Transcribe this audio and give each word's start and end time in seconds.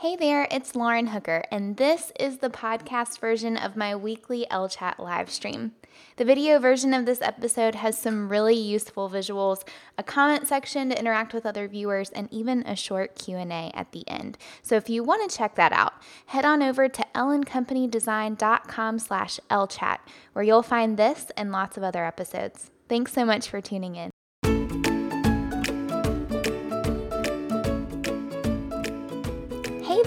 Hey 0.00 0.16
there, 0.16 0.48
it's 0.50 0.74
Lauren 0.74 1.08
Hooker, 1.08 1.44
and 1.52 1.76
this 1.76 2.10
is 2.18 2.38
the 2.38 2.48
podcast 2.48 3.18
version 3.18 3.58
of 3.58 3.76
my 3.76 3.94
weekly 3.94 4.46
Ellechat 4.50 4.98
live 4.98 5.28
stream. 5.28 5.72
The 6.16 6.24
video 6.24 6.58
version 6.58 6.94
of 6.94 7.04
this 7.04 7.20
episode 7.20 7.74
has 7.74 7.98
some 7.98 8.30
really 8.30 8.54
useful 8.54 9.10
visuals, 9.10 9.62
a 9.98 10.02
comment 10.02 10.48
section 10.48 10.88
to 10.88 10.98
interact 10.98 11.34
with 11.34 11.44
other 11.44 11.68
viewers, 11.68 12.08
and 12.08 12.32
even 12.32 12.62
a 12.62 12.76
short 12.76 13.14
Q&A 13.14 13.70
at 13.74 13.92
the 13.92 14.08
end. 14.08 14.38
So 14.62 14.74
if 14.76 14.88
you 14.88 15.04
want 15.04 15.30
to 15.30 15.36
check 15.36 15.54
that 15.56 15.74
out, 15.74 15.92
head 16.24 16.46
on 16.46 16.62
over 16.62 16.88
to 16.88 17.06
elleandcompanydesigncom 17.14 19.00
slash 19.02 19.38
ellechat, 19.50 19.98
where 20.32 20.46
you'll 20.46 20.62
find 20.62 20.96
this 20.96 21.30
and 21.36 21.52
lots 21.52 21.76
of 21.76 21.82
other 21.82 22.06
episodes. 22.06 22.70
Thanks 22.88 23.12
so 23.12 23.26
much 23.26 23.50
for 23.50 23.60
tuning 23.60 23.96
in. 23.96 24.10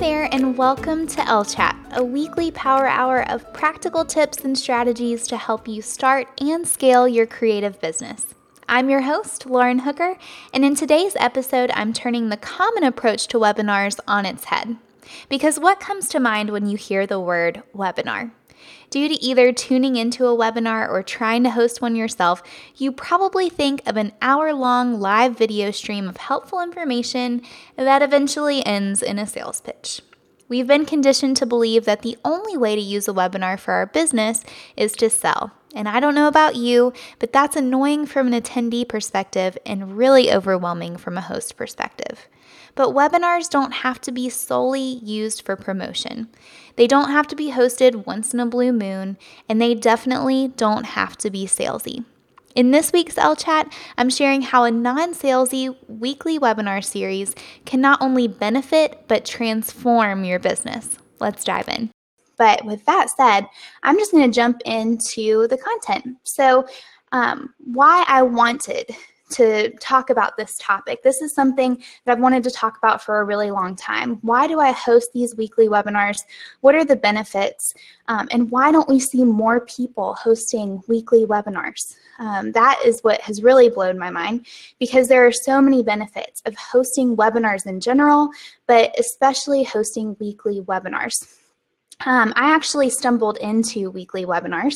There, 0.03 0.27
and 0.33 0.57
welcome 0.57 1.07
to 1.07 1.21
Ellechat, 1.21 1.95
a 1.95 2.03
weekly 2.03 2.51
power 2.51 2.87
hour 2.87 3.25
of 3.31 3.53
practical 3.53 4.03
tips 4.03 4.43
and 4.43 4.57
strategies 4.57 5.25
to 5.27 5.37
help 5.37 5.65
you 5.65 5.81
start 5.81 6.27
and 6.41 6.67
scale 6.67 7.07
your 7.07 7.25
creative 7.25 7.79
business. 7.79 8.35
I'm 8.67 8.89
your 8.89 8.99
host, 8.99 9.45
Lauren 9.45 9.79
Hooker, 9.79 10.17
and 10.53 10.65
in 10.65 10.75
today's 10.75 11.15
episode, 11.15 11.71
I'm 11.73 11.93
turning 11.93 12.27
the 12.27 12.35
common 12.35 12.83
approach 12.83 13.27
to 13.27 13.39
webinars 13.39 13.97
on 14.05 14.25
its 14.25 14.43
head. 14.43 14.75
Because 15.29 15.57
what 15.57 15.79
comes 15.79 16.09
to 16.09 16.19
mind 16.19 16.49
when 16.49 16.67
you 16.67 16.75
hear 16.75 17.07
the 17.07 17.21
word 17.21 17.63
webinar? 17.73 18.31
Due 18.93 19.09
to 19.09 19.23
either 19.23 19.51
tuning 19.51 19.95
into 19.95 20.27
a 20.27 20.37
webinar 20.37 20.87
or 20.87 21.01
trying 21.01 21.41
to 21.41 21.49
host 21.49 21.81
one 21.81 21.95
yourself, 21.95 22.43
you 22.75 22.91
probably 22.91 23.49
think 23.49 23.81
of 23.87 23.97
an 23.97 24.11
hour 24.21 24.53
long 24.53 24.99
live 24.99 25.35
video 25.35 25.71
stream 25.71 26.07
of 26.07 26.17
helpful 26.17 26.61
information 26.61 27.41
that 27.75 28.03
eventually 28.03 28.63
ends 28.67 29.01
in 29.01 29.17
a 29.17 29.25
sales 29.25 29.61
pitch. 29.61 30.01
We've 30.47 30.67
been 30.67 30.85
conditioned 30.85 31.37
to 31.37 31.47
believe 31.47 31.85
that 31.85 32.03
the 32.03 32.19
only 32.23 32.55
way 32.55 32.75
to 32.75 32.81
use 32.81 33.07
a 33.07 33.13
webinar 33.13 33.57
for 33.57 33.71
our 33.73 33.87
business 33.87 34.43
is 34.77 34.91
to 34.97 35.09
sell. 35.09 35.53
And 35.73 35.89
I 35.89 35.99
don't 35.99 36.13
know 36.13 36.27
about 36.27 36.55
you, 36.55 36.93
but 37.17 37.33
that's 37.33 37.55
annoying 37.55 38.05
from 38.05 38.31
an 38.31 38.39
attendee 38.39 38.87
perspective 38.87 39.57
and 39.65 39.97
really 39.97 40.31
overwhelming 40.31 40.97
from 40.97 41.17
a 41.17 41.21
host 41.21 41.57
perspective. 41.57 42.27
But 42.75 42.89
webinars 42.89 43.49
don't 43.49 43.71
have 43.71 44.01
to 44.01 44.11
be 44.11 44.29
solely 44.29 44.81
used 44.81 45.43
for 45.45 45.55
promotion. 45.55 46.27
They 46.75 46.87
don't 46.87 47.11
have 47.11 47.27
to 47.27 47.35
be 47.35 47.51
hosted 47.51 48.05
once 48.05 48.33
in 48.33 48.39
a 48.39 48.45
blue 48.45 48.73
moon, 48.73 49.17
and 49.47 49.61
they 49.61 49.75
definitely 49.75 50.49
don't 50.49 50.85
have 50.85 51.15
to 51.17 51.29
be 51.29 51.45
salesy. 51.45 52.03
In 52.55 52.71
this 52.71 52.91
week's 52.91 53.15
Ellechat, 53.15 53.71
I'm 53.97 54.09
sharing 54.09 54.43
how 54.43 54.63
a 54.63 54.71
non 54.71 55.13
salesy 55.13 55.75
weekly 55.87 56.37
webinar 56.39 56.83
series 56.83 57.33
can 57.65 57.81
not 57.81 58.01
only 58.01 58.27
benefit 58.27 59.05
but 59.07 59.25
transform 59.25 60.23
your 60.23 60.39
business. 60.39 60.97
Let's 61.19 61.43
dive 61.43 61.67
in. 61.67 61.89
But 62.37 62.65
with 62.65 62.85
that 62.85 63.09
said, 63.09 63.47
I'm 63.83 63.97
just 63.97 64.11
going 64.11 64.29
to 64.29 64.35
jump 64.35 64.61
into 64.65 65.47
the 65.47 65.57
content. 65.57 66.17
So, 66.23 66.67
um, 67.11 67.53
why 67.59 68.03
I 68.07 68.23
wanted 68.23 68.87
to 69.33 69.69
talk 69.77 70.09
about 70.09 70.37
this 70.37 70.57
topic. 70.59 71.03
This 71.03 71.21
is 71.21 71.33
something 71.33 71.77
that 72.05 72.13
I've 72.13 72.19
wanted 72.19 72.43
to 72.43 72.51
talk 72.51 72.77
about 72.77 73.03
for 73.03 73.19
a 73.19 73.23
really 73.23 73.51
long 73.51 73.75
time. 73.75 74.19
Why 74.21 74.47
do 74.47 74.59
I 74.59 74.71
host 74.71 75.09
these 75.13 75.35
weekly 75.35 75.67
webinars? 75.67 76.17
What 76.61 76.75
are 76.75 76.85
the 76.85 76.95
benefits? 76.95 77.73
Um, 78.07 78.27
and 78.31 78.49
why 78.51 78.71
don't 78.71 78.89
we 78.89 78.99
see 78.99 79.23
more 79.23 79.61
people 79.61 80.15
hosting 80.15 80.81
weekly 80.87 81.25
webinars? 81.25 81.95
Um, 82.19 82.51
that 82.51 82.79
is 82.85 83.01
what 83.01 83.21
has 83.21 83.41
really 83.41 83.69
blown 83.69 83.97
my 83.97 84.09
mind 84.09 84.45
because 84.79 85.07
there 85.07 85.25
are 85.25 85.31
so 85.31 85.61
many 85.61 85.83
benefits 85.83 86.41
of 86.45 86.55
hosting 86.55 87.17
webinars 87.17 87.65
in 87.65 87.79
general, 87.79 88.29
but 88.67 88.97
especially 88.99 89.63
hosting 89.63 90.15
weekly 90.19 90.61
webinars. 90.61 91.13
Um, 92.05 92.33
I 92.35 92.53
actually 92.53 92.89
stumbled 92.89 93.37
into 93.37 93.89
weekly 93.89 94.25
webinars. 94.25 94.75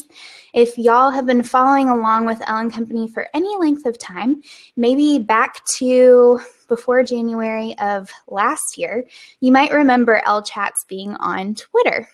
If 0.53 0.77
y'all 0.77 1.11
have 1.11 1.25
been 1.25 1.43
following 1.43 1.89
along 1.89 2.25
with 2.25 2.41
Elle 2.47 2.69
& 2.69 2.71
Company 2.71 3.07
for 3.07 3.27
any 3.33 3.55
length 3.57 3.85
of 3.85 3.97
time, 3.97 4.41
maybe 4.75 5.19
back 5.19 5.61
to 5.77 6.39
before 6.67 7.03
January 7.03 7.77
of 7.79 8.09
last 8.27 8.77
year, 8.77 9.05
you 9.39 9.51
might 9.51 9.71
remember 9.71 10.21
Ellechats 10.25 10.87
being 10.87 11.15
on 11.15 11.55
Twitter. 11.55 12.07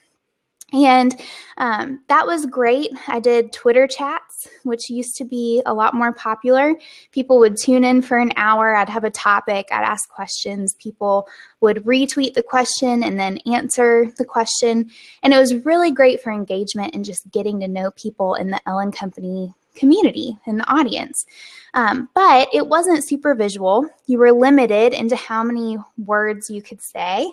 And 0.74 1.16
um, 1.58 2.02
that 2.10 2.26
was 2.26 2.48
great. 2.48 2.90
I 3.08 3.20
did 3.20 3.54
Twitter 3.54 3.86
chats, 3.86 4.48
which 4.64 4.90
used 4.90 5.16
to 5.18 5.24
be 5.24 5.62
a 5.68 5.74
lot 5.74 5.94
more 5.94 6.12
popular. 6.12 6.74
People 7.12 7.38
would 7.40 7.58
tune 7.58 7.84
in 7.84 8.02
for 8.02 8.18
an 8.18 8.34
hour. 8.36 8.76
I'd 8.76 8.90
have 8.90 9.04
a 9.04 9.12
topic, 9.12 9.68
I'd 9.72 9.84
ask 9.84 10.10
questions. 10.10 10.74
People 10.80 11.28
would 11.62 11.84
retweet 11.86 12.34
the 12.34 12.42
question 12.42 13.04
and 13.04 13.20
then 13.20 13.38
answer 13.46 14.12
the 14.18 14.26
question. 14.26 14.90
And 15.22 15.32
it 15.32 15.38
was 15.38 15.64
really 15.64 15.92
great 15.92 16.22
for 16.22 16.32
engagement 16.32 16.96
and 16.96 17.06
just 17.06 17.30
getting 17.32 17.60
to 17.60 17.68
know 17.68 17.92
people 17.92 18.34
in 18.34 18.50
the 18.50 18.60
Elle 18.68 18.92
& 18.92 18.94
Company 18.94 19.54
community 19.76 20.38
and 20.46 20.60
the 20.60 20.72
audience. 20.72 21.26
Um, 21.74 22.10
but 22.14 22.48
it 22.54 22.68
wasn't 22.68 23.08
super 23.08 23.36
visual. 23.36 23.88
You 24.06 24.20
were 24.20 24.32
limited 24.32 24.94
into 24.94 25.16
how 25.16 25.44
many 25.44 25.78
words 25.98 26.50
you 26.50 26.62
could 26.62 26.82
say. 26.82 27.32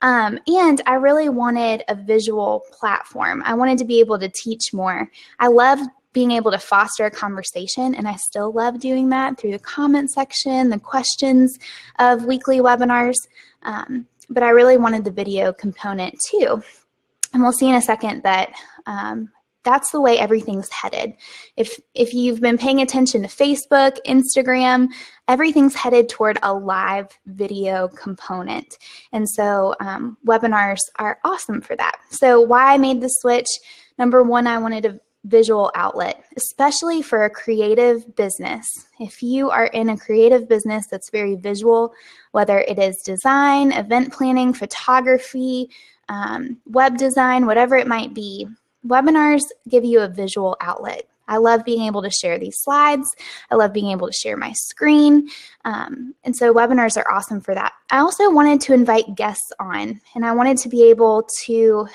Um, 0.00 0.38
and 0.46 0.80
I 0.86 0.94
really 0.94 1.28
wanted 1.28 1.82
a 1.88 1.94
visual 1.94 2.64
platform. 2.72 3.42
I 3.44 3.54
wanted 3.54 3.78
to 3.78 3.84
be 3.84 4.00
able 4.00 4.18
to 4.18 4.28
teach 4.28 4.72
more. 4.72 5.10
I 5.38 5.48
love 5.48 5.80
being 6.12 6.30
able 6.30 6.50
to 6.50 6.58
foster 6.58 7.04
a 7.06 7.10
conversation, 7.10 7.94
and 7.94 8.08
I 8.08 8.16
still 8.16 8.52
love 8.52 8.80
doing 8.80 9.08
that 9.10 9.38
through 9.38 9.52
the 9.52 9.58
comment 9.58 10.10
section, 10.10 10.70
the 10.70 10.78
questions 10.78 11.58
of 11.98 12.24
weekly 12.24 12.60
webinars. 12.60 13.16
Um, 13.62 14.06
but 14.30 14.42
I 14.42 14.50
really 14.50 14.76
wanted 14.76 15.04
the 15.04 15.10
video 15.10 15.52
component 15.52 16.14
too. 16.30 16.62
And 17.32 17.42
we'll 17.42 17.52
see 17.52 17.68
in 17.68 17.74
a 17.74 17.82
second 17.82 18.22
that 18.22 18.52
um, 18.86 19.30
that's 19.64 19.90
the 19.90 20.00
way 20.00 20.18
everything's 20.18 20.70
headed. 20.70 21.14
If 21.56 21.78
if 21.94 22.14
you've 22.14 22.40
been 22.40 22.58
paying 22.58 22.80
attention 22.80 23.22
to 23.22 23.28
Facebook, 23.28 23.98
Instagram, 24.06 24.88
everything's 25.26 25.74
headed 25.74 26.08
toward 26.08 26.38
a 26.42 26.54
live 26.54 27.08
video 27.26 27.88
component. 27.88 28.78
And 29.12 29.28
so 29.28 29.74
um, 29.80 30.16
webinars 30.26 30.80
are 30.96 31.18
awesome 31.24 31.60
for 31.60 31.76
that. 31.76 31.98
So 32.10 32.40
why 32.40 32.72
I 32.72 32.78
made 32.78 33.00
the 33.00 33.08
switch, 33.08 33.48
number 33.98 34.22
one, 34.22 34.46
I 34.46 34.58
wanted 34.58 34.86
a 34.86 35.00
visual 35.24 35.70
outlet, 35.74 36.24
especially 36.36 37.02
for 37.02 37.24
a 37.24 37.30
creative 37.30 38.16
business. 38.16 38.66
If 38.98 39.22
you 39.22 39.50
are 39.50 39.66
in 39.66 39.90
a 39.90 39.98
creative 39.98 40.48
business 40.48 40.86
that's 40.90 41.10
very 41.10 41.34
visual, 41.34 41.92
whether 42.32 42.60
it 42.60 42.78
is 42.78 43.02
design, 43.04 43.72
event 43.72 44.12
planning, 44.12 44.54
photography, 44.54 45.70
um, 46.08 46.58
web 46.66 46.96
design, 46.96 47.46
whatever 47.46 47.76
it 47.76 47.86
might 47.86 48.14
be, 48.14 48.46
webinars 48.86 49.42
give 49.68 49.84
you 49.84 50.00
a 50.00 50.08
visual 50.08 50.56
outlet. 50.60 51.04
I 51.28 51.36
love 51.36 51.64
being 51.64 51.82
able 51.82 52.02
to 52.02 52.10
share 52.10 52.38
these 52.38 52.58
slides. 52.58 53.14
I 53.50 53.54
love 53.54 53.72
being 53.72 53.90
able 53.90 54.06
to 54.06 54.12
share 54.12 54.36
my 54.36 54.52
screen. 54.52 55.28
Um, 55.64 56.14
and 56.24 56.34
so 56.34 56.54
webinars 56.54 56.96
are 56.96 57.10
awesome 57.10 57.40
for 57.40 57.54
that. 57.54 57.72
I 57.90 57.98
also 57.98 58.30
wanted 58.30 58.62
to 58.62 58.72
invite 58.72 59.14
guests 59.14 59.52
on, 59.60 60.00
and 60.14 60.24
I 60.24 60.32
wanted 60.32 60.56
to 60.58 60.68
be 60.68 60.88
able 60.88 61.28
to 61.44 61.86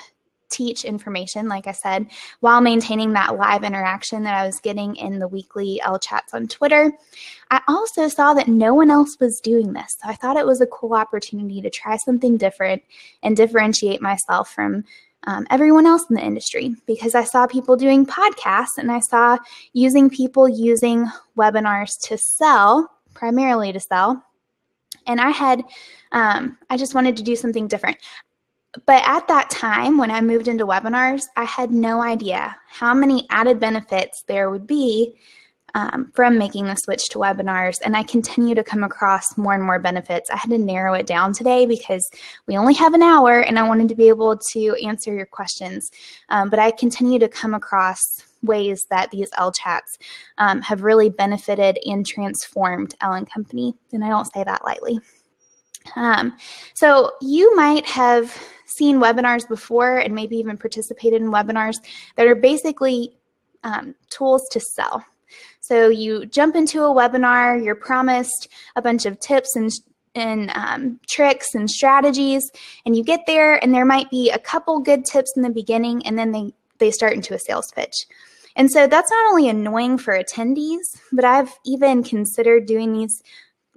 teach 0.50 0.84
information, 0.84 1.48
like 1.48 1.66
I 1.66 1.72
said, 1.72 2.06
while 2.38 2.60
maintaining 2.60 3.12
that 3.14 3.36
live 3.36 3.64
interaction 3.64 4.22
that 4.22 4.34
I 4.34 4.46
was 4.46 4.60
getting 4.60 4.94
in 4.96 5.18
the 5.18 5.26
weekly 5.26 5.80
Ellechats 5.82 6.32
on 6.32 6.46
Twitter. 6.46 6.92
I 7.50 7.60
also 7.66 8.06
saw 8.06 8.34
that 8.34 8.46
no 8.46 8.72
one 8.72 8.90
else 8.90 9.16
was 9.18 9.40
doing 9.40 9.72
this. 9.72 9.96
So 10.00 10.08
I 10.08 10.14
thought 10.14 10.36
it 10.36 10.46
was 10.46 10.60
a 10.60 10.66
cool 10.66 10.94
opportunity 10.94 11.60
to 11.60 11.70
try 11.70 11.96
something 11.96 12.36
different 12.36 12.82
and 13.22 13.36
differentiate 13.36 14.00
myself 14.00 14.50
from 14.50 14.84
um, 15.26 15.46
everyone 15.50 15.86
else 15.86 16.04
in 16.08 16.16
the 16.16 16.24
industry 16.24 16.74
because 16.86 17.14
I 17.14 17.24
saw 17.24 17.46
people 17.46 17.76
doing 17.76 18.06
podcasts 18.06 18.78
and 18.78 18.90
I 18.90 19.00
saw 19.00 19.38
using 19.72 20.10
people 20.10 20.48
using 20.48 21.06
webinars 21.36 21.98
to 22.08 22.18
sell, 22.18 22.90
primarily 23.14 23.72
to 23.72 23.80
sell. 23.80 24.22
And 25.06 25.20
I 25.20 25.30
had, 25.30 25.62
um, 26.12 26.58
I 26.70 26.76
just 26.76 26.94
wanted 26.94 27.16
to 27.16 27.22
do 27.22 27.36
something 27.36 27.68
different. 27.68 27.98
But 28.86 29.02
at 29.06 29.28
that 29.28 29.50
time, 29.50 29.98
when 29.98 30.10
I 30.10 30.20
moved 30.20 30.48
into 30.48 30.66
webinars, 30.66 31.24
I 31.36 31.44
had 31.44 31.70
no 31.70 32.02
idea 32.02 32.56
how 32.68 32.92
many 32.92 33.26
added 33.30 33.60
benefits 33.60 34.24
there 34.26 34.50
would 34.50 34.66
be 34.66 35.14
um, 35.74 36.10
from 36.14 36.38
making 36.38 36.66
the 36.66 36.76
switch 36.76 37.08
to 37.10 37.18
webinars. 37.18 37.76
And 37.84 37.96
I 37.96 38.02
continue 38.04 38.54
to 38.54 38.64
come 38.64 38.84
across 38.84 39.36
more 39.36 39.54
and 39.54 39.62
more 39.62 39.78
benefits. 39.78 40.30
I 40.30 40.36
had 40.36 40.50
to 40.50 40.58
narrow 40.58 40.94
it 40.94 41.06
down 41.06 41.32
today 41.32 41.66
because 41.66 42.08
we 42.46 42.56
only 42.56 42.74
have 42.74 42.94
an 42.94 43.02
hour 43.02 43.40
and 43.40 43.58
I 43.58 43.66
wanted 43.66 43.88
to 43.88 43.94
be 43.94 44.08
able 44.08 44.38
to 44.52 44.76
answer 44.82 45.14
your 45.14 45.26
questions. 45.26 45.90
Um, 46.28 46.48
but 46.48 46.58
I 46.58 46.70
continue 46.70 47.18
to 47.18 47.28
come 47.28 47.54
across 47.54 48.00
ways 48.42 48.86
that 48.90 49.10
these 49.10 49.30
Ellechats 49.32 49.98
um, 50.38 50.60
have 50.62 50.82
really 50.82 51.08
benefited 51.08 51.78
and 51.84 52.06
transformed 52.06 52.94
Elle 53.00 53.24
& 53.26 53.32
Company. 53.32 53.74
And 53.92 54.04
I 54.04 54.08
don't 54.08 54.30
say 54.32 54.44
that 54.44 54.64
lightly. 54.64 55.00
Um, 55.96 56.36
so 56.74 57.12
you 57.20 57.54
might 57.56 57.86
have 57.86 58.36
seen 58.66 58.98
webinars 58.98 59.46
before 59.48 59.98
and 59.98 60.14
maybe 60.14 60.36
even 60.36 60.56
participated 60.56 61.20
in 61.20 61.30
webinars 61.30 61.76
that 62.16 62.26
are 62.26 62.34
basically 62.34 63.16
um, 63.64 63.94
tools 64.10 64.46
to 64.52 64.60
sell. 64.60 65.04
So 65.60 65.88
you 65.88 66.26
jump 66.26 66.56
into 66.56 66.82
a 66.82 66.94
webinar, 66.94 67.62
you're 67.62 67.74
promised 67.74 68.48
a 68.76 68.82
bunch 68.82 69.06
of 69.06 69.18
tips 69.20 69.56
and 69.56 69.70
and 70.14 70.50
um, 70.54 71.00
tricks 71.08 71.54
and 71.54 71.68
strategies. 71.68 72.50
And 72.86 72.96
you 72.96 73.02
get 73.02 73.26
there, 73.26 73.62
and 73.62 73.74
there 73.74 73.84
might 73.84 74.10
be 74.10 74.30
a 74.30 74.38
couple 74.38 74.78
good 74.80 75.04
tips 75.04 75.32
in 75.36 75.42
the 75.42 75.50
beginning, 75.50 76.06
and 76.06 76.18
then 76.18 76.32
they, 76.32 76.52
they 76.78 76.90
start 76.90 77.14
into 77.14 77.34
a 77.34 77.38
sales 77.38 77.72
pitch. 77.74 78.06
And 78.56 78.70
so 78.70 78.86
that's 78.86 79.10
not 79.10 79.30
only 79.30 79.48
annoying 79.48 79.98
for 79.98 80.16
attendees, 80.16 81.00
but 81.12 81.24
I've 81.24 81.52
even 81.64 82.04
considered 82.04 82.66
doing 82.66 82.92
these 82.92 83.22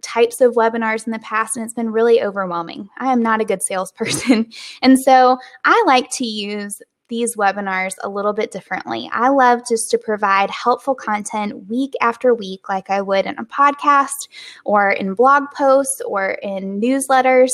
types 0.02 0.42
of 0.42 0.54
webinars 0.54 1.08
in 1.08 1.12
the 1.12 1.20
past 1.20 1.58
and 1.58 1.66
it's 1.66 1.74
been 1.74 1.92
really 1.92 2.22
overwhelming. 2.22 2.88
I 3.00 3.12
am 3.12 3.24
not 3.24 3.42
a 3.42 3.46
good 3.46 3.64
salesperson. 3.64 4.52
and 4.84 5.00
so 5.00 5.40
I 5.66 5.84
like 5.88 6.10
to 6.18 6.26
use 6.26 6.80
these 7.10 7.36
webinars 7.36 7.96
a 8.04 8.10
little 8.10 8.34
bit 8.34 8.52
differently. 8.52 9.10
I 9.12 9.30
love 9.30 9.62
just 9.68 9.90
to 9.92 9.98
provide 9.98 10.50
helpful 10.50 10.96
content 10.96 11.68
week 11.68 11.94
after 12.02 12.34
week, 12.34 12.70
like 12.70 12.90
I 12.90 13.02
would 13.02 13.26
in 13.26 13.38
a 13.38 13.46
podcast 13.46 14.28
or 14.66 14.92
in 14.92 15.14
blog 15.14 15.44
posts 15.56 16.02
or 16.02 16.32
in 16.44 16.82
newsletters, 16.82 17.52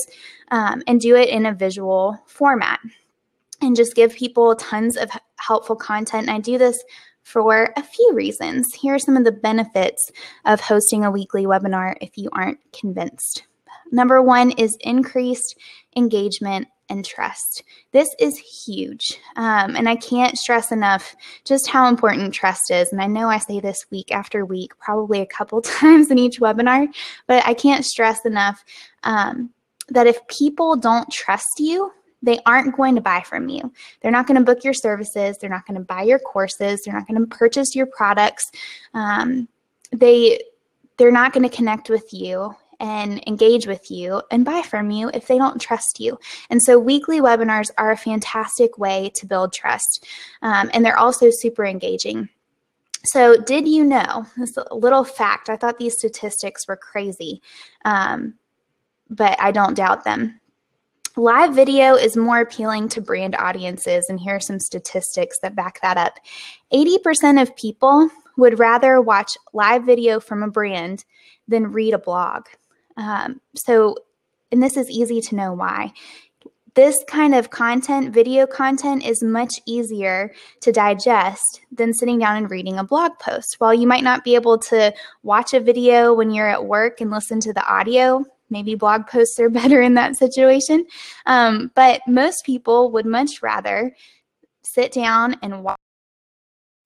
um, 0.51 0.81
and 0.87 0.99
do 0.99 1.15
it 1.15 1.29
in 1.29 1.45
a 1.45 1.53
visual 1.53 2.19
format 2.25 2.79
and 3.61 3.75
just 3.75 3.95
give 3.95 4.13
people 4.13 4.55
tons 4.55 4.97
of 4.97 5.09
helpful 5.37 5.75
content. 5.75 6.27
And 6.27 6.35
I 6.35 6.39
do 6.39 6.57
this 6.57 6.83
for 7.23 7.73
a 7.77 7.83
few 7.83 8.11
reasons. 8.13 8.73
Here 8.73 8.95
are 8.95 8.99
some 8.99 9.17
of 9.17 9.23
the 9.23 9.31
benefits 9.31 10.11
of 10.45 10.59
hosting 10.59 11.05
a 11.05 11.11
weekly 11.11 11.45
webinar 11.45 11.95
if 12.01 12.17
you 12.17 12.29
aren't 12.33 12.59
convinced. 12.73 13.43
Number 13.91 14.21
one 14.21 14.51
is 14.51 14.77
increased 14.81 15.57
engagement 15.95 16.67
and 16.93 17.03
trust. 17.03 17.63
This 17.91 18.07
is 18.19 18.37
huge. 18.37 19.19
Um, 19.35 19.75
and 19.75 19.89
I 19.89 19.95
can't 19.95 20.37
stress 20.37 20.71
enough 20.71 21.15
just 21.43 21.67
how 21.67 21.87
important 21.87 22.33
trust 22.33 22.71
is. 22.71 22.91
And 22.91 23.01
I 23.01 23.07
know 23.07 23.27
I 23.27 23.39
say 23.39 23.59
this 23.59 23.85
week 23.91 24.11
after 24.11 24.45
week, 24.45 24.77
probably 24.77 25.19
a 25.19 25.25
couple 25.25 25.61
times 25.61 26.11
in 26.11 26.19
each 26.19 26.39
webinar, 26.39 26.87
but 27.27 27.45
I 27.45 27.53
can't 27.53 27.83
stress 27.83 28.25
enough 28.25 28.63
um, 29.03 29.49
that 29.89 30.07
if 30.07 30.25
people 30.27 30.75
don't 30.77 31.11
trust 31.11 31.59
you, 31.59 31.91
they 32.21 32.39
aren't 32.45 32.77
going 32.77 32.95
to 32.95 33.01
buy 33.01 33.21
from 33.21 33.49
you. 33.49 33.73
They're 34.01 34.11
not 34.11 34.27
going 34.27 34.39
to 34.39 34.45
book 34.45 34.63
your 34.63 34.73
services. 34.73 35.37
They're 35.37 35.49
not 35.49 35.65
going 35.67 35.77
to 35.77 35.85
buy 35.85 36.03
your 36.03 36.19
courses. 36.19 36.83
They're 36.83 36.93
not 36.93 37.07
going 37.07 37.19
to 37.19 37.27
purchase 37.27 37.75
your 37.75 37.87
products. 37.87 38.45
Um, 38.93 39.49
they 39.91 40.41
they're 40.97 41.11
not 41.11 41.33
going 41.33 41.47
to 41.47 41.53
connect 41.53 41.89
with 41.89 42.13
you 42.13 42.55
and 42.79 43.23
engage 43.27 43.67
with 43.67 43.89
you 43.89 44.21
and 44.31 44.45
buy 44.45 44.61
from 44.61 44.91
you 44.91 45.09
if 45.13 45.27
they 45.27 45.37
don't 45.37 45.61
trust 45.61 45.99
you. 45.99 46.17
And 46.49 46.61
so, 46.61 46.79
weekly 46.79 47.21
webinars 47.21 47.71
are 47.77 47.91
a 47.91 47.97
fantastic 47.97 48.77
way 48.77 49.11
to 49.15 49.25
build 49.25 49.53
trust, 49.53 50.05
um, 50.41 50.69
and 50.73 50.85
they're 50.85 50.97
also 50.97 51.29
super 51.31 51.65
engaging. 51.65 52.29
So, 53.05 53.35
did 53.35 53.67
you 53.67 53.83
know 53.83 54.25
this 54.37 54.55
little 54.71 55.03
fact? 55.03 55.49
I 55.49 55.57
thought 55.57 55.77
these 55.77 55.97
statistics 55.97 56.67
were 56.67 56.77
crazy, 56.77 57.41
um, 57.85 58.35
but 59.09 59.39
I 59.41 59.51
don't 59.51 59.75
doubt 59.75 60.03
them. 60.05 60.39
Live 61.15 61.53
video 61.53 61.93
is 61.93 62.17
more 62.17 62.41
appealing 62.41 62.89
to 62.89 63.01
brand 63.01 63.35
audiences, 63.35 64.07
and 64.09 64.19
here 64.19 64.37
are 64.37 64.39
some 64.39 64.59
statistics 64.59 65.37
that 65.41 65.55
back 65.55 65.79
that 65.81 65.95
up. 65.95 66.17
80% 66.73 67.39
of 67.39 67.55
people 67.55 68.09
would 68.37 68.57
rather 68.57 68.99
watch 68.99 69.37
live 69.53 69.85
video 69.85 70.19
from 70.19 70.41
a 70.41 70.49
brand 70.49 71.05
than 71.47 71.71
read 71.71 71.93
a 71.93 71.99
blog. 71.99 72.47
Um, 72.97 73.41
so, 73.55 73.95
and 74.51 74.61
this 74.61 74.77
is 74.77 74.89
easy 74.89 75.21
to 75.21 75.35
know 75.35 75.53
why. 75.53 75.93
This 76.75 76.95
kind 77.07 77.35
of 77.35 77.51
content, 77.51 78.13
video 78.13 78.47
content, 78.47 79.05
is 79.05 79.21
much 79.21 79.53
easier 79.67 80.33
to 80.61 80.71
digest 80.71 81.61
than 81.71 81.93
sitting 81.93 82.17
down 82.17 82.37
and 82.37 82.49
reading 82.49 82.79
a 82.79 82.83
blog 82.83 83.11
post. 83.19 83.57
While 83.59 83.75
you 83.75 83.85
might 83.85 84.03
not 84.03 84.23
be 84.23 84.33
able 84.33 84.57
to 84.57 84.91
watch 85.21 85.53
a 85.53 85.59
video 85.59 86.13
when 86.15 86.31
you're 86.31 86.49
at 86.49 86.65
work 86.65 86.99
and 86.99 87.11
listen 87.11 87.39
to 87.41 87.53
the 87.53 87.65
audio, 87.71 88.25
maybe 88.49 88.73
blog 88.73 89.05
posts 89.05 89.39
are 89.39 89.49
better 89.61 89.81
in 89.81 89.93
that 89.95 90.15
situation. 90.15 90.85
Um, 91.27 91.71
but 91.75 92.01
most 92.07 92.43
people 92.43 92.91
would 92.91 93.05
much 93.05 93.43
rather 93.43 93.95
sit 94.63 94.91
down 94.91 95.35
and 95.43 95.63
watch 95.63 95.77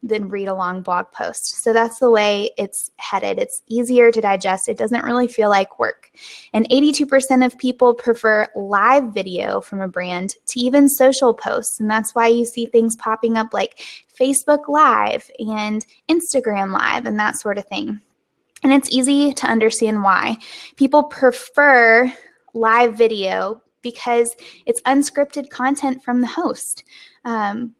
than 0.03 0.29
read 0.29 0.47
a 0.47 0.53
long 0.53 0.81
blog 0.81 1.11
post. 1.11 1.63
So 1.63 1.73
that's 1.73 1.99
the 1.99 2.09
way 2.09 2.51
it's 2.57 2.91
headed. 2.97 3.39
It's 3.39 3.61
easier 3.67 4.11
to 4.11 4.21
digest. 4.21 4.69
It 4.69 4.77
doesn't 4.77 5.03
really 5.03 5.27
feel 5.27 5.49
like 5.49 5.79
work. 5.79 6.11
And 6.53 6.69
82% 6.69 7.45
of 7.45 7.57
people 7.57 7.93
prefer 7.93 8.47
live 8.55 9.05
video 9.13 9.59
from 9.59 9.81
a 9.81 9.87
brand 9.87 10.35
to 10.47 10.59
even 10.59 10.87
social 10.87 11.33
posts. 11.33 11.79
And 11.79 11.89
that's 11.89 12.13
why 12.13 12.27
you 12.27 12.45
see 12.45 12.67
things 12.67 12.95
popping 12.95 13.37
up 13.37 13.53
like 13.53 13.83
Facebook 14.19 14.67
Live 14.67 15.29
and 15.39 15.85
Instagram 16.09 16.71
Live 16.71 17.05
and 17.05 17.19
that 17.19 17.37
sort 17.37 17.57
of 17.57 17.65
thing. 17.65 17.99
And 18.63 18.73
it's 18.73 18.91
easy 18.91 19.33
to 19.33 19.47
understand 19.47 20.03
why. 20.03 20.37
People 20.75 21.03
prefer 21.03 22.11
live 22.53 22.95
video 22.95 23.61
because 23.81 24.35
it's 24.65 24.81
unscripted 24.81 25.49
content 25.49 26.03
from 26.03 26.21
the 26.21 26.27
host. 26.27 26.83
Um, 27.23 27.75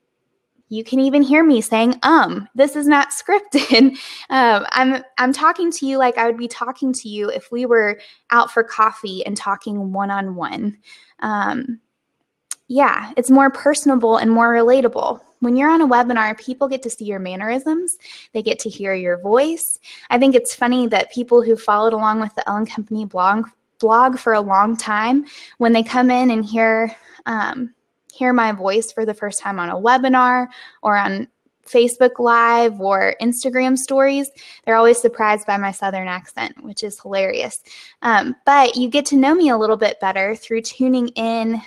you 0.70 0.84
can 0.84 1.00
even 1.00 1.22
hear 1.22 1.44
me 1.44 1.62
saying 1.62 1.96
um 2.04 2.48
this 2.56 2.76
is 2.76 2.88
not 2.88 3.10
scripted. 3.12 3.98
Um, 4.30 4.66
i'm 4.72 5.04
i'm 5.18 5.34
talking 5.34 5.72
to 5.72 5.86
you 5.86 5.98
like 5.98 6.18
i 6.18 6.26
would 6.26 6.38
be 6.38 6.48
talking 6.48 6.94
to 6.94 7.10
you 7.10 7.30
if 7.30 7.52
we 7.52 7.66
were 7.66 8.00
out 8.32 8.52
for 8.52 8.64
coffee 8.64 9.26
and 9.26 9.36
talking 9.36 9.92
one-on-one. 9.92 10.78
Um, 11.20 11.80
yeah 12.68 13.12
it's 13.18 13.32
more 13.32 13.50
personable 13.50 14.18
and 14.18 14.32
more 14.32 14.54
relatable. 14.54 15.22
When 15.40 15.56
you're 15.56 15.70
on 15.70 15.82
a 15.82 15.88
webinar, 15.88 16.36
people 16.40 16.68
get 16.68 16.82
to 16.82 16.90
see 16.90 17.06
your 17.06 17.20
mannerisms, 17.20 17.98
they 18.34 18.42
get 18.42 18.58
to 18.60 18.70
hear 18.70 18.96
your 18.96 19.20
voice. 19.20 19.78
I 20.10 20.18
think 20.18 20.34
it's 20.34 20.56
funny 20.56 20.88
that 20.88 21.12
people 21.12 21.44
who 21.44 21.56
followed 21.56 21.94
along 21.94 22.22
with 22.22 22.34
the 22.34 22.50
Elle 22.50 22.66
& 22.66 22.68
Company 22.68 23.06
blog 23.06 23.48
blog 23.80 24.18
for 24.18 24.34
a 24.34 24.42
long 24.42 24.76
time, 24.76 25.26
when 25.58 25.74
they 25.74 25.84
come 25.84 26.10
in 26.10 26.32
and 26.32 26.46
hear 26.46 26.96
um, 27.26 27.74
hear 28.18 28.34
my 28.34 28.52
voice 28.52 28.92
for 28.92 29.06
the 29.06 29.14
first 29.14 29.40
time 29.40 29.60
on 29.60 29.70
a 29.70 29.76
webinar 29.76 30.48
or 30.82 30.98
on 30.98 31.28
Facebook 31.68 32.20
Live 32.20 32.80
or 32.80 33.16
Instagram 33.22 33.78
stories, 33.78 34.30
they're 34.66 34.76
always 34.76 35.00
surprised 35.00 35.46
by 35.46 35.58
my 35.58 35.72
Southern 35.72 36.08
accent, 36.08 36.64
which 36.64 36.84
is 36.84 37.00
hilarious. 37.00 37.62
Um, 38.02 38.36
but 38.46 38.76
you 38.76 38.90
get 38.90 39.06
to 39.08 39.18
know 39.18 39.36
me 39.36 39.50
a 39.50 39.58
little 39.58 39.78
bit 39.78 40.00
better 40.00 40.36
through 40.36 40.62
tuning 40.62 41.10
in 41.10 41.62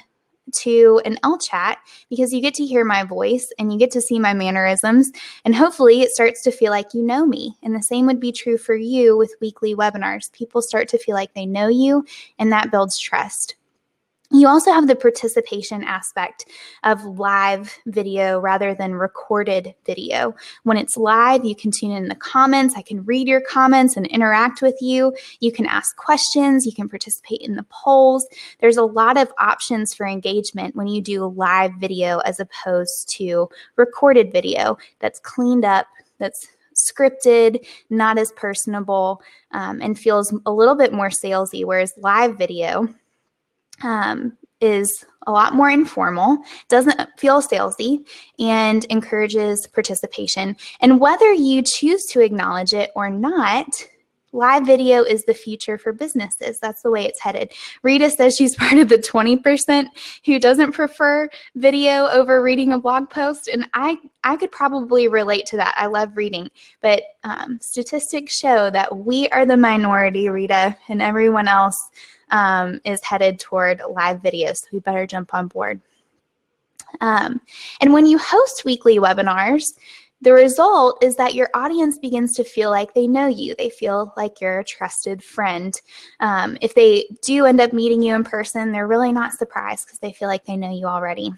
to 0.52 1.00
an 1.04 1.16
Ellechat 1.22 1.76
because 2.08 2.32
you 2.32 2.40
get 2.40 2.54
to 2.54 2.66
hear 2.66 2.84
my 2.84 3.04
voice 3.04 3.52
and 3.58 3.72
you 3.72 3.78
get 3.78 3.90
to 3.92 4.00
see 4.00 4.18
my 4.18 4.34
mannerisms. 4.34 5.12
And 5.44 5.54
hopefully, 5.54 6.00
it 6.00 6.10
starts 6.10 6.42
to 6.42 6.50
feel 6.50 6.70
like 6.72 6.92
you 6.92 7.02
know 7.02 7.24
me. 7.24 7.56
And 7.62 7.74
the 7.74 7.82
same 7.82 8.06
would 8.06 8.20
be 8.20 8.32
true 8.32 8.58
for 8.58 8.74
you 8.74 9.16
with 9.16 9.34
weekly 9.40 9.74
webinars. 9.74 10.32
People 10.32 10.62
start 10.62 10.88
to 10.88 10.98
feel 10.98 11.14
like 11.14 11.34
they 11.34 11.46
know 11.46 11.68
you, 11.68 12.04
and 12.38 12.50
that 12.52 12.70
builds 12.70 12.98
trust. 12.98 13.54
You 14.32 14.46
also 14.46 14.72
have 14.72 14.86
the 14.86 14.94
participation 14.94 15.82
aspect 15.82 16.46
of 16.84 17.04
live 17.04 17.76
video 17.86 18.38
rather 18.38 18.74
than 18.74 18.94
recorded 18.94 19.74
video. 19.84 20.36
When 20.62 20.76
it's 20.76 20.96
live, 20.96 21.44
you 21.44 21.56
can 21.56 21.72
tune 21.72 21.90
in 21.90 22.06
the 22.06 22.14
comments. 22.14 22.76
I 22.76 22.82
can 22.82 23.04
read 23.04 23.26
your 23.26 23.40
comments 23.40 23.96
and 23.96 24.06
interact 24.06 24.62
with 24.62 24.76
you. 24.80 25.12
You 25.40 25.50
can 25.50 25.66
ask 25.66 25.96
questions. 25.96 26.64
You 26.64 26.72
can 26.72 26.88
participate 26.88 27.40
in 27.40 27.56
the 27.56 27.66
polls. 27.70 28.24
There's 28.60 28.76
a 28.76 28.84
lot 28.84 29.16
of 29.16 29.32
options 29.38 29.94
for 29.94 30.06
engagement 30.06 30.76
when 30.76 30.86
you 30.86 31.02
do 31.02 31.26
live 31.26 31.72
video 31.80 32.18
as 32.20 32.38
opposed 32.38 33.08
to 33.16 33.48
recorded 33.74 34.30
video 34.32 34.78
that's 35.00 35.18
cleaned 35.18 35.64
up, 35.64 35.88
that's 36.18 36.46
scripted, 36.74 37.66
not 37.90 38.16
as 38.16 38.30
personable, 38.32 39.22
um, 39.50 39.82
and 39.82 39.98
feels 39.98 40.32
a 40.46 40.52
little 40.52 40.76
bit 40.76 40.92
more 40.92 41.08
salesy. 41.08 41.64
Whereas 41.64 41.92
live 41.98 42.38
video, 42.38 42.88
um, 43.82 44.36
is 44.60 45.04
a 45.26 45.32
lot 45.32 45.54
more 45.54 45.70
informal, 45.70 46.38
doesn't 46.68 47.08
feel 47.18 47.42
salesy, 47.42 48.06
and 48.38 48.84
encourages 48.86 49.66
participation. 49.66 50.56
And 50.80 51.00
whether 51.00 51.32
you 51.32 51.62
choose 51.62 52.06
to 52.06 52.20
acknowledge 52.20 52.72
it 52.72 52.90
or 52.94 53.10
not, 53.10 53.66
live 54.32 54.64
video 54.64 55.02
is 55.02 55.24
the 55.24 55.34
future 55.34 55.76
for 55.76 55.92
businesses. 55.92 56.58
That's 56.60 56.82
the 56.82 56.90
way 56.90 57.04
it's 57.04 57.20
headed. 57.20 57.52
Rita 57.82 58.10
says 58.10 58.36
she's 58.36 58.54
part 58.56 58.78
of 58.78 58.88
the 58.88 58.98
20% 58.98 59.86
who 60.24 60.38
doesn't 60.38 60.72
prefer 60.72 61.28
video 61.56 62.06
over 62.06 62.42
reading 62.42 62.72
a 62.72 62.78
blog 62.78 63.10
post. 63.10 63.48
And 63.48 63.68
I, 63.74 63.98
I 64.24 64.36
could 64.36 64.52
probably 64.52 65.08
relate 65.08 65.46
to 65.46 65.56
that. 65.56 65.74
I 65.76 65.86
love 65.86 66.16
reading, 66.16 66.48
but 66.80 67.02
um, 67.24 67.58
statistics 67.60 68.36
show 68.36 68.70
that 68.70 68.96
we 68.96 69.28
are 69.28 69.44
the 69.44 69.56
minority, 69.56 70.28
Rita, 70.28 70.76
and 70.88 71.02
everyone 71.02 71.48
else 71.48 71.90
um, 72.30 72.80
is 72.84 73.04
headed 73.04 73.38
toward 73.38 73.82
live 73.90 74.20
videos. 74.20 74.62
So 74.62 74.68
we 74.72 74.80
better 74.80 75.06
jump 75.06 75.34
on 75.34 75.48
board. 75.48 75.80
Um, 77.00 77.40
and 77.80 77.92
when 77.92 78.06
you 78.06 78.18
host 78.18 78.64
weekly 78.64 78.98
webinars, 78.98 79.72
the 80.22 80.32
result 80.32 81.02
is 81.02 81.16
that 81.16 81.34
your 81.34 81.48
audience 81.54 81.96
begins 81.96 82.34
to 82.34 82.44
feel 82.44 82.70
like 82.70 82.92
they 82.92 83.06
know 83.06 83.26
you. 83.26 83.54
They 83.56 83.70
feel 83.70 84.12
like 84.16 84.40
you're 84.40 84.60
a 84.60 84.64
trusted 84.64 85.22
friend. 85.22 85.74
Um, 86.20 86.58
if 86.60 86.74
they 86.74 87.06
do 87.22 87.46
end 87.46 87.60
up 87.60 87.72
meeting 87.72 88.02
you 88.02 88.14
in 88.14 88.24
person, 88.24 88.70
they're 88.70 88.86
really 88.86 89.12
not 89.12 89.32
surprised 89.32 89.86
because 89.86 89.98
they 89.98 90.12
feel 90.12 90.28
like 90.28 90.44
they 90.44 90.56
know 90.56 90.70
you 90.72 90.84
already. 90.84 91.32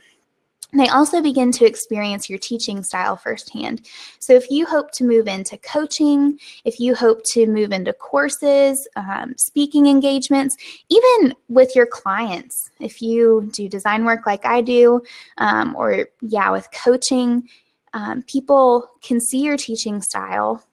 They 0.80 0.88
also 0.88 1.20
begin 1.20 1.52
to 1.52 1.66
experience 1.66 2.30
your 2.30 2.38
teaching 2.38 2.82
style 2.82 3.16
firsthand. 3.16 3.86
So, 4.20 4.32
if 4.32 4.50
you 4.50 4.64
hope 4.64 4.90
to 4.92 5.04
move 5.04 5.28
into 5.28 5.58
coaching, 5.58 6.38
if 6.64 6.80
you 6.80 6.94
hope 6.94 7.22
to 7.32 7.46
move 7.46 7.72
into 7.72 7.92
courses, 7.92 8.88
um, 8.96 9.34
speaking 9.36 9.86
engagements, 9.86 10.56
even 10.88 11.34
with 11.48 11.76
your 11.76 11.86
clients, 11.86 12.70
if 12.80 13.02
you 13.02 13.50
do 13.52 13.68
design 13.68 14.04
work 14.04 14.24
like 14.24 14.46
I 14.46 14.62
do, 14.62 15.02
um, 15.38 15.76
or 15.76 16.06
yeah, 16.22 16.50
with 16.50 16.68
coaching, 16.72 17.48
um, 17.92 18.22
people 18.22 18.88
can 19.02 19.20
see 19.20 19.42
your 19.42 19.56
teaching 19.56 20.00
style. 20.00 20.64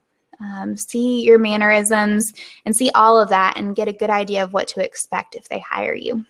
Um, 0.42 0.74
see 0.74 1.22
your 1.22 1.38
mannerisms 1.38 2.32
and 2.64 2.74
see 2.74 2.90
all 2.94 3.20
of 3.20 3.28
that 3.28 3.58
and 3.58 3.76
get 3.76 3.88
a 3.88 3.92
good 3.92 4.08
idea 4.08 4.42
of 4.42 4.54
what 4.54 4.68
to 4.68 4.82
expect 4.82 5.34
if 5.34 5.50
they 5.50 5.58
hire 5.58 5.94
you. 5.94 6.24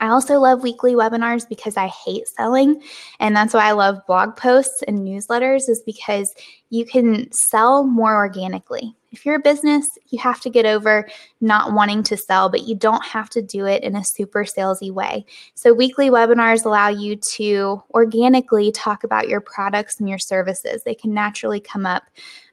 I 0.00 0.08
also 0.08 0.40
love 0.40 0.62
weekly 0.62 0.94
webinars 0.94 1.48
because 1.48 1.76
I 1.76 1.86
hate 1.88 2.26
selling. 2.26 2.82
And 3.20 3.36
that's 3.36 3.54
why 3.54 3.68
I 3.68 3.72
love 3.72 4.04
blog 4.06 4.36
posts 4.36 4.82
and 4.88 5.00
newsletters, 5.00 5.68
is 5.68 5.82
because 5.84 6.34
you 6.70 6.84
can 6.86 7.30
sell 7.32 7.84
more 7.84 8.16
organically. 8.16 8.96
If 9.12 9.26
you're 9.26 9.36
a 9.36 9.40
business, 9.40 9.98
you 10.10 10.20
have 10.20 10.40
to 10.42 10.50
get 10.50 10.66
over 10.66 11.08
not 11.40 11.72
wanting 11.72 12.04
to 12.04 12.16
sell, 12.16 12.48
but 12.48 12.62
you 12.62 12.76
don't 12.76 13.04
have 13.04 13.28
to 13.30 13.42
do 13.42 13.66
it 13.66 13.82
in 13.82 13.96
a 13.96 14.04
super 14.04 14.44
salesy 14.44 14.92
way. 14.92 15.24
So, 15.54 15.74
weekly 15.74 16.10
webinars 16.10 16.64
allow 16.64 16.88
you 16.88 17.16
to 17.34 17.82
organically 17.92 18.70
talk 18.70 19.02
about 19.02 19.28
your 19.28 19.40
products 19.40 19.98
and 19.98 20.08
your 20.08 20.18
services. 20.18 20.84
They 20.84 20.94
can 20.94 21.12
naturally 21.12 21.58
come 21.58 21.86
up 21.86 22.04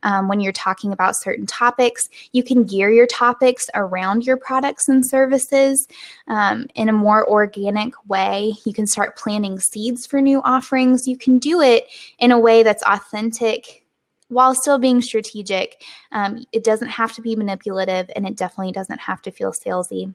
um, 0.01 0.27
when 0.27 0.39
you're 0.39 0.51
talking 0.51 0.91
about 0.91 1.15
certain 1.15 1.45
topics. 1.45 2.09
You 2.31 2.43
can 2.43 2.63
gear 2.63 2.89
your 2.89 3.07
topics 3.07 3.69
around 3.75 4.25
your 4.25 4.37
products 4.37 4.89
and 4.89 5.05
services 5.05 5.87
um, 6.27 6.65
in 6.73 6.89
a 6.89 6.93
more 6.93 7.27
organic 7.29 7.93
way. 8.07 8.53
You 8.65 8.73
can 8.73 8.87
start 8.87 9.15
planting 9.15 9.59
seeds 9.59 10.07
for 10.07 10.21
new 10.21 10.41
offerings. 10.41 11.07
You 11.07 11.17
can 11.17 11.37
do 11.37 11.61
it 11.61 11.87
in 12.17 12.31
a 12.31 12.39
way 12.39 12.63
that's 12.63 12.83
authentic 12.83 13.83
while 14.29 14.53
still 14.55 14.79
being 14.79 15.01
strategic. 15.01 15.83
Um, 16.11 16.45
it 16.51 16.63
doesn't 16.63 16.89
have 16.89 17.13
to 17.13 17.21
be 17.21 17.35
manipulative 17.35 18.09
and 18.15 18.27
it 18.27 18.35
definitely 18.35 18.73
doesn't 18.73 18.99
have 18.99 19.21
to 19.23 19.31
feel 19.31 19.51
salesy. 19.51 20.13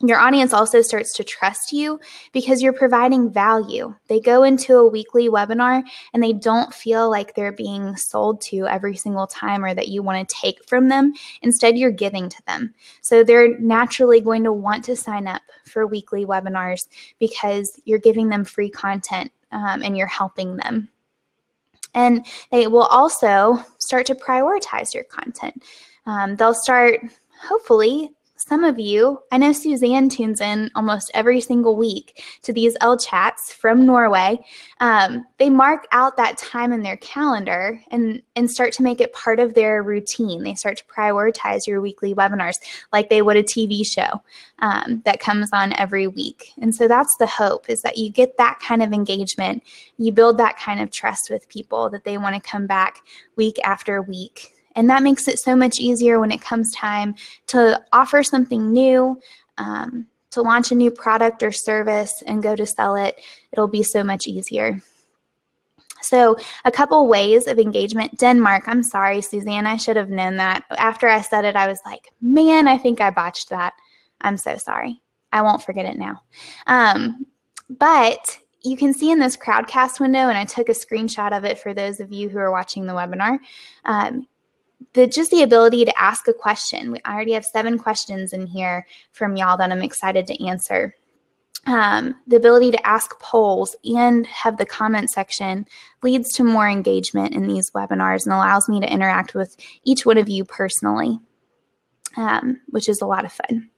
Your 0.00 0.18
audience 0.18 0.52
also 0.52 0.82
starts 0.82 1.14
to 1.14 1.24
trust 1.24 1.72
you 1.72 2.00
because 2.32 2.60
you're 2.60 2.72
providing 2.72 3.30
value. 3.30 3.94
They 4.08 4.20
go 4.20 4.42
into 4.42 4.76
a 4.76 4.88
weekly 4.88 5.28
webinar 5.28 5.82
and 6.12 6.22
they 6.22 6.32
don't 6.32 6.74
feel 6.74 7.08
like 7.08 7.34
they're 7.34 7.52
being 7.52 7.96
sold 7.96 8.40
to 8.42 8.66
every 8.66 8.96
single 8.96 9.26
time 9.26 9.64
or 9.64 9.72
that 9.72 9.88
you 9.88 10.02
want 10.02 10.28
to 10.28 10.34
take 10.34 10.68
from 10.68 10.88
them. 10.88 11.14
Instead, 11.42 11.78
you're 11.78 11.92
giving 11.92 12.28
to 12.28 12.42
them. 12.46 12.74
So 13.02 13.22
they're 13.22 13.56
naturally 13.60 14.20
going 14.20 14.42
to 14.44 14.52
want 14.52 14.84
to 14.86 14.96
sign 14.96 15.28
up 15.28 15.42
for 15.64 15.86
weekly 15.86 16.26
webinars 16.26 16.88
because 17.20 17.80
you're 17.84 17.98
giving 17.98 18.28
them 18.28 18.44
free 18.44 18.68
content 18.68 19.30
um, 19.52 19.82
and 19.82 19.96
you're 19.96 20.06
helping 20.08 20.56
them. 20.56 20.88
And 21.94 22.26
they 22.50 22.66
will 22.66 22.84
also 22.84 23.64
start 23.78 24.06
to 24.06 24.14
prioritize 24.14 24.94
your 24.94 25.04
content. 25.04 25.62
Um, 26.06 26.36
they'll 26.36 26.54
start, 26.54 27.00
hopefully, 27.42 28.10
some 28.46 28.62
of 28.62 28.78
you, 28.78 29.20
I 29.32 29.38
know 29.38 29.52
Suzanne 29.52 30.10
tunes 30.10 30.42
in 30.42 30.70
almost 30.74 31.10
every 31.14 31.40
single 31.40 31.76
week 31.76 32.22
to 32.42 32.52
these 32.52 32.76
Ellechats 32.82 33.50
from 33.50 33.86
Norway. 33.86 34.38
Um, 34.80 35.24
they 35.38 35.48
mark 35.48 35.86
out 35.92 36.18
that 36.18 36.36
time 36.36 36.70
in 36.70 36.82
their 36.82 36.98
calendar 36.98 37.80
and, 37.90 38.20
and 38.36 38.50
start 38.50 38.74
to 38.74 38.82
make 38.82 39.00
it 39.00 39.14
part 39.14 39.40
of 39.40 39.54
their 39.54 39.82
routine. 39.82 40.42
They 40.42 40.54
start 40.54 40.76
to 40.76 40.84
prioritize 40.84 41.66
your 41.66 41.80
weekly 41.80 42.14
webinars 42.14 42.58
like 42.92 43.08
they 43.08 43.22
would 43.22 43.38
a 43.38 43.42
TV 43.42 43.86
show 43.86 44.22
um, 44.58 45.00
that 45.06 45.20
comes 45.20 45.48
on 45.54 45.72
every 45.78 46.06
week. 46.06 46.52
And 46.60 46.74
so 46.74 46.86
that's 46.86 47.16
the 47.16 47.26
hope 47.26 47.70
is 47.70 47.80
that 47.80 47.96
you 47.96 48.10
get 48.10 48.36
that 48.36 48.60
kind 48.60 48.82
of 48.82 48.92
engagement. 48.92 49.62
You 49.96 50.12
build 50.12 50.36
that 50.36 50.58
kind 50.58 50.82
of 50.82 50.90
trust 50.90 51.30
with 51.30 51.48
people 51.48 51.88
that 51.88 52.04
they 52.04 52.18
want 52.18 52.34
to 52.34 52.50
come 52.50 52.66
back 52.66 53.00
week 53.36 53.58
after 53.64 54.02
week 54.02 54.53
and 54.74 54.88
that 54.90 55.02
makes 55.02 55.28
it 55.28 55.38
so 55.38 55.54
much 55.54 55.78
easier 55.78 56.20
when 56.20 56.32
it 56.32 56.40
comes 56.40 56.72
time 56.72 57.14
to 57.48 57.80
offer 57.92 58.22
something 58.22 58.72
new, 58.72 59.20
um, 59.58 60.06
to 60.30 60.42
launch 60.42 60.72
a 60.72 60.74
new 60.74 60.90
product 60.90 61.42
or 61.42 61.52
service 61.52 62.22
and 62.26 62.42
go 62.42 62.56
to 62.56 62.66
sell 62.66 62.96
it. 62.96 63.20
It'll 63.52 63.68
be 63.68 63.82
so 63.82 64.02
much 64.02 64.26
easier. 64.26 64.82
So, 66.02 66.36
a 66.66 66.70
couple 66.70 67.06
ways 67.08 67.46
of 67.46 67.58
engagement. 67.58 68.18
Denmark, 68.18 68.64
I'm 68.66 68.82
sorry, 68.82 69.22
Suzanne, 69.22 69.66
I 69.66 69.76
should 69.76 69.96
have 69.96 70.10
known 70.10 70.36
that. 70.36 70.64
After 70.70 71.08
I 71.08 71.22
said 71.22 71.46
it, 71.46 71.56
I 71.56 71.66
was 71.66 71.80
like, 71.86 72.12
man, 72.20 72.68
I 72.68 72.76
think 72.76 73.00
I 73.00 73.10
botched 73.10 73.48
that. 73.50 73.72
I'm 74.20 74.36
so 74.36 74.58
sorry. 74.58 75.00
I 75.32 75.40
won't 75.40 75.62
forget 75.62 75.86
it 75.86 75.96
now. 75.96 76.20
Um, 76.66 77.26
but 77.70 78.38
you 78.62 78.76
can 78.76 78.92
see 78.92 79.10
in 79.10 79.18
this 79.18 79.36
Crowdcast 79.36 79.98
window, 80.00 80.28
and 80.28 80.36
I 80.36 80.44
took 80.44 80.68
a 80.68 80.72
screenshot 80.72 81.36
of 81.36 81.44
it 81.44 81.58
for 81.58 81.72
those 81.72 82.00
of 82.00 82.12
you 82.12 82.28
who 82.28 82.38
are 82.38 82.50
watching 82.50 82.86
the 82.86 82.92
webinar. 82.92 83.38
Um, 83.84 84.26
the 84.92 85.06
just 85.06 85.30
the 85.30 85.42
ability 85.42 85.84
to 85.84 86.00
ask 86.00 86.28
a 86.28 86.32
question. 86.32 86.92
We, 86.92 86.98
already 87.06 87.32
have 87.32 87.44
seven 87.44 87.78
questions 87.78 88.32
in 88.32 88.46
here 88.46 88.86
from 89.12 89.36
y'all 89.36 89.56
that 89.56 89.70
I'm 89.70 89.82
excited 89.82 90.26
to 90.28 90.46
answer. 90.46 90.94
Um, 91.66 92.16
the 92.26 92.36
ability 92.36 92.72
to 92.72 92.86
ask 92.86 93.18
polls 93.20 93.74
and 93.84 94.26
have 94.26 94.58
the 94.58 94.66
comment 94.66 95.10
section 95.10 95.66
leads 96.02 96.32
to 96.34 96.44
more 96.44 96.68
engagement 96.68 97.34
in 97.34 97.46
these 97.46 97.70
webinars 97.70 98.26
and 98.26 98.34
allows 98.34 98.68
me 98.68 98.80
to 98.80 98.92
interact 98.92 99.34
with 99.34 99.56
each 99.82 100.04
one 100.04 100.18
of 100.18 100.28
you 100.28 100.44
personally, 100.44 101.18
um, 102.18 102.60
which 102.68 102.88
is 102.88 103.00
a 103.00 103.06
lot 103.06 103.24
of 103.24 103.32
fun. 103.32 103.70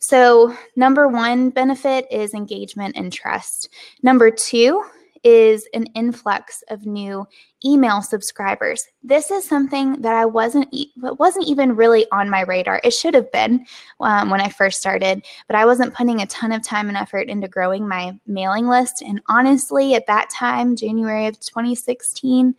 So, 0.00 0.56
number 0.74 1.06
one 1.06 1.50
benefit 1.50 2.06
is 2.10 2.34
engagement 2.34 2.96
and 2.96 3.12
trust. 3.12 3.68
Number 4.02 4.30
two 4.30 4.82
is 5.22 5.68
an 5.74 5.84
influx 5.94 6.62
of 6.70 6.86
new 6.86 7.26
email 7.64 8.00
subscribers. 8.00 8.82
This 9.02 9.30
is 9.30 9.46
something 9.46 10.00
that 10.00 10.14
I 10.14 10.24
wasn't 10.24 10.68
e- 10.72 10.92
wasn't 10.96 11.46
even 11.46 11.76
really 11.76 12.06
on 12.10 12.30
my 12.30 12.42
radar. 12.42 12.80
It 12.82 12.92
should 12.92 13.14
have 13.14 13.30
been 13.30 13.66
um, 14.00 14.30
when 14.30 14.40
I 14.40 14.48
first 14.48 14.80
started, 14.80 15.24
but 15.46 15.56
I 15.56 15.66
wasn't 15.66 15.94
putting 15.94 16.22
a 16.22 16.26
ton 16.26 16.52
of 16.52 16.62
time 16.62 16.88
and 16.88 16.96
effort 16.96 17.28
into 17.28 17.48
growing 17.48 17.86
my 17.86 18.18
mailing 18.26 18.66
list. 18.66 19.02
And 19.02 19.20
honestly, 19.28 19.94
at 19.94 20.06
that 20.06 20.30
time, 20.30 20.76
January 20.76 21.26
of 21.26 21.38
2016, 21.40 22.54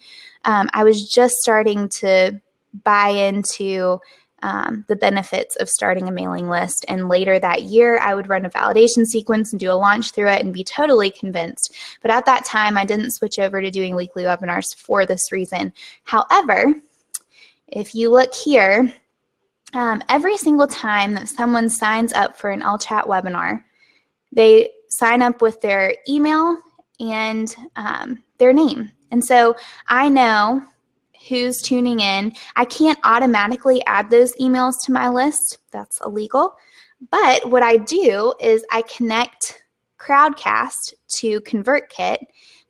um, 0.45 0.69
I 0.73 0.83
was 0.83 1.09
just 1.09 1.35
starting 1.37 1.89
to 1.89 2.39
buy 2.83 3.09
into 3.09 3.99
um, 4.43 4.85
the 4.87 4.95
benefits 4.95 5.55
of 5.57 5.69
starting 5.69 6.07
a 6.07 6.11
mailing 6.11 6.49
list. 6.49 6.85
And 6.87 7.09
later 7.09 7.39
that 7.39 7.63
year, 7.63 7.99
I 7.99 8.15
would 8.15 8.29
run 8.29 8.45
a 8.45 8.49
validation 8.49 9.05
sequence 9.05 9.51
and 9.51 9.59
do 9.59 9.71
a 9.71 9.73
launch 9.73 10.11
through 10.11 10.29
it 10.29 10.43
and 10.43 10.53
be 10.53 10.63
totally 10.63 11.11
convinced. 11.11 11.75
But 12.01 12.11
at 12.11 12.25
that 12.25 12.45
time, 12.45 12.77
I 12.77 12.85
didn't 12.85 13.11
switch 13.11 13.39
over 13.39 13.61
to 13.61 13.71
doing 13.71 13.95
weekly 13.95 14.23
webinars 14.23 14.75
for 14.75 15.05
this 15.05 15.31
reason. 15.31 15.73
However, 16.03 16.73
if 17.67 17.95
you 17.95 18.09
look 18.09 18.33
here, 18.33 18.93
um, 19.73 20.03
every 20.09 20.37
single 20.37 20.67
time 20.67 21.13
that 21.13 21.29
someone 21.29 21.69
signs 21.69 22.11
up 22.13 22.37
for 22.37 22.49
an 22.49 22.61
Ellechat 22.61 23.07
webinar, 23.07 23.63
they 24.31 24.69
sign 24.89 25.21
up 25.21 25.41
with 25.41 25.61
their 25.61 25.95
email 26.09 26.57
and 26.99 27.55
um, 27.75 28.23
their 28.37 28.53
name. 28.53 28.91
And 29.11 29.23
so 29.23 29.55
I 29.87 30.09
know 30.09 30.63
who's 31.27 31.61
tuning 31.61 31.99
in. 31.99 32.33
I 32.55 32.65
can't 32.65 32.99
automatically 33.03 33.83
add 33.85 34.09
those 34.09 34.33
emails 34.35 34.75
to 34.85 34.91
my 34.91 35.09
list, 35.09 35.59
that's 35.71 35.99
illegal. 36.05 36.55
But 37.09 37.49
what 37.49 37.63
I 37.63 37.77
do 37.77 38.33
is 38.39 38.63
I 38.71 38.83
connect 38.83 39.63
Crowdcast 39.99 40.93
to 41.19 41.41
ConvertKit 41.41 42.17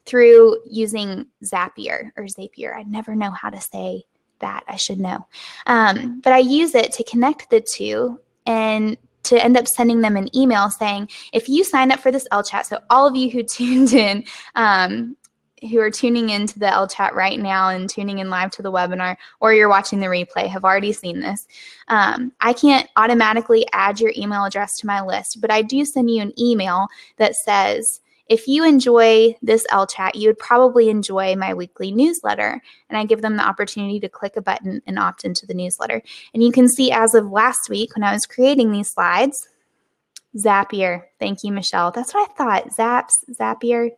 through 0.06 0.58
using 0.66 1.28
Zapier 1.44 2.12
or 2.18 2.26
Zapier. 2.26 2.76
I 2.76 2.84
never 2.84 3.16
know 3.16 3.32
how 3.32 3.50
to 3.50 3.62
say 3.62 4.04
that. 4.40 4.64
I 4.68 4.76
should 4.76 5.00
know. 5.00 5.28
Um, 5.68 6.20
but 6.22 6.34
I 6.34 6.40
use 6.40 6.76
it 6.76 6.92
to 6.94 7.04
connect 7.04 7.50
the 7.50 7.62
two 7.62 8.20
and 8.46 8.98
to 9.24 9.44
end 9.44 9.56
up 9.56 9.68
sending 9.68 10.02
them 10.02 10.18
an 10.18 10.36
email 10.36 10.70
saying, 10.70 11.10
if 11.32 11.48
you 11.48 11.64
sign 11.64 11.92
up 11.92 12.00
for 12.00 12.12
this 12.12 12.28
Ellechat, 12.32 12.66
so 12.66 12.80
all 12.90 13.08
of 13.08 13.16
you 13.16 13.30
who 13.30 13.44
tuned 13.56 13.94
in 13.94 14.24
um, 14.56 15.16
who 15.70 15.80
are 15.80 15.92
tuning 15.92 16.30
into 16.30 16.58
the 16.58 16.66
Ellechat 16.66 17.14
right 17.14 17.40
now 17.40 17.70
and 17.70 17.90
tuning 17.90 18.20
in 18.20 18.30
live 18.30 18.52
to 18.52 18.62
the 18.62 18.72
webinar, 18.72 19.16
or 19.40 19.54
you're 19.54 19.70
watching 19.70 20.00
the 20.00 20.08
replay, 20.08 20.48
have 20.48 20.66
already 20.66 20.92
seen 20.92 21.20
this. 21.20 21.48
Um, 21.88 22.32
I 22.42 22.54
can't 22.54 22.90
automatically 22.96 23.66
add 23.72 24.00
your 24.00 24.14
email 24.18 24.44
address 24.44 24.78
to 24.80 24.88
my 24.88 25.02
list, 25.02 25.40
but 25.40 25.52
I 25.52 25.62
do 25.62 25.86
send 25.86 26.10
you 26.10 26.22
an 26.22 26.34
email 26.40 26.88
that 27.18 27.36
says, 27.36 28.02
if 28.28 28.48
you 28.48 28.64
enjoy 28.64 29.36
this 29.42 29.68
Ellechat, 29.72 30.16
you 30.16 30.30
would 30.30 30.40
probably 30.40 30.90
enjoy 30.90 31.36
my 31.36 31.54
weekly 31.54 31.92
newsletter. 31.92 32.62
And 32.90 32.98
I 32.98 33.04
give 33.04 33.22
them 33.22 33.36
the 33.36 33.46
opportunity 33.46 34.00
to 34.00 34.08
click 34.08 34.38
a 34.38 34.42
button 34.42 34.82
and 34.88 34.98
opt 34.98 35.26
into 35.26 35.46
the 35.46 35.54
newsletter. 35.54 36.02
And 36.34 36.42
you 36.42 36.52
can 36.54 36.70
see 36.70 36.94
as 36.94 37.14
of 37.14 37.30
last 37.30 37.70
week 37.70 37.94
when 37.94 38.04
I 38.04 38.14
was 38.14 38.26
creating 38.26 38.72
these 38.72 38.90
slides, 38.90 39.50
Zapier. 40.38 41.04
Thank 41.20 41.44
you, 41.44 41.52
Michelle. 41.52 41.92
That's 41.92 42.14
what 42.14 42.30
I 42.30 42.34
thought. 42.34 42.70
Zaps, 42.70 43.16
Zapier. 43.38 43.90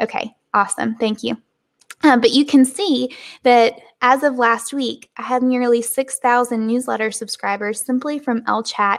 Okay, 0.00 0.34
Awesome. 0.54 0.94
Thank 0.96 1.22
you. 1.22 1.36
Um, 2.04 2.20
but 2.20 2.30
you 2.30 2.44
can 2.44 2.64
see 2.64 3.14
that 3.44 3.80
as 4.00 4.22
of 4.22 4.36
last 4.36 4.72
week, 4.72 5.08
I 5.16 5.22
had 5.22 5.42
nearly 5.42 5.82
6,000 5.82 6.66
newsletter 6.66 7.10
subscribers 7.10 7.84
simply 7.84 8.18
from 8.18 8.42
Ellechat 8.42 8.98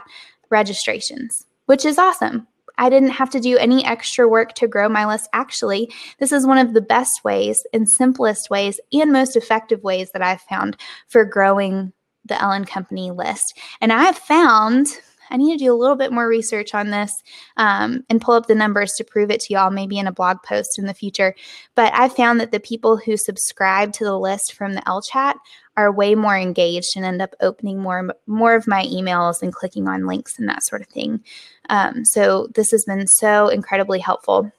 registrations, 0.50 1.44
which 1.66 1.84
is 1.84 1.98
awesome. 1.98 2.46
I 2.78 2.88
didn't 2.90 3.10
have 3.10 3.30
to 3.30 3.40
do 3.40 3.56
any 3.56 3.84
extra 3.84 4.26
work 4.26 4.54
to 4.54 4.66
grow 4.66 4.88
my 4.88 5.06
list. 5.06 5.28
Actually, 5.32 5.92
this 6.18 6.32
is 6.32 6.46
one 6.46 6.58
of 6.58 6.74
the 6.74 6.80
best 6.80 7.22
ways 7.24 7.64
and 7.72 7.88
simplest 7.88 8.50
ways 8.50 8.80
and 8.92 9.12
most 9.12 9.36
effective 9.36 9.82
ways 9.84 10.10
that 10.12 10.22
I've 10.22 10.40
found 10.42 10.76
for 11.08 11.24
growing 11.24 11.92
the 12.24 12.40
Elle 12.42 12.64
& 12.64 12.66
Company 12.66 13.10
list. 13.10 13.56
And 13.80 13.92
I've 13.92 14.18
found 14.18 14.88
I 15.34 15.36
need 15.36 15.58
to 15.58 15.64
do 15.64 15.74
a 15.74 15.76
little 15.76 15.96
bit 15.96 16.12
more 16.12 16.28
research 16.28 16.74
on 16.74 16.90
this 16.90 17.12
um, 17.56 18.04
and 18.08 18.20
pull 18.20 18.34
up 18.34 18.46
the 18.46 18.54
numbers 18.54 18.92
to 18.92 19.04
prove 19.04 19.32
it 19.32 19.40
to 19.40 19.52
y'all, 19.52 19.70
maybe 19.70 19.98
in 19.98 20.06
a 20.06 20.12
blog 20.12 20.36
post 20.44 20.78
in 20.78 20.86
the 20.86 20.94
future. 20.94 21.34
But 21.74 21.92
I 21.92 22.08
found 22.08 22.38
that 22.38 22.52
the 22.52 22.60
people 22.60 22.96
who 22.96 23.16
subscribe 23.16 23.92
to 23.94 24.04
the 24.04 24.16
list 24.16 24.52
from 24.52 24.74
the 24.74 24.82
Ellechat 24.82 25.34
are 25.76 25.90
way 25.90 26.14
more 26.14 26.38
engaged 26.38 26.92
and 26.94 27.04
end 27.04 27.20
up 27.20 27.34
opening 27.40 27.80
more 27.80 28.14
more 28.28 28.54
of 28.54 28.68
my 28.68 28.84
emails 28.84 29.42
and 29.42 29.52
clicking 29.52 29.88
on 29.88 30.06
links 30.06 30.38
and 30.38 30.48
that 30.48 30.62
sort 30.62 30.82
of 30.82 30.88
thing. 30.88 31.24
Um, 31.68 32.04
so 32.04 32.46
this 32.54 32.70
has 32.70 32.84
been 32.84 33.04
so 33.08 33.48
incredibly 33.48 33.98
helpful. 33.98 34.52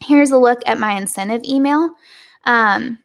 Here's 0.00 0.30
a 0.30 0.38
look 0.38 0.62
at 0.64 0.78
my 0.78 0.92
incentive 0.92 1.42
email. 1.44 1.90
Um, 2.44 3.00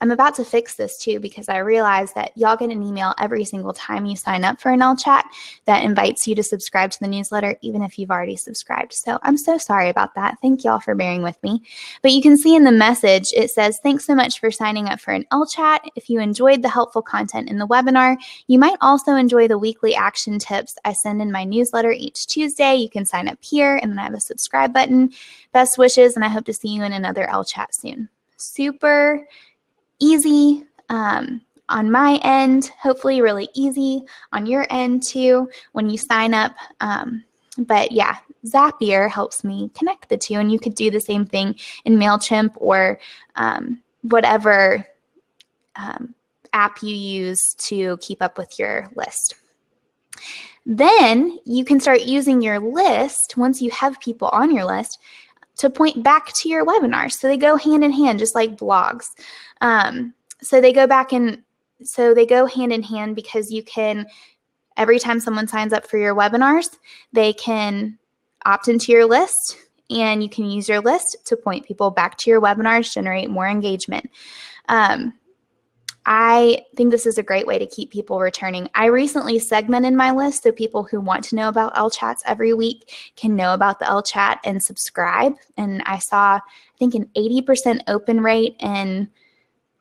I'm 0.00 0.10
about 0.10 0.34
to 0.34 0.44
fix 0.44 0.74
this 0.74 0.98
too 0.98 1.20
because 1.20 1.48
I 1.48 1.58
realized 1.58 2.14
that 2.14 2.32
y'all 2.36 2.56
get 2.56 2.70
an 2.70 2.82
email 2.82 3.14
every 3.18 3.44
single 3.44 3.72
time 3.72 4.04
you 4.04 4.16
sign 4.16 4.44
up 4.44 4.60
for 4.60 4.70
an 4.70 4.80
Ellechat 4.80 5.22
that 5.64 5.82
invites 5.82 6.26
you 6.28 6.34
to 6.34 6.42
subscribe 6.42 6.90
to 6.90 7.00
the 7.00 7.08
newsletter, 7.08 7.56
even 7.62 7.82
if 7.82 7.98
you've 7.98 8.10
already 8.10 8.36
subscribed. 8.36 8.92
So 8.92 9.18
I'm 9.22 9.38
so 9.38 9.56
sorry 9.56 9.88
about 9.88 10.14
that. 10.16 10.36
Thank 10.42 10.64
y'all 10.64 10.80
for 10.80 10.94
bearing 10.94 11.22
with 11.22 11.42
me. 11.42 11.62
But 12.02 12.12
you 12.12 12.20
can 12.20 12.36
see 12.36 12.54
in 12.54 12.64
the 12.64 12.72
message, 12.72 13.32
it 13.34 13.50
says, 13.50 13.78
Thanks 13.82 14.04
so 14.04 14.14
much 14.14 14.40
for 14.40 14.50
signing 14.50 14.88
up 14.88 15.00
for 15.00 15.12
an 15.12 15.24
Ellechat. 15.32 15.88
If 15.96 16.10
you 16.10 16.20
enjoyed 16.20 16.62
the 16.62 16.68
helpful 16.68 17.02
content 17.02 17.48
in 17.48 17.58
the 17.58 17.66
webinar, 17.66 18.16
you 18.46 18.58
might 18.58 18.76
also 18.80 19.14
enjoy 19.14 19.48
the 19.48 19.58
weekly 19.58 19.94
action 19.94 20.38
tips 20.38 20.76
I 20.84 20.92
send 20.92 21.22
in 21.22 21.32
my 21.32 21.44
newsletter 21.44 21.92
each 21.92 22.26
Tuesday. 22.26 22.74
You 22.74 22.90
can 22.90 23.06
sign 23.06 23.28
up 23.28 23.38
here 23.40 23.76
and 23.76 23.92
then 23.92 23.98
I 23.98 24.04
have 24.04 24.14
a 24.14 24.20
subscribe 24.20 24.72
button. 24.72 25.12
Best 25.52 25.78
wishes, 25.78 26.16
and 26.16 26.24
I 26.24 26.28
hope 26.28 26.44
to 26.46 26.52
see 26.52 26.68
you 26.68 26.82
in 26.82 26.92
another 26.92 27.26
Ellechat 27.26 27.72
soon. 27.72 28.08
Super 28.36 29.26
easy 29.98 30.64
um, 30.88 31.40
on 31.68 31.90
my 31.90 32.20
end, 32.22 32.70
hopefully, 32.78 33.20
really 33.20 33.48
easy 33.54 34.02
on 34.32 34.46
your 34.46 34.66
end 34.70 35.02
too 35.02 35.48
when 35.72 35.88
you 35.88 35.96
sign 35.98 36.34
up. 36.34 36.54
Um, 36.80 37.24
but 37.58 37.92
yeah, 37.92 38.18
Zapier 38.46 39.10
helps 39.10 39.44
me 39.44 39.70
connect 39.74 40.08
the 40.08 40.16
two, 40.16 40.34
and 40.34 40.52
you 40.52 40.58
could 40.58 40.74
do 40.74 40.90
the 40.90 41.00
same 41.00 41.24
thing 41.24 41.54
in 41.84 41.96
MailChimp 41.96 42.52
or 42.56 42.98
um, 43.36 43.82
whatever 44.02 44.86
um, 45.76 46.14
app 46.52 46.82
you 46.82 46.94
use 46.94 47.54
to 47.58 47.96
keep 47.98 48.22
up 48.22 48.38
with 48.38 48.58
your 48.58 48.90
list. 48.94 49.36
Then 50.66 51.38
you 51.44 51.64
can 51.64 51.80
start 51.80 52.02
using 52.02 52.40
your 52.40 52.58
list 52.58 53.36
once 53.36 53.60
you 53.60 53.70
have 53.70 54.00
people 54.00 54.28
on 54.28 54.54
your 54.54 54.64
list 54.64 54.98
to 55.56 55.70
point 55.70 56.02
back 56.02 56.32
to 56.34 56.48
your 56.48 56.64
webinars. 56.64 57.12
So 57.12 57.28
they 57.28 57.36
go 57.36 57.56
hand 57.56 57.84
in 57.84 57.92
hand, 57.92 58.18
just 58.18 58.34
like 58.34 58.56
blogs. 58.56 59.10
Um, 59.64 60.12
so 60.42 60.60
they 60.60 60.74
go 60.74 60.86
back 60.86 61.12
and 61.12 61.42
so 61.82 62.14
they 62.14 62.26
go 62.26 62.46
hand 62.46 62.72
in 62.72 62.82
hand 62.82 63.16
because 63.16 63.50
you 63.50 63.64
can, 63.64 64.06
every 64.76 64.98
time 64.98 65.18
someone 65.18 65.48
signs 65.48 65.72
up 65.72 65.86
for 65.86 65.96
your 65.96 66.14
webinars, 66.14 66.76
they 67.12 67.32
can 67.32 67.98
opt 68.44 68.68
into 68.68 68.92
your 68.92 69.06
list 69.06 69.56
and 69.90 70.22
you 70.22 70.28
can 70.28 70.44
use 70.44 70.68
your 70.68 70.80
list 70.80 71.16
to 71.24 71.36
point 71.36 71.66
people 71.66 71.90
back 71.90 72.18
to 72.18 72.30
your 72.30 72.42
webinars, 72.42 72.92
generate 72.92 73.30
more 73.30 73.48
engagement. 73.48 74.10
Um, 74.68 75.14
I 76.06 76.64
think 76.76 76.90
this 76.90 77.06
is 77.06 77.16
a 77.16 77.22
great 77.22 77.46
way 77.46 77.58
to 77.58 77.66
keep 77.66 77.90
people 77.90 78.20
returning. 78.20 78.68
I 78.74 78.86
recently 78.86 79.38
segmented 79.38 79.94
my 79.94 80.10
list 80.10 80.42
so 80.42 80.52
people 80.52 80.84
who 80.84 81.00
want 81.00 81.24
to 81.24 81.36
know 81.36 81.48
about 81.48 81.74
Ellechats 81.74 82.18
every 82.26 82.52
week 82.52 82.92
can 83.16 83.34
know 83.34 83.54
about 83.54 83.78
the 83.78 83.86
Ellechat 83.86 84.36
and 84.44 84.62
subscribe. 84.62 85.32
And 85.56 85.82
I 85.86 86.00
saw, 86.00 86.36
I 86.36 86.40
think, 86.78 86.94
an 86.94 87.08
80% 87.16 87.80
open 87.86 88.20
rate 88.20 88.56
and 88.60 89.08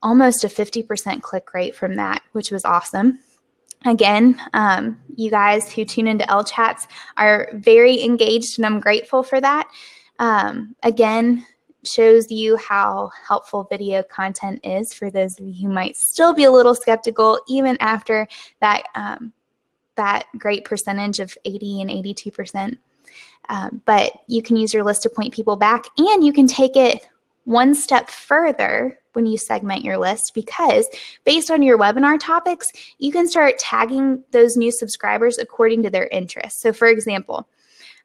almost 0.04 0.44
a 0.44 0.48
50% 0.48 1.22
click 1.22 1.54
rate 1.54 1.76
from 1.76 1.96
that, 1.96 2.22
which 2.34 2.52
was 2.52 2.66
awesome. 2.66 3.20
Again, 3.86 4.40
um, 4.54 5.02
you 5.16 5.30
guys 5.30 5.72
who 5.72 5.84
tune 5.84 6.08
into 6.08 6.26
Ellechats 6.26 6.88
are 7.18 7.50
very 7.54 8.04
engaged, 8.04 8.60
and 8.60 8.66
I'm 8.66 8.80
grateful 8.80 9.24
for 9.24 9.42
that. 9.42 9.68
Um, 10.20 10.76
again, 10.84 11.46
shows 11.84 12.32
you 12.32 12.56
how 12.58 13.12
helpful 13.28 13.68
video 13.70 14.04
content 14.04 14.60
is 14.64 14.94
for 14.94 15.10
those 15.10 15.38
of 15.40 15.46
you 15.46 15.68
who 15.68 15.74
might 15.74 15.98
still 15.98 16.34
be 16.34 16.46
a 16.46 16.52
little 16.52 16.76
skeptical 16.76 17.42
even 17.50 17.76
after 17.82 18.26
that 18.62 18.84
um, 18.96 19.34
that 19.96 20.26
great 20.38 20.64
percentage 20.64 21.20
of 21.20 21.38
80 21.44 21.82
and 21.82 21.92
82 21.92 22.32
percent. 22.32 22.80
Um, 23.50 23.82
but 23.86 24.14
you 24.28 24.42
can 24.42 24.56
use 24.56 24.74
your 24.74 24.84
list 24.84 25.04
to 25.04 25.10
point 25.10 25.34
people 25.34 25.58
back, 25.58 25.86
and 25.98 26.24
you 26.24 26.32
can 26.32 26.48
take 26.48 26.78
it 26.78 27.06
one 27.46 27.76
step 27.76 28.10
further 28.10 28.98
when 29.14 29.26
you 29.26 29.38
segment 29.38 29.84
your 29.84 29.98
list 29.98 30.34
because 30.34 30.88
based 31.24 31.52
on 31.52 31.62
your 31.62 31.78
webinar 31.78 32.20
topics, 32.20 32.72
you 32.98 33.12
can 33.12 33.28
start 33.28 33.60
tagging 33.60 34.24
those 34.32 34.58
new 34.58 34.72
subscribers 34.72 35.38
according 35.38 35.84
to 35.84 35.90
their 35.90 36.08
interests. 36.08 36.62
So, 36.62 36.74
for 36.74 36.88
example, 36.88 37.48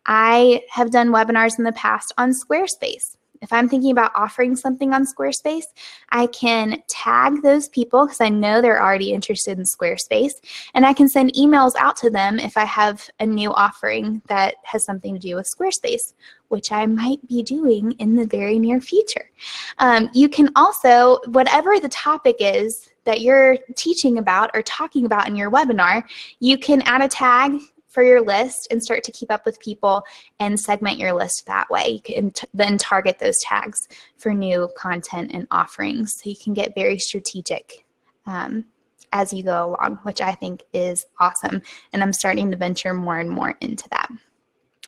I 0.07 0.62
have 0.70 0.90
done 0.90 1.09
webinars 1.09 1.59
in 1.59 1.64
the 1.64 1.72
past 1.72 2.12
on 2.18 2.31
Squarespace. 2.31 3.16
If 3.42 3.53
I'm 3.53 3.68
thinking 3.68 3.90
about 3.90 4.12
offering 4.14 4.57
something 4.57 4.92
on 4.92 5.07
Squarespace, 5.07 5.66
I 6.11 6.27
can 6.29 6.83
tag 6.88 7.42
those 7.42 7.68
people 7.68 8.07
because 8.07 8.20
I 8.20 8.29
know 8.29 8.61
they're 8.61 8.83
already 8.83 9.12
interested 9.12 9.59
in 9.59 9.64
Squarespace, 9.64 10.35
and 10.74 10.85
I 10.85 10.92
can 10.92 11.09
send 11.09 11.35
emails 11.35 11.74
out 11.77 11.96
to 11.96 12.11
them 12.11 12.38
if 12.38 12.57
I 12.57 12.64
have 12.64 13.09
a 13.20 13.27
new 13.27 13.53
offering 13.53 14.22
that 14.29 14.57
has 14.64 14.85
something 14.85 15.14
to 15.14 15.20
do 15.20 15.37
with 15.37 15.53
Squarespace, 15.53 16.14
which 16.48 16.72
I 16.72 16.87
might 16.87 17.27
be 17.29 17.42
doing 17.42 17.92
in 17.92 18.16
the 18.16 18.27
very 18.27 18.59
near 18.59 18.81
future. 18.81 19.31
Um, 19.79 20.11
you 20.12 20.29
can 20.29 20.51
also, 20.57 21.20
whatever 21.27 21.79
the 21.79 21.88
topic 21.88 22.37
is 22.40 22.90
that 23.05 23.20
you're 23.20 23.57
teaching 23.77 24.18
about 24.18 24.51
or 24.55 24.62
talking 24.62 25.07
about 25.07 25.29
in 25.29 25.37
your 25.37 25.51
webinar, 25.51 26.03
you 26.40 26.59
can 26.59 26.83
add 26.83 27.03
a 27.03 27.09
tag 27.09 27.59
for 27.98 28.04
your 28.04 28.20
list 28.20 28.68
and 28.70 28.80
start 28.80 29.02
to 29.02 29.11
keep 29.11 29.28
up 29.28 29.44
with 29.44 29.58
people 29.58 30.04
and 30.38 30.61
segment 30.61 31.00
your 31.00 31.12
list 31.12 31.44
that 31.46 31.68
way. 31.68 31.88
You 31.88 32.00
can 32.00 32.32
then 32.54 32.78
target 32.78 33.18
those 33.18 33.40
tags 33.40 33.88
for 34.18 34.32
new 34.32 34.68
content 34.76 35.32
and 35.34 35.48
offerings. 35.50 36.12
So 36.12 36.30
you 36.30 36.37
can 36.37 36.54
get 36.54 36.76
very 36.76 37.00
strategic 37.00 37.84
um, 38.24 38.66
as 39.12 39.32
you 39.32 39.42
go 39.42 39.76
along, 39.80 39.98
which 40.04 40.20
I 40.20 40.32
think 40.32 40.62
is 40.72 41.06
awesome. 41.18 41.61
And 41.92 42.00
I'm 42.00 42.12
starting 42.12 42.52
to 42.52 42.56
venture 42.56 42.94
more 42.94 43.18
and 43.18 43.28
more 43.28 43.56
into 43.61 43.88
that. 43.88 44.08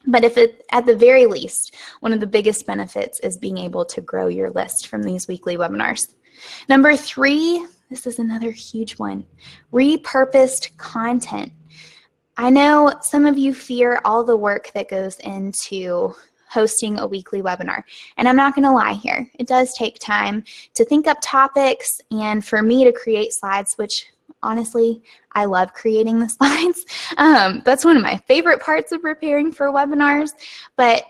But 0.06 0.22
if 0.22 0.38
it, 0.38 0.64
at 0.70 0.86
the 0.86 0.94
very 0.94 1.26
least, 1.26 1.74
one 1.98 2.12
of 2.12 2.20
the 2.20 2.28
biggest 2.28 2.64
benefits 2.64 3.18
is 3.24 3.36
being 3.36 3.58
able 3.58 3.84
to 3.86 4.00
grow 4.00 4.28
your 4.28 4.50
list 4.50 4.86
from 4.86 5.02
these 5.02 5.26
weekly 5.26 5.56
webinars. 5.56 6.06
Number 6.68 6.96
three, 6.96 7.66
this 7.88 8.06
is 8.06 8.20
another 8.20 8.52
huge 8.52 9.00
one 9.00 9.26
repurposed 9.72 10.76
content. 10.76 11.50
I 12.40 12.48
know 12.48 12.94
some 13.02 13.26
of 13.26 13.36
you 13.36 13.52
fear 13.52 14.00
all 14.02 14.24
the 14.24 14.34
work 14.34 14.70
that 14.72 14.88
goes 14.88 15.18
into 15.18 16.14
hosting 16.48 16.98
a 16.98 17.06
weekly 17.06 17.42
webinar. 17.42 17.82
And 18.16 18.26
I'm 18.26 18.34
not 18.34 18.54
going 18.54 18.64
to 18.64 18.72
lie 18.72 18.94
here. 18.94 19.30
It 19.38 19.46
does 19.46 19.74
take 19.74 19.98
time 19.98 20.44
to 20.72 20.82
think 20.86 21.06
up 21.06 21.18
topics 21.20 22.00
and 22.10 22.42
for 22.42 22.62
me 22.62 22.82
to 22.84 22.92
create 22.92 23.34
slides, 23.34 23.74
which 23.74 24.06
honestly, 24.42 25.02
I 25.32 25.44
love 25.44 25.74
creating 25.74 26.18
the 26.18 26.28
slides. 26.30 26.86
Um, 27.18 27.60
that's 27.66 27.84
one 27.84 27.98
of 27.98 28.02
my 28.02 28.16
favorite 28.26 28.62
parts 28.62 28.90
of 28.90 29.02
preparing 29.02 29.52
for 29.52 29.66
webinars, 29.66 30.30
but 30.76 31.04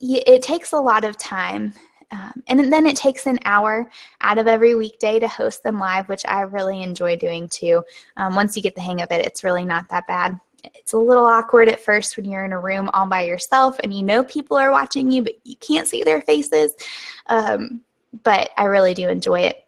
it 0.00 0.42
takes 0.42 0.72
a 0.72 0.76
lot 0.76 1.04
of 1.04 1.16
time 1.16 1.72
um, 2.12 2.42
and 2.46 2.72
then 2.72 2.86
it 2.86 2.96
takes 2.96 3.26
an 3.26 3.38
hour 3.44 3.90
out 4.20 4.38
of 4.38 4.46
every 4.46 4.74
weekday 4.74 5.18
to 5.18 5.28
host 5.28 5.62
them 5.62 5.78
live, 5.78 6.08
which 6.08 6.24
I 6.26 6.42
really 6.42 6.82
enjoy 6.82 7.16
doing 7.16 7.48
too. 7.48 7.82
Um, 8.16 8.34
once 8.34 8.56
you 8.56 8.62
get 8.62 8.74
the 8.74 8.80
hang 8.80 9.02
of 9.02 9.10
it, 9.10 9.26
it's 9.26 9.42
really 9.42 9.64
not 9.64 9.88
that 9.88 10.06
bad. 10.06 10.38
It's 10.74 10.92
a 10.92 10.98
little 10.98 11.26
awkward 11.26 11.68
at 11.68 11.80
first 11.80 12.16
when 12.16 12.26
you're 12.26 12.44
in 12.44 12.52
a 12.52 12.60
room 12.60 12.90
all 12.92 13.06
by 13.06 13.22
yourself 13.22 13.78
and 13.82 13.92
you 13.92 14.02
know 14.02 14.24
people 14.24 14.56
are 14.56 14.70
watching 14.70 15.10
you, 15.10 15.22
but 15.22 15.34
you 15.44 15.56
can't 15.56 15.88
see 15.88 16.02
their 16.02 16.22
faces. 16.22 16.74
Um, 17.26 17.80
but 18.22 18.50
I 18.56 18.64
really 18.64 18.94
do 18.94 19.08
enjoy 19.08 19.40
it. 19.40 19.64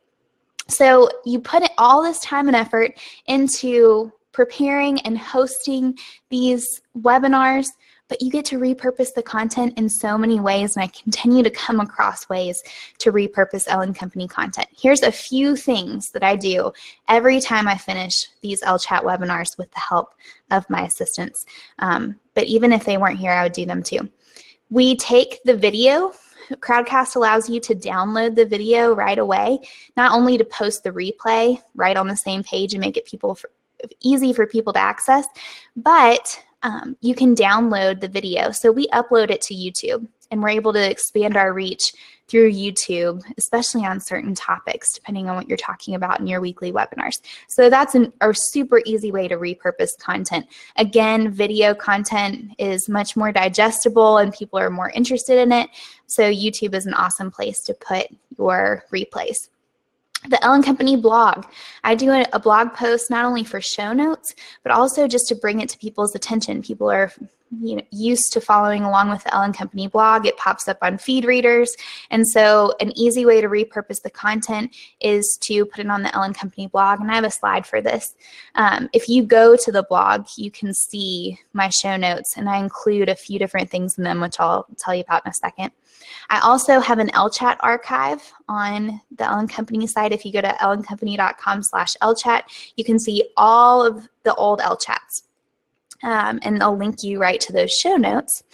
So 0.68 1.08
you 1.24 1.40
put 1.40 1.68
all 1.78 2.02
this 2.02 2.20
time 2.20 2.46
and 2.46 2.56
effort 2.56 2.92
into 3.26 4.12
preparing 4.32 5.00
and 5.00 5.18
hosting 5.18 5.98
these 6.30 6.82
webinars 6.96 7.68
but 8.08 8.20
you 8.22 8.30
get 8.30 8.44
to 8.46 8.58
repurpose 8.58 9.14
the 9.14 9.22
content 9.22 9.78
in 9.78 9.88
so 9.88 10.18
many 10.18 10.40
ways, 10.40 10.76
and 10.76 10.82
I 10.82 10.88
continue 10.88 11.42
to 11.42 11.50
come 11.50 11.80
across 11.80 12.28
ways 12.28 12.62
to 12.98 13.12
repurpose 13.12 13.66
Elle 13.68 13.92
& 13.92 13.94
Company 13.94 14.26
content. 14.26 14.68
Here's 14.76 15.02
a 15.02 15.12
few 15.12 15.56
things 15.56 16.10
that 16.10 16.22
I 16.22 16.36
do 16.36 16.72
every 17.08 17.40
time 17.40 17.68
I 17.68 17.76
finish 17.76 18.26
these 18.40 18.62
Ellechat 18.62 19.02
webinars 19.02 19.56
with 19.58 19.70
the 19.72 19.80
help 19.80 20.14
of 20.50 20.68
my 20.70 20.82
assistants. 20.82 21.46
Um, 21.78 22.18
but 22.34 22.44
even 22.44 22.72
if 22.72 22.84
they 22.84 22.96
weren't 22.96 23.18
here, 23.18 23.32
I 23.32 23.44
would 23.44 23.52
do 23.52 23.66
them 23.66 23.82
too. 23.82 24.08
We 24.70 24.96
take 24.96 25.40
the 25.44 25.56
video 25.56 26.12
Crowdcast 26.56 27.16
allows 27.16 27.48
you 27.48 27.60
to 27.60 27.74
download 27.74 28.34
the 28.34 28.46
video 28.46 28.94
right 28.94 29.18
away, 29.18 29.58
not 29.96 30.12
only 30.12 30.38
to 30.38 30.44
post 30.44 30.82
the 30.82 30.90
replay 30.90 31.60
right 31.74 31.96
on 31.96 32.08
the 32.08 32.16
same 32.16 32.42
page 32.42 32.74
and 32.74 32.80
make 32.80 32.96
it 32.96 33.06
people 33.06 33.34
for, 33.34 33.50
easy 34.00 34.32
for 34.32 34.46
people 34.46 34.72
to 34.72 34.78
access, 34.78 35.26
but 35.76 36.42
um, 36.62 36.96
you 37.00 37.14
can 37.14 37.34
download 37.34 38.00
the 38.00 38.08
video. 38.08 38.50
So 38.50 38.72
we 38.72 38.88
upload 38.88 39.30
it 39.30 39.40
to 39.42 39.54
YouTube 39.54 40.06
and 40.30 40.42
we're 40.42 40.50
able 40.50 40.72
to 40.72 40.90
expand 40.90 41.36
our 41.36 41.52
reach 41.52 41.92
through 42.26 42.52
YouTube, 42.52 43.22
especially 43.38 43.86
on 43.86 44.00
certain 44.00 44.34
topics, 44.34 44.92
depending 44.92 45.30
on 45.30 45.36
what 45.36 45.48
you're 45.48 45.56
talking 45.56 45.94
about 45.94 46.20
in 46.20 46.26
your 46.26 46.40
weekly 46.40 46.70
webinars. 46.70 47.20
So 47.48 47.70
that's 47.70 47.94
an, 47.94 48.12
a 48.20 48.34
super 48.34 48.82
easy 48.84 49.10
way 49.10 49.28
to 49.28 49.36
repurpose 49.36 49.98
content. 49.98 50.46
Again, 50.76 51.30
video 51.30 51.74
content 51.74 52.52
is 52.58 52.88
much 52.88 53.16
more 53.16 53.32
digestible 53.32 54.18
and 54.18 54.32
people 54.32 54.58
are 54.58 54.70
more 54.70 54.90
interested 54.90 55.38
in 55.38 55.52
it. 55.52 55.70
So 56.06 56.30
YouTube 56.30 56.74
is 56.74 56.84
an 56.84 56.94
awesome 56.94 57.30
place 57.30 57.62
to 57.64 57.74
put 57.74 58.08
your 58.36 58.84
replays 58.92 59.48
the 60.28 60.42
Elle 60.44 60.62
& 60.62 60.64
Company 60.64 60.96
blog. 60.96 61.44
I 61.84 61.94
do 61.94 62.10
a, 62.10 62.26
a, 62.32 62.38
blog 62.38 62.74
post 62.74 63.10
not 63.10 63.24
only 63.24 63.44
for 63.44 63.60
show 63.60 63.92
notes, 63.92 64.34
but 64.62 64.72
also 64.72 65.08
just 65.08 65.28
to 65.28 65.34
bring 65.34 65.60
it 65.60 65.68
to 65.70 65.78
people's 65.78 66.14
attention. 66.14 66.62
People 66.62 66.90
are 66.90 67.12
you 67.60 67.76
know, 67.76 67.82
used 67.90 68.32
to 68.32 68.40
following 68.40 68.82
along 68.82 69.10
with 69.10 69.24
the 69.24 69.34
Elle 69.34 69.52
& 69.52 69.54
Company 69.54 69.86
blog. 69.86 70.26
It 70.26 70.36
pops 70.36 70.68
up 70.68 70.78
on 70.82 70.98
feed 70.98 71.24
readers. 71.24 71.74
And 72.10 72.26
so 72.28 72.74
an 72.80 72.96
easy 72.96 73.24
way 73.24 73.40
to 73.40 73.48
repurpose 73.48 74.02
the 74.02 74.10
content 74.10 74.74
is 75.00 75.38
to 75.42 75.64
put 75.66 75.80
it 75.80 75.88
on 75.88 76.02
the 76.02 76.14
Elle 76.14 76.32
& 76.32 76.34
Company 76.34 76.66
blog. 76.66 77.00
And 77.00 77.10
I 77.10 77.14
have 77.14 77.24
a 77.24 77.30
slide 77.30 77.66
for 77.66 77.80
this. 77.80 78.14
Um, 78.54 78.88
if 78.92 79.08
you 79.08 79.22
go 79.22 79.56
to 79.56 79.72
the 79.72 79.82
blog, 79.82 80.26
you 80.36 80.50
can 80.50 80.74
see 80.74 81.38
my 81.52 81.68
show 81.68 81.96
notes 81.96 82.36
and 82.36 82.48
I 82.48 82.58
include 82.58 83.08
a 83.08 83.16
few 83.16 83.38
different 83.38 83.70
things 83.70 83.98
in 83.98 84.04
them, 84.04 84.20
which 84.20 84.38
I'll 84.38 84.66
tell 84.78 84.94
you 84.94 85.02
about 85.02 85.24
in 85.24 85.30
a 85.30 85.34
second. 85.34 85.72
I 86.30 86.40
also 86.40 86.80
have 86.80 86.98
an 86.98 87.08
Ellechat 87.08 87.56
archive 87.60 88.32
on 88.48 89.00
the 89.16 89.24
Elle 89.24 89.46
& 89.46 89.48
Company 89.48 89.86
site. 89.86 90.12
If 90.12 90.24
you 90.24 90.32
go 90.32 90.40
to 90.40 90.48
elleandcompany.com 90.48 91.62
slash 91.62 91.96
Ellechat, 92.02 92.42
you 92.76 92.84
can 92.84 92.98
see 92.98 93.24
all 93.36 93.84
of 93.84 94.08
the 94.24 94.34
old 94.34 94.60
Ellechats. 94.60 95.22
Um, 96.02 96.38
and 96.42 96.62
I'll 96.62 96.76
link 96.76 97.02
you 97.02 97.20
right 97.20 97.40
to 97.40 97.52
those 97.52 97.72
show 97.72 97.96
notes. 97.96 98.44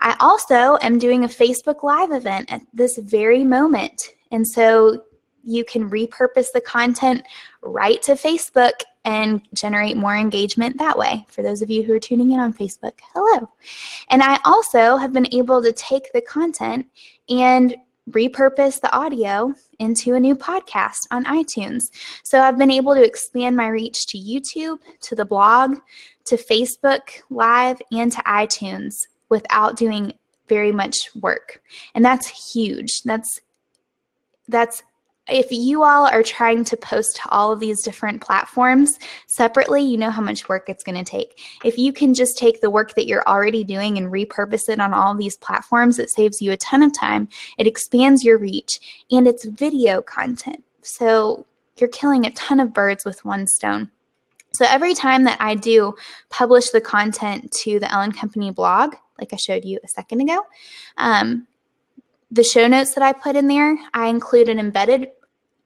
I 0.00 0.16
also 0.20 0.78
am 0.82 0.98
doing 0.98 1.24
a 1.24 1.28
Facebook 1.28 1.82
Live 1.82 2.12
event 2.12 2.52
at 2.52 2.62
this 2.74 2.98
very 2.98 3.44
moment. 3.44 4.10
And 4.30 4.46
so 4.46 5.04
you 5.42 5.64
can 5.64 5.88
repurpose 5.88 6.52
the 6.52 6.60
content 6.60 7.24
right 7.62 8.02
to 8.02 8.12
Facebook 8.12 8.72
and 9.04 9.40
generate 9.54 9.96
more 9.96 10.16
engagement 10.16 10.78
that 10.78 10.98
way. 10.98 11.24
For 11.28 11.42
those 11.42 11.62
of 11.62 11.70
you 11.70 11.82
who 11.82 11.94
are 11.94 12.00
tuning 12.00 12.32
in 12.32 12.40
on 12.40 12.52
Facebook, 12.52 12.92
hello. 13.14 13.48
And 14.10 14.22
I 14.22 14.38
also 14.44 14.96
have 14.96 15.12
been 15.12 15.32
able 15.32 15.62
to 15.62 15.72
take 15.72 16.12
the 16.12 16.20
content 16.20 16.86
and 17.28 17.74
repurpose 18.08 18.80
the 18.80 18.92
audio 18.94 19.54
into 19.78 20.14
a 20.14 20.20
new 20.20 20.34
podcast 20.34 21.06
on 21.10 21.24
iTunes. 21.24 21.84
So 22.24 22.40
I've 22.40 22.58
been 22.58 22.70
able 22.70 22.94
to 22.94 23.04
expand 23.04 23.56
my 23.56 23.68
reach 23.68 24.06
to 24.08 24.18
YouTube, 24.18 24.78
to 25.02 25.14
the 25.14 25.24
blog, 25.24 25.78
to 26.26 26.36
Facebook 26.36 27.22
Live, 27.30 27.80
and 27.92 28.10
to 28.12 28.18
iTunes 28.22 29.06
without 29.28 29.76
doing 29.76 30.12
very 30.48 30.72
much 30.72 30.96
work. 31.20 31.62
And 31.94 32.04
that's 32.04 32.52
huge. 32.52 33.02
That's 33.04 33.40
that's 34.48 34.82
if 35.30 35.50
you 35.50 35.82
all 35.82 36.06
are 36.06 36.22
trying 36.22 36.64
to 36.64 36.76
post 36.76 37.16
to 37.16 37.28
all 37.30 37.52
of 37.52 37.60
these 37.60 37.82
different 37.82 38.20
platforms 38.20 38.98
separately, 39.26 39.82
you 39.82 39.96
know 39.96 40.10
how 40.10 40.22
much 40.22 40.48
work 40.48 40.68
it's 40.68 40.84
going 40.84 41.02
to 41.02 41.08
take. 41.08 41.40
If 41.64 41.78
you 41.78 41.92
can 41.92 42.14
just 42.14 42.36
take 42.36 42.60
the 42.60 42.70
work 42.70 42.94
that 42.94 43.06
you're 43.06 43.26
already 43.26 43.64
doing 43.64 43.98
and 43.98 44.12
repurpose 44.12 44.68
it 44.68 44.80
on 44.80 44.92
all 44.92 45.14
these 45.14 45.36
platforms, 45.36 45.98
it 45.98 46.10
saves 46.10 46.42
you 46.42 46.52
a 46.52 46.56
ton 46.56 46.82
of 46.82 46.92
time. 46.92 47.28
It 47.58 47.66
expands 47.66 48.24
your 48.24 48.38
reach 48.38 49.04
and 49.10 49.26
it's 49.26 49.44
video 49.44 50.02
content. 50.02 50.64
So 50.82 51.46
you're 51.76 51.88
killing 51.88 52.26
a 52.26 52.32
ton 52.32 52.60
of 52.60 52.72
birds 52.72 53.04
with 53.04 53.24
one 53.24 53.46
stone. 53.46 53.90
So 54.52 54.66
every 54.68 54.94
time 54.94 55.24
that 55.24 55.40
I 55.40 55.54
do 55.54 55.94
publish 56.28 56.70
the 56.70 56.80
content 56.80 57.52
to 57.62 57.78
the 57.78 57.92
Elle 57.92 58.10
& 58.12 58.12
Company 58.12 58.50
blog, 58.50 58.94
like 59.18 59.32
I 59.32 59.36
showed 59.36 59.64
you 59.64 59.78
a 59.84 59.88
second 59.88 60.20
ago, 60.22 60.42
um, 60.96 61.46
the 62.30 62.44
show 62.44 62.66
notes 62.66 62.94
that 62.94 63.02
I 63.02 63.12
put 63.12 63.36
in 63.36 63.48
there, 63.48 63.78
I 63.94 64.08
include 64.08 64.48
an 64.48 64.58
embedded 64.58 65.08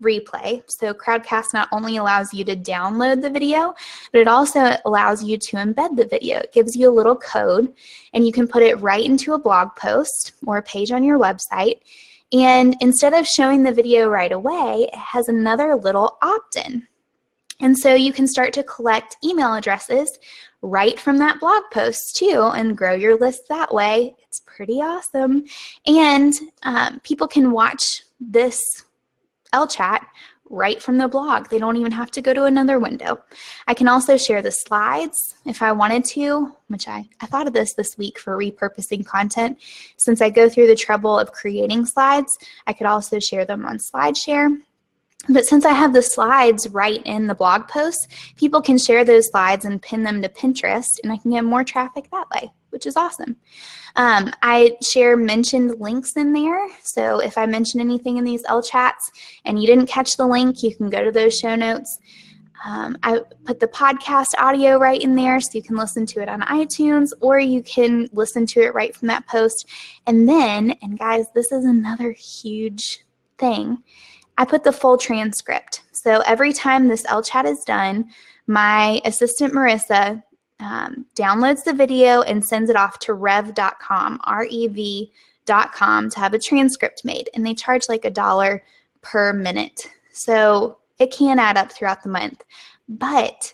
replay. 0.03 0.63
So 0.71 0.93
Crowdcast 0.93 1.55
not 1.55 1.69
only 1.73 1.97
allows 1.97 2.33
you 2.33 2.45
to 2.45 2.57
download 2.57 3.23
the 3.23 3.31
video, 3.31 3.75
but 4.13 4.21
it 4.21 4.29
also 4.29 4.77
allows 4.85 5.23
you 5.23 5.39
to 5.39 5.57
embed 5.57 5.97
the 5.97 6.07
video. 6.07 6.39
It 6.39 6.53
gives 6.53 6.77
you 6.77 6.91
a 6.91 6.93
little 6.93 7.17
code 7.17 7.73
and 8.13 8.27
you 8.27 8.33
can 8.33 8.49
put 8.49 8.63
it 8.63 8.81
right 8.81 9.05
into 9.05 9.35
a 9.35 9.39
blog 9.39 9.75
post 9.77 10.33
or 10.47 10.59
a 10.59 10.63
page 10.63 10.91
on 10.93 11.05
your 11.05 11.19
website. 11.19 11.81
And 12.33 12.77
instead 12.81 13.13
of 13.13 13.27
showing 13.27 13.63
the 13.63 13.73
video 13.73 14.09
right 14.09 14.33
away, 14.33 14.89
it 14.93 14.95
has 14.95 15.29
another 15.29 15.77
little 15.77 16.19
opt-in. 16.23 16.87
And 17.61 17.79
so 17.79 17.95
you 17.95 18.13
can 18.13 18.27
start 18.27 18.53
to 18.55 18.65
collect 18.65 19.17
email 19.25 19.55
addresses 19.55 20.19
right 20.61 20.99
from 20.99 21.19
that 21.19 21.39
blog 21.41 21.63
post 21.73 22.17
too 22.17 22.51
and 22.55 22.77
grow 22.77 22.95
your 22.95 23.17
list 23.17 23.43
that 23.49 23.73
way. 23.73 24.17
It's 24.27 24.41
pretty 24.41 24.81
awesome. 24.81 25.45
And 25.87 26.35
um, 26.63 27.01
people 27.05 27.29
can 27.29 27.53
watch 27.53 28.03
this 28.19 28.85
Ellechat 29.55 30.01
right 30.51 30.83
from 30.83 30.99
the 30.99 31.09
blog. 31.09 31.49
They 31.49 31.59
don't 31.59 31.77
even 31.77 31.93
have 31.93 32.11
to 32.13 32.23
go 32.23 32.35
to 32.35 32.45
another 32.45 32.79
window. 32.79 33.23
I 33.67 33.75
can 33.75 33.89
also 33.89 34.17
share 34.17 34.43
the 34.43 34.51
slides 34.51 35.35
if 35.45 35.63
I 35.63 35.73
wanted 35.73 36.05
to, 36.07 36.55
which 36.69 36.87
I, 36.87 37.09
I 37.21 37.27
thought 37.27 37.47
of 37.47 37.53
this 37.53 37.75
this 37.75 37.97
week 37.97 38.19
for 38.19 38.37
repurposing 38.37 39.07
content. 39.07 39.59
Since 39.97 40.21
I 40.21 40.31
go 40.31 40.49
through 40.49 40.67
the 40.67 40.77
trouble 40.77 41.19
of 41.19 41.33
creating 41.33 41.87
slides, 41.87 42.39
I 42.67 42.73
could 42.73 42.87
also 42.87 43.19
share 43.19 43.45
them 43.45 43.65
on 43.65 43.79
SlideShare. 43.79 44.59
But 45.29 45.47
since 45.47 45.65
I 45.65 45.73
have 45.73 45.95
the 45.95 46.03
slides 46.03 46.69
right 46.69 47.01
in 47.07 47.27
the 47.27 47.35
blog 47.35 47.67
post, 47.67 48.09
people 48.37 48.61
can 48.61 48.77
share 48.77 49.05
those 49.05 49.31
slides 49.31 49.65
and 49.65 49.81
pin 49.81 50.03
them 50.03 50.21
to 50.21 50.29
Pinterest, 50.29 50.99
and 51.03 51.11
I 51.11 51.17
can 51.17 51.31
get 51.31 51.45
more 51.45 51.65
traffic 51.65 52.11
that 52.11 52.27
way, 52.35 52.53
which 52.75 52.87
is 52.87 52.97
awesome. 52.97 53.37
Um, 53.97 54.31
I 54.43 54.77
share 54.83 55.17
mentioned 55.17 55.81
links 55.81 56.17
in 56.17 56.33
there. 56.33 56.69
So 56.83 57.21
if 57.21 57.39
I 57.39 57.47
mention 57.47 57.81
anything 57.81 58.19
in 58.19 58.25
these 58.25 58.43
Ellechats 58.43 59.11
and 59.47 59.59
you 59.59 59.67
didn't 59.67 59.87
catch 59.87 60.17
the 60.17 60.27
link, 60.27 60.63
you 60.63 60.75
can 60.75 60.91
go 60.91 61.03
to 61.03 61.13
those 61.13 61.39
show 61.39 61.55
notes. 61.55 61.99
Um, 62.67 62.97
I 63.03 63.21
put 63.45 63.61
the 63.61 63.69
podcast 63.69 64.33
audio 64.39 64.79
right 64.79 65.01
in 65.01 65.15
there 65.15 65.39
so 65.41 65.51
you 65.55 65.63
can 65.63 65.77
listen 65.77 66.07
to 66.07 66.23
it 66.23 66.29
on 66.29 66.41
iTunes 66.43 67.13
or 67.21 67.39
you 67.39 67.63
can 67.63 68.09
listen 68.13 68.47
to 68.47 68.61
it 68.61 68.75
right 68.75 68.97
from 68.97 69.09
that 69.09 69.27
post. 69.27 69.69
And 70.07 70.29
then, 70.29 70.75
and 70.83 70.99
guys, 70.99 71.27
this 71.35 71.53
is 71.53 71.65
another 71.65 72.11
huge 72.13 73.05
thing, 73.39 73.83
I 74.37 74.45
put 74.45 74.65
the 74.65 74.73
full 74.73 74.99
transcript. 74.99 75.83
So 75.93 76.21
every 76.27 76.53
time 76.53 76.89
this 76.89 77.05
Ellechat 77.05 77.45
is 77.45 77.65
done, 77.65 78.11
my 78.47 79.01
assistant 79.05 79.55
Marissa 79.55 80.23
um, 80.61 81.07
downloads 81.17 81.65
the 81.65 81.73
video 81.73 82.23
and 82.23 82.45
sends 82.45 82.71
it 82.71 82.77
off 82.77 82.99
to 83.01 83.15
rev.com, 83.15 84.21
R-E-V.com 84.25 86.11
to 86.11 86.19
have 86.19 86.35
a 86.35 86.39
transcript 86.39 87.05
made. 87.05 87.29
And 87.35 87.45
they 87.45 87.55
charge 87.55 87.89
like 87.89 88.05
a 88.05 88.11
dollar 88.11 88.63
per 89.03 89.33
minute. 89.33 89.91
So 90.13 90.79
it 90.99 91.13
can 91.13 91.39
add 91.39 91.57
up 91.57 91.73
throughout 91.73 92.03
the 92.03 92.09
month. 92.09 92.43
But 92.89 93.53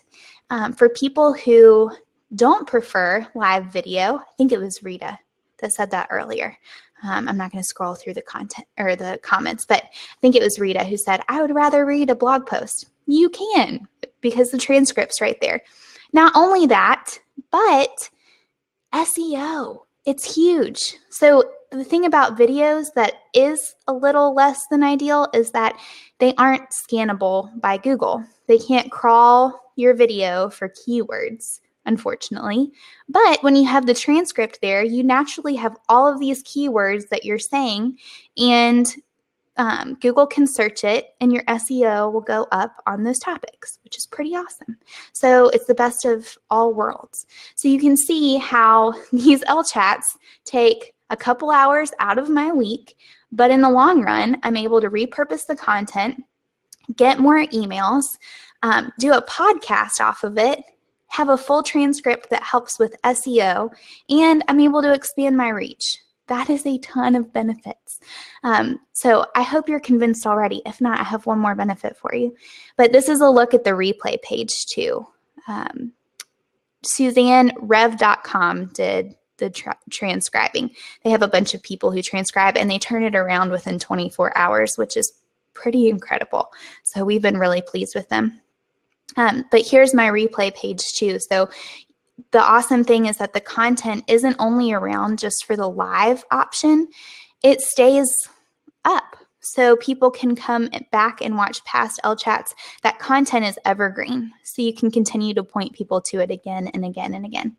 um, 0.49 0.73
for 0.73 0.89
people 0.89 1.33
who 1.33 1.91
don't 2.35 2.67
prefer 2.67 3.27
live 3.35 3.65
video, 3.65 4.17
I 4.17 4.33
think 4.37 4.51
it 4.51 4.59
was 4.59 4.83
Rita 4.83 5.17
that 5.59 5.73
said 5.73 5.91
that 5.91 6.07
earlier. 6.11 6.57
Um, 7.03 7.27
I'm 7.27 7.37
not 7.37 7.51
going 7.51 7.63
to 7.63 7.67
scroll 7.67 7.95
through 7.95 8.13
the 8.13 8.21
content 8.21 8.67
or 8.77 8.95
the 8.95 9.19
comments, 9.23 9.65
but 9.65 9.83
I 9.83 10.19
think 10.21 10.35
it 10.35 10.43
was 10.43 10.59
Rita 10.59 10.83
who 10.83 10.97
said, 10.97 11.21
I 11.27 11.41
would 11.41 11.55
rather 11.55 11.85
read 11.85 12.09
a 12.09 12.15
blog 12.15 12.45
post. 12.45 12.87
You 13.07 13.29
can 13.29 13.87
because 14.21 14.51
the 14.51 14.57
transcript's 14.57 15.19
right 15.19 15.39
there. 15.41 15.61
Not 16.13 16.33
only 16.35 16.65
that, 16.67 17.19
but 17.51 18.09
SEO. 18.93 19.79
It's 20.05 20.35
huge. 20.35 20.97
So 21.09 21.43
the 21.71 21.83
thing 21.83 22.05
about 22.05 22.37
videos 22.37 22.93
that 22.95 23.13
is 23.33 23.75
a 23.87 23.93
little 23.93 24.33
less 24.33 24.67
than 24.67 24.83
ideal 24.83 25.27
is 25.33 25.51
that 25.51 25.79
they 26.19 26.33
aren't 26.35 26.69
scannable 26.71 27.59
by 27.61 27.77
Google. 27.77 28.23
They 28.47 28.57
can't 28.57 28.91
crawl 28.91 29.59
your 29.75 29.93
video 29.93 30.49
for 30.49 30.69
keywords 30.69 31.59
unfortunately. 31.85 32.71
But 33.09 33.41
when 33.43 33.55
you 33.55 33.65
have 33.67 33.85
the 33.85 33.93
transcript 33.93 34.59
there, 34.61 34.83
you 34.83 35.03
naturally 35.03 35.55
have 35.55 35.77
all 35.89 36.07
of 36.07 36.19
these 36.19 36.43
keywords 36.43 37.09
that 37.09 37.25
you're 37.25 37.39
saying, 37.39 37.97
and 38.37 38.85
um, 39.61 39.93
Google 40.01 40.25
can 40.25 40.47
search 40.47 40.83
it, 40.83 41.13
and 41.21 41.31
your 41.31 41.43
SEO 41.43 42.11
will 42.11 42.21
go 42.21 42.47
up 42.51 42.81
on 42.87 43.03
those 43.03 43.19
topics, 43.19 43.77
which 43.83 43.95
is 43.95 44.07
pretty 44.07 44.31
awesome. 44.35 44.75
So 45.13 45.49
it's 45.49 45.67
the 45.67 45.75
best 45.75 46.03
of 46.03 46.35
all 46.49 46.73
worlds. 46.73 47.27
So 47.53 47.67
you 47.67 47.79
can 47.79 47.95
see 47.95 48.37
how 48.37 48.95
these 49.13 49.43
Ellechats 49.43 50.17
take 50.45 50.95
a 51.11 51.15
couple 51.15 51.51
hours 51.51 51.91
out 51.99 52.17
of 52.17 52.27
my 52.27 52.51
week, 52.51 52.97
but 53.31 53.51
in 53.51 53.61
the 53.61 53.69
long 53.69 54.01
run, 54.01 54.37
I'm 54.41 54.57
able 54.57 54.81
to 54.81 54.89
repurpose 54.89 55.45
the 55.45 55.55
content, 55.55 56.23
get 56.95 57.19
more 57.19 57.45
emails, 57.45 58.17
um, 58.63 58.91
do 58.97 59.13
a 59.13 59.21
podcast 59.21 60.01
off 60.01 60.23
of 60.23 60.39
it, 60.39 60.63
have 61.05 61.29
a 61.29 61.37
full 61.37 61.61
transcript 61.61 62.31
that 62.31 62.41
helps 62.41 62.79
with 62.79 62.99
SEO, 63.03 63.69
and 64.09 64.43
I'm 64.47 64.59
able 64.59 64.81
to 64.81 64.91
expand 64.91 65.37
my 65.37 65.49
reach. 65.49 65.99
That 66.31 66.49
is 66.49 66.65
a 66.65 66.77
ton 66.77 67.15
of 67.15 67.33
benefits. 67.33 67.99
Um, 68.41 68.79
so 68.93 69.25
I 69.35 69.41
hope 69.41 69.67
you're 69.67 69.81
convinced 69.81 70.25
already. 70.25 70.61
If 70.65 70.79
not, 70.79 70.97
I 70.97 71.03
have 71.03 71.25
one 71.25 71.39
more 71.39 71.55
benefit 71.55 71.97
for 71.97 72.15
you. 72.15 72.33
But 72.77 72.93
this 72.93 73.09
is 73.09 73.19
a 73.19 73.29
look 73.29 73.53
at 73.53 73.65
the 73.65 73.71
replay 73.71 74.21
page 74.21 74.65
too. 74.67 75.05
Um, 75.49 75.91
Suzanne 76.83 77.51
Rev.com 77.59 78.67
did 78.67 79.17
the 79.39 79.49
tra- 79.49 79.77
transcribing. 79.89 80.71
They 81.03 81.09
have 81.09 81.21
a 81.21 81.27
bunch 81.27 81.53
of 81.53 81.61
people 81.63 81.91
who 81.91 82.01
transcribe 82.01 82.55
and 82.55 82.71
they 82.71 82.79
turn 82.79 83.03
it 83.03 83.13
around 83.13 83.51
within 83.51 83.77
24 83.77 84.37
hours, 84.37 84.75
which 84.77 84.95
is 84.95 85.11
pretty 85.53 85.89
incredible. 85.89 86.53
So 86.85 87.03
we've 87.03 87.21
been 87.21 87.39
really 87.39 87.61
pleased 87.61 87.93
with 87.93 88.07
them. 88.07 88.39
Um, 89.17 89.43
but 89.51 89.67
here's 89.67 89.93
my 89.93 90.07
replay 90.07 90.55
page 90.55 90.93
too. 90.93 91.19
So 91.19 91.49
the 92.31 92.41
awesome 92.41 92.83
thing 92.83 93.05
is 93.05 93.17
that 93.17 93.33
the 93.33 93.41
content 93.41 94.03
isn't 94.07 94.35
only 94.39 94.73
around 94.73 95.19
just 95.19 95.45
for 95.45 95.55
the 95.55 95.69
live 95.69 96.23
option, 96.31 96.87
it 97.43 97.61
stays 97.61 98.09
up. 98.85 99.15
So 99.41 99.75
people 99.77 100.11
can 100.11 100.35
come 100.35 100.69
back 100.91 101.21
and 101.21 101.35
watch 101.35 101.63
past 101.65 101.99
Ellechats. 102.03 102.53
That 102.83 102.99
content 102.99 103.45
is 103.45 103.57
evergreen. 103.65 104.31
So 104.43 104.61
you 104.61 104.73
can 104.73 104.91
continue 104.91 105.33
to 105.33 105.43
point 105.43 105.73
people 105.73 105.99
to 106.01 106.19
it 106.19 106.29
again 106.29 106.67
and 106.67 106.85
again 106.85 107.15
and 107.15 107.25
again. 107.25 107.57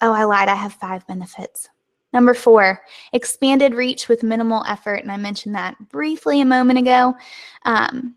Oh, 0.00 0.12
I 0.12 0.24
lied. 0.24 0.48
I 0.48 0.54
have 0.54 0.74
five 0.74 1.06
benefits. 1.06 1.68
Number 2.12 2.34
four, 2.34 2.82
expanded 3.12 3.74
reach 3.74 4.08
with 4.08 4.22
minimal 4.22 4.64
effort. 4.68 5.02
And 5.02 5.10
I 5.10 5.16
mentioned 5.16 5.56
that 5.56 5.76
briefly 5.88 6.40
a 6.40 6.46
moment 6.46 6.78
ago. 6.78 7.16
Um, 7.64 8.14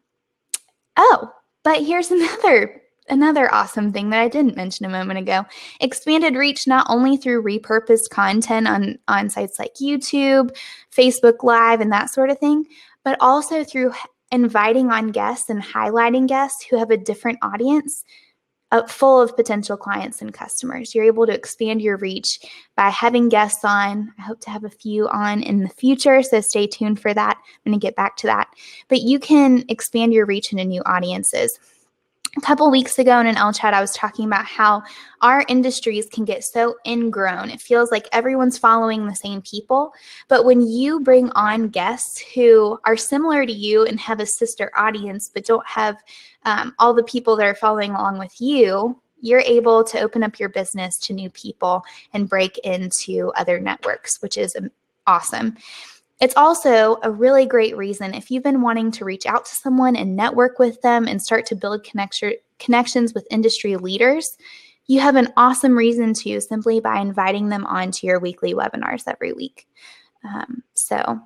oh, 0.96 1.32
but 1.64 1.84
here's 1.84 2.12
another 2.12 2.84
another 3.10 3.54
awesome 3.54 3.92
thing 3.92 4.10
that 4.10 4.20
I 4.20 4.28
didn't 4.28 4.56
mention 4.56 4.86
a 4.86 4.90
moment 4.90 5.20
ago. 5.20 5.46
Expanded 5.82 6.36
reach 6.36 6.68
not 6.68 6.86
only 6.90 7.18
through 7.18 7.44
repurposed 7.44 8.10
content 8.10 8.68
on, 8.68 8.98
on 9.08 9.30
sites 9.30 9.60
like 9.60 9.76
YouTube, 9.82 10.56
Facebook 10.96 11.44
Live, 11.44 11.82
and 11.82 11.92
that 11.92 12.10
sort 12.10 12.30
of 12.30 12.40
thing, 12.40 12.66
but 13.04 13.18
also 13.20 13.64
through 13.64 13.94
inviting 14.32 14.92
on 14.92 15.08
guests 15.08 15.50
and 15.50 15.62
highlighting 15.62 16.28
guests 16.28 16.64
who 16.64 16.78
have 16.78 16.92
a 16.92 16.98
different 16.98 17.40
audience 17.42 18.04
uh, 18.72 18.86
full 18.86 19.20
of 19.20 19.36
potential 19.36 19.76
clients 19.76 20.22
and 20.22 20.34
customers. 20.34 20.94
You're 20.94 21.06
able 21.06 21.26
to 21.26 21.34
expand 21.34 21.82
your 21.82 21.98
reach 21.98 22.40
by 22.76 22.90
having 22.90 23.30
guests 23.30 23.66
on. 23.66 24.14
I 24.20 24.22
hope 24.22 24.42
to 24.42 24.52
have 24.52 24.64
a 24.64 24.70
few 24.70 25.08
on 25.08 25.42
in 25.42 25.64
the 25.64 25.70
future, 25.70 26.22
so 26.22 26.42
stay 26.42 26.68
tuned 26.68 27.00
for 27.00 27.14
that. 27.14 27.38
I'm 27.38 27.72
going 27.72 27.80
to 27.80 27.84
get 27.84 27.96
back 27.96 28.16
to 28.18 28.28
that. 28.28 28.48
But 28.88 29.02
you 29.02 29.20
can 29.20 29.64
expand 29.70 30.14
your 30.14 30.26
reach 30.26 30.52
into 30.52 30.66
new 30.66 30.84
audiences 30.86 31.58
a 32.38 32.42
couple 32.42 32.70
weeks 32.70 33.00
ago 33.00 33.20
in 33.20 33.28
an 33.28 33.36
Ellechat, 33.36 33.74
I 33.74 33.82
was 33.82 33.94
talking 33.94 34.26
about 34.26 34.46
how 34.46 34.84
our 35.22 35.44
industries 35.48 36.08
can 36.08 36.26
get 36.26 36.44
so 36.44 36.76
ingrown. 36.86 37.50
It 37.50 37.60
feels 37.60 37.92
like 37.92 38.08
everyone's 38.12 38.58
following 38.58 39.08
the 39.08 39.16
same 39.16 39.42
people. 39.42 39.92
But 40.28 40.46
when 40.46 40.66
you 40.66 41.00
bring 41.00 41.32
on 41.32 41.70
guests 41.70 42.24
who 42.36 42.80
are 42.86 42.96
similar 42.98 43.46
to 43.46 43.52
you 43.52 43.86
and 43.86 44.00
have 44.00 44.20
a 44.20 44.26
sister 44.26 44.72
audience, 44.78 45.30
but 45.34 45.46
don't 45.46 45.66
have 45.68 45.98
um, 46.46 46.76
all 46.78 46.94
the 46.94 47.04
people 47.04 47.36
that 47.38 47.48
are 47.48 47.56
following 47.56 47.92
along 47.92 48.20
with 48.20 48.40
you, 48.40 49.00
you're 49.22 49.42
able 49.42 49.84
to 49.84 50.00
open 50.00 50.24
up 50.24 50.40
your 50.40 50.50
business 50.50 50.98
to 51.00 51.14
new 51.14 51.30
people 51.32 51.84
and 52.14 52.30
break 52.30 52.58
into 52.60 53.32
other 53.36 53.60
networks, 53.60 54.22
which 54.22 54.38
is 54.38 54.56
awesome. 55.08 55.58
It's 56.20 56.36
also 56.36 56.98
a 57.02 57.12
really 57.12 57.46
great 57.46 57.78
reason 57.78 58.14
if 58.14 58.30
you've 58.30 58.44
been 58.44 58.62
wanting 58.62 58.92
to 58.92 59.06
reach 59.06 59.26
out 59.26 59.46
to 59.46 59.56
someone 59.56 59.96
and 59.96 60.16
network 60.16 60.60
with 60.60 60.82
them 60.82 61.08
and 61.08 61.22
start 61.22 61.46
to 61.48 61.56
build 61.56 61.84
connection, 61.84 62.34
connections 62.60 63.14
with 63.14 63.28
industry 63.32 63.78
leaders. 63.78 64.38
You 64.88 65.00
have 65.00 65.16
an 65.16 65.32
awesome 65.38 65.78
reason 65.78 66.14
to 66.16 66.42
simply 66.42 66.80
by 66.82 67.00
inviting 67.00 67.50
them 67.50 67.66
onto 67.66 68.08
your 68.08 68.20
weekly 68.20 68.54
webinars 68.54 69.04
every 69.08 69.34
week. 69.34 69.68
Um, 70.26 70.64
so 70.74 71.22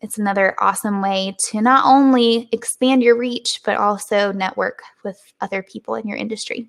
it's 0.00 0.18
another 0.18 0.54
awesome 0.60 1.02
way 1.02 1.34
to 1.48 1.60
not 1.60 1.84
only 1.84 2.48
expand 2.52 3.02
your 3.02 3.16
reach, 3.16 3.62
but 3.64 3.76
also 3.76 4.30
network 4.30 4.82
with 5.02 5.18
other 5.40 5.62
people 5.62 5.96
in 5.96 6.06
your 6.06 6.18
industry. 6.18 6.68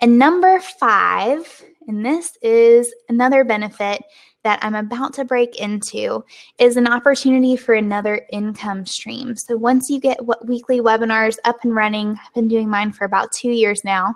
And 0.00 0.18
number 0.18 0.60
five, 0.60 1.62
and 1.86 2.04
this 2.04 2.36
is 2.42 2.92
another 3.08 3.44
benefit 3.44 4.02
that 4.42 4.58
I'm 4.62 4.74
about 4.74 5.12
to 5.14 5.24
break 5.24 5.60
into 5.60 6.24
is 6.58 6.76
an 6.76 6.86
opportunity 6.86 7.56
for 7.56 7.74
another 7.74 8.26
income 8.32 8.86
stream. 8.86 9.36
So 9.36 9.56
once 9.56 9.90
you 9.90 10.00
get 10.00 10.24
what 10.24 10.46
weekly 10.46 10.80
webinars 10.80 11.36
up 11.44 11.62
and 11.62 11.74
running, 11.74 12.10
I've 12.10 12.34
been 12.34 12.48
doing 12.48 12.68
mine 12.68 12.92
for 12.92 13.04
about 13.04 13.32
two 13.32 13.50
years 13.50 13.84
now. 13.84 14.14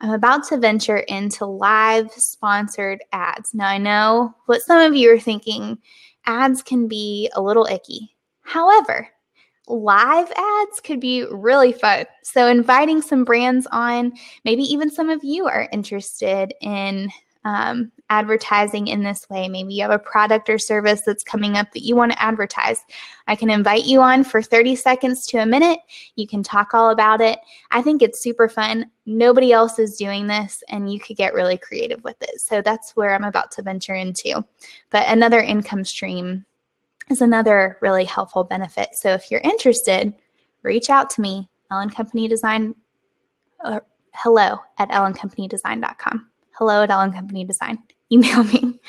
I'm 0.00 0.10
about 0.10 0.46
to 0.48 0.58
venture 0.58 0.98
into 0.98 1.46
live 1.46 2.10
sponsored 2.12 3.02
ads. 3.12 3.54
Now, 3.54 3.68
I 3.68 3.78
know 3.78 4.34
what 4.44 4.60
some 4.60 4.80
of 4.80 4.94
you 4.94 5.12
are 5.14 5.18
thinking 5.18 5.78
ads 6.26 6.62
can 6.62 6.86
be 6.86 7.30
a 7.34 7.40
little 7.40 7.64
icky. 7.64 8.14
However, 8.42 9.08
live 9.68 10.30
ads 10.36 10.80
could 10.80 11.00
be 11.00 11.24
really 11.24 11.72
fun. 11.72 12.04
So, 12.22 12.46
inviting 12.46 13.00
some 13.00 13.24
brands 13.24 13.66
on, 13.72 14.12
maybe 14.44 14.62
even 14.64 14.90
some 14.90 15.08
of 15.08 15.24
you 15.24 15.46
are 15.46 15.68
interested 15.72 16.52
in 16.60 17.10
um, 17.46 17.92
advertising 18.10 18.88
in 18.88 19.04
this 19.04 19.30
way. 19.30 19.48
Maybe 19.48 19.72
you 19.72 19.82
have 19.82 19.92
a 19.92 20.00
product 20.00 20.50
or 20.50 20.58
service 20.58 21.02
that's 21.02 21.22
coming 21.22 21.56
up 21.56 21.70
that 21.72 21.84
you 21.84 21.94
want 21.94 22.10
to 22.10 22.20
advertise. 22.20 22.84
I 23.28 23.36
can 23.36 23.50
invite 23.50 23.84
you 23.84 24.02
on 24.02 24.24
for 24.24 24.42
30 24.42 24.74
seconds 24.74 25.26
to 25.28 25.38
a 25.38 25.46
minute. 25.46 25.78
You 26.16 26.26
can 26.26 26.42
talk 26.42 26.74
all 26.74 26.90
about 26.90 27.20
it. 27.20 27.38
I 27.70 27.82
think 27.82 28.02
it's 28.02 28.20
super 28.20 28.48
fun. 28.48 28.90
Nobody 29.06 29.52
else 29.52 29.78
is 29.78 29.96
doing 29.96 30.26
this, 30.26 30.64
and 30.70 30.92
you 30.92 30.98
could 30.98 31.16
get 31.16 31.34
really 31.34 31.56
creative 31.56 32.02
with 32.02 32.20
it. 32.20 32.40
So 32.40 32.62
that's 32.62 32.96
where 32.96 33.14
I'm 33.14 33.22
about 33.22 33.52
to 33.52 33.62
venture 33.62 33.94
into. 33.94 34.44
But 34.90 35.06
another 35.06 35.38
income 35.38 35.84
stream 35.84 36.44
is 37.10 37.20
another 37.20 37.78
really 37.80 38.04
helpful 38.04 38.42
benefit. 38.42 38.88
So 38.94 39.10
if 39.10 39.30
you're 39.30 39.40
interested, 39.42 40.12
reach 40.64 40.90
out 40.90 41.10
to 41.10 41.20
me, 41.20 41.48
Elle 41.70 41.88
& 41.90 41.90
Company 41.90 42.26
Design. 42.26 42.74
Uh, 43.62 43.80
hello 44.14 44.58
at 44.78 44.88
elleandcompanydesign.com 44.90 46.28
hello 46.56 46.82
at 46.82 46.90
Elle 46.90 47.10
& 47.10 47.12
Company 47.12 47.44
Design. 47.44 47.78
Email 48.12 48.44
me. 48.44 48.80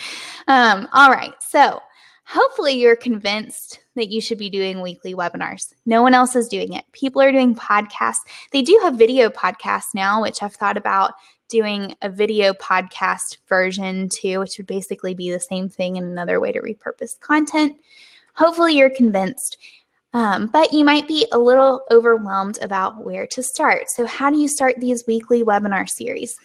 Um, 0.47 0.87
all 0.93 1.11
right. 1.11 1.33
So 1.41 1.81
hopefully 2.25 2.73
you're 2.73 2.95
convinced 2.95 3.79
that 3.95 4.09
you 4.09 4.21
should 4.21 4.37
be 4.37 4.49
doing 4.49 4.81
weekly 4.81 5.13
webinars. 5.13 5.73
No 5.85 6.01
one 6.01 6.13
else 6.13 6.35
is 6.35 6.47
doing 6.47 6.73
it. 6.73 6.85
People 6.91 7.21
are 7.21 7.31
doing 7.31 7.55
podcasts. 7.55 8.19
They 8.51 8.61
do 8.61 8.79
have 8.83 8.95
video 8.95 9.29
podcasts 9.29 9.95
now, 9.95 10.21
which 10.21 10.41
I've 10.41 10.53
thought 10.53 10.77
about 10.77 11.13
doing 11.49 11.95
a 12.01 12.09
video 12.09 12.53
podcast 12.53 13.37
version 13.47 14.07
too, 14.09 14.39
which 14.39 14.57
would 14.57 14.67
basically 14.67 15.13
be 15.13 15.31
the 15.31 15.39
same 15.39 15.67
thing 15.67 15.97
and 15.97 16.07
another 16.07 16.39
way 16.39 16.51
to 16.51 16.61
repurpose 16.61 17.19
content. 17.19 17.75
Hopefully 18.33 18.77
you're 18.77 18.89
convinced. 18.89 19.57
Um, 20.13 20.47
but 20.47 20.71
you 20.71 20.85
might 20.85 21.07
be 21.07 21.27
a 21.31 21.37
little 21.37 21.81
overwhelmed 21.91 22.59
about 22.61 23.03
where 23.03 23.27
to 23.27 23.43
start. 23.43 23.89
So, 23.89 24.05
how 24.05 24.29
do 24.29 24.37
you 24.39 24.47
start 24.47 24.75
these 24.79 25.05
weekly 25.05 25.43
webinar 25.43 25.87
series? 25.87 26.37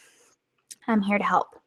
I'm 0.88 1.02
here 1.02 1.18
to 1.18 1.24
help. 1.24 1.58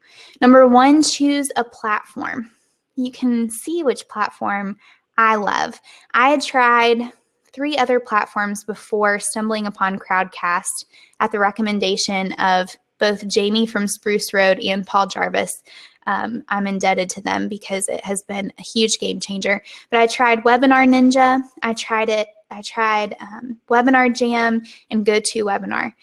Number 0.41 0.67
one, 0.67 1.01
choose 1.01 1.51
a 1.55 1.63
platform. 1.63 2.51
You 2.95 3.11
can 3.11 3.49
see 3.49 3.83
which 3.83 4.07
platform 4.07 4.77
I 5.17 5.35
love. 5.35 5.79
I 6.13 6.29
had 6.29 6.41
tried 6.41 7.11
three 7.53 7.77
other 7.77 7.99
platforms 7.99 8.63
before 8.63 9.19
stumbling 9.19 9.65
upon 9.65 9.99
Crowdcast 9.99 10.85
at 11.19 11.31
the 11.31 11.39
recommendation 11.39 12.33
of 12.33 12.75
both 12.99 13.27
Jamie 13.27 13.65
from 13.65 13.87
Spruce 13.87 14.33
Road 14.33 14.59
and 14.59 14.85
Paul 14.85 15.07
Jarvis. 15.07 15.63
Um, 16.07 16.43
I'm 16.49 16.67
indebted 16.67 17.09
to 17.11 17.21
them 17.21 17.47
because 17.47 17.87
it 17.87 18.03
has 18.05 18.21
been 18.23 18.53
a 18.59 18.61
huge 18.61 18.99
game 18.99 19.19
changer. 19.19 19.63
But 19.89 20.01
I 20.01 20.07
tried 20.07 20.43
WebinarNinja, 20.43 21.41
I 21.63 21.73
tried 21.73 22.09
it, 22.09 22.27
I 22.51 22.61
tried 22.61 23.15
um, 23.19 23.59
WebinarJam 23.69 24.67
and 24.91 25.05
GoToWebinar 25.05 25.93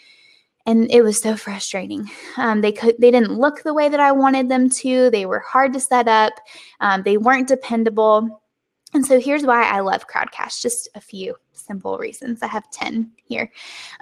and 0.66 0.90
it 0.90 1.02
was 1.02 1.20
so 1.20 1.36
frustrating. 1.36 2.08
Um, 2.36 2.60
they 2.60 2.72
could 2.72 2.96
they 2.98 3.10
didn't 3.10 3.32
look 3.32 3.62
the 3.62 3.74
way 3.74 3.88
that 3.88 4.00
I 4.00 4.12
wanted 4.12 4.48
them 4.48 4.70
to. 4.70 5.10
They 5.10 5.26
were 5.26 5.40
hard 5.40 5.72
to 5.72 5.80
set 5.80 6.08
up. 6.08 6.34
Um, 6.80 7.02
they 7.02 7.16
weren't 7.16 7.48
dependable. 7.48 8.42
And 8.94 9.04
so 9.04 9.18
here's 9.18 9.44
why 9.44 9.64
I 9.64 9.80
love 9.80 10.06
Crowdcast. 10.06 10.60
Just 10.60 10.88
a 10.94 11.00
few 11.00 11.34
simple 11.52 11.96
reasons. 11.96 12.42
I 12.42 12.46
have 12.46 12.70
10 12.70 13.10
here. 13.24 13.50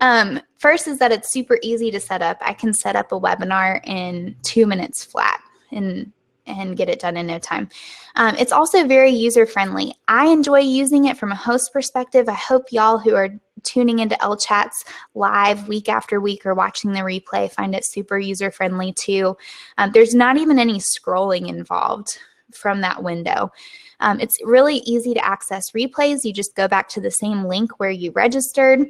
Um, 0.00 0.40
first 0.58 0.88
is 0.88 0.98
that 0.98 1.12
it's 1.12 1.30
super 1.30 1.58
easy 1.62 1.92
to 1.92 2.00
set 2.00 2.22
up. 2.22 2.38
I 2.40 2.54
can 2.54 2.74
set 2.74 2.96
up 2.96 3.12
a 3.12 3.20
webinar 3.20 3.86
in 3.86 4.34
two 4.42 4.66
minutes 4.66 5.04
flat. 5.04 5.40
And 5.70 6.12
and 6.58 6.76
get 6.76 6.88
it 6.88 7.00
done 7.00 7.16
in 7.16 7.26
no 7.26 7.38
time. 7.38 7.68
Um, 8.16 8.34
it's 8.38 8.52
also 8.52 8.86
very 8.86 9.10
user 9.10 9.46
friendly. 9.46 9.94
I 10.08 10.26
enjoy 10.26 10.60
using 10.60 11.06
it 11.06 11.16
from 11.16 11.32
a 11.32 11.36
host 11.36 11.72
perspective. 11.72 12.28
I 12.28 12.34
hope 12.34 12.72
y'all 12.72 12.98
who 12.98 13.14
are 13.14 13.30
tuning 13.62 13.98
into 13.98 14.16
Ellechats 14.16 14.84
live 15.14 15.68
week 15.68 15.88
after 15.88 16.20
week 16.20 16.46
or 16.46 16.54
watching 16.54 16.92
the 16.92 17.00
replay 17.00 17.50
find 17.50 17.74
it 17.74 17.84
super 17.84 18.18
user 18.18 18.50
friendly 18.50 18.94
too. 18.98 19.36
Um, 19.78 19.90
there's 19.92 20.14
not 20.14 20.36
even 20.36 20.58
any 20.58 20.80
scrolling 20.80 21.48
involved 21.48 22.18
from 22.52 22.80
that 22.80 23.02
window. 23.02 23.50
Um, 24.00 24.18
it's 24.18 24.38
really 24.44 24.76
easy 24.78 25.14
to 25.14 25.24
access 25.24 25.70
replays. 25.72 26.24
You 26.24 26.32
just 26.32 26.56
go 26.56 26.66
back 26.66 26.88
to 26.90 27.00
the 27.00 27.10
same 27.10 27.44
link 27.44 27.78
where 27.78 27.90
you 27.90 28.12
registered. 28.12 28.86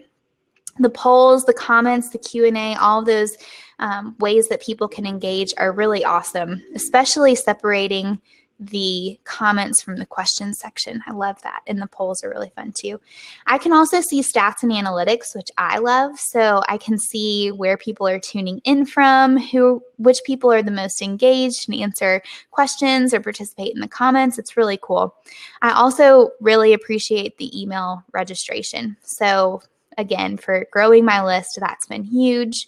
The 0.80 0.90
polls, 0.90 1.44
the 1.44 1.54
comments, 1.54 2.10
the 2.10 2.18
Q&A, 2.18 2.74
all 2.76 3.04
those 3.04 3.36
um, 3.78 4.16
ways 4.18 4.48
that 4.48 4.62
people 4.62 4.88
can 4.88 5.06
engage 5.06 5.54
are 5.56 5.72
really 5.72 6.04
awesome, 6.04 6.62
especially 6.74 7.34
separating 7.34 8.20
the 8.60 9.18
comments 9.24 9.80
from 9.80 9.96
the 9.96 10.04
questions 10.04 10.58
section. 10.58 11.02
I 11.06 11.12
love 11.12 11.40
that. 11.42 11.62
And 11.66 11.80
the 11.80 11.86
polls 11.86 12.22
are 12.22 12.28
really 12.28 12.52
fun 12.54 12.72
too. 12.72 13.00
I 13.46 13.56
can 13.56 13.72
also 13.72 14.02
see 14.02 14.20
stats 14.20 14.62
and 14.62 14.70
analytics, 14.70 15.34
which 15.34 15.48
I 15.56 15.78
love. 15.78 16.20
So 16.20 16.62
I 16.68 16.76
can 16.76 16.98
see 16.98 17.50
where 17.50 17.78
people 17.78 18.06
are 18.06 18.20
tuning 18.20 18.60
in 18.64 18.84
from, 18.84 19.38
who 19.38 19.82
which 19.96 20.20
people 20.26 20.52
are 20.52 20.62
the 20.62 20.70
most 20.70 21.00
engaged 21.00 21.68
and 21.68 21.80
answer 21.80 22.22
questions 22.50 23.14
or 23.14 23.20
participate 23.20 23.74
in 23.74 23.80
the 23.80 23.88
comments. 23.88 24.38
It's 24.38 24.58
really 24.58 24.78
cool. 24.82 25.14
I 25.62 25.72
also 25.72 26.30
really 26.40 26.74
appreciate 26.74 27.38
the 27.38 27.58
email 27.58 28.04
registration. 28.12 28.98
So 29.02 29.62
again, 29.98 30.36
for 30.36 30.66
growing 30.70 31.04
my 31.04 31.24
list, 31.24 31.58
that's 31.60 31.86
been 31.86 32.04
huge. 32.04 32.66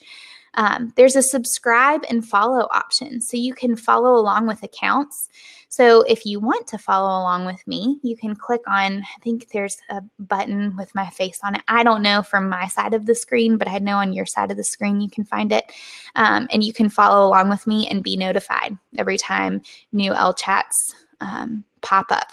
Um, 0.54 0.92
there's 0.96 1.16
a 1.16 1.22
subscribe 1.22 2.02
and 2.08 2.26
follow 2.26 2.68
option. 2.72 3.20
So 3.20 3.36
you 3.36 3.54
can 3.54 3.74
follow 3.76 4.16
along 4.16 4.46
with 4.46 4.62
accounts. 4.62 5.28
So 5.68 6.02
if 6.02 6.26
you 6.26 6.38
want 6.38 6.66
to 6.66 6.78
follow 6.78 7.08
along 7.08 7.46
with 7.46 7.66
me, 7.66 7.98
you 8.02 8.14
can 8.14 8.36
click 8.36 8.60
on, 8.66 8.98
I 8.98 9.20
think 9.22 9.48
there's 9.48 9.78
a 9.88 10.02
button 10.18 10.76
with 10.76 10.94
my 10.94 11.08
face 11.08 11.40
on 11.42 11.54
it. 11.54 11.62
I 11.68 11.82
don't 11.82 12.02
know 12.02 12.22
from 12.22 12.50
my 12.50 12.68
side 12.68 12.92
of 12.92 13.06
the 13.06 13.14
screen, 13.14 13.56
but 13.56 13.68
I 13.68 13.78
know 13.78 13.96
on 13.96 14.12
your 14.12 14.26
side 14.26 14.50
of 14.50 14.58
the 14.58 14.64
screen 14.64 15.00
you 15.00 15.08
can 15.08 15.24
find 15.24 15.50
it. 15.50 15.72
Um, 16.14 16.46
and 16.52 16.62
you 16.62 16.74
can 16.74 16.90
follow 16.90 17.26
along 17.26 17.48
with 17.48 17.66
me 17.66 17.88
and 17.88 18.02
be 18.02 18.18
notified 18.18 18.76
every 18.98 19.16
time 19.16 19.62
new 19.92 20.12
Ellechats 20.12 20.92
um, 21.22 21.64
pop 21.80 22.12
up. 22.12 22.32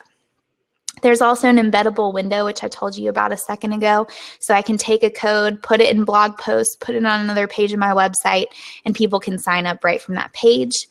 There's 1.02 1.22
also 1.22 1.48
an 1.48 1.58
embeddable 1.58 2.14
window, 2.14 2.46
which 2.46 2.64
I 2.64 2.68
told 2.68 2.98
you 2.98 3.10
about 3.10 3.32
a 3.32 3.38
second 3.38 3.74
ago. 3.74 4.08
So 4.40 4.54
I 4.54 4.62
can 4.62 4.78
take 4.78 5.04
a 5.04 5.10
code, 5.10 5.62
put 5.62 5.82
it 5.82 5.96
in 5.96 6.04
blog 6.04 6.38
posts, 6.38 6.76
put 6.76 6.96
it 6.96 7.06
on 7.06 7.22
another 7.22 7.48
page 7.48 7.74
of 7.74 7.80
my 7.80 7.94
website, 7.94 8.48
and 8.86 8.96
people 8.96 9.20
can 9.20 9.38
sign 9.38 9.66
up 9.66 9.84
right 9.84 10.02
from 10.02 10.16
that 10.16 10.34
page. 10.34 10.88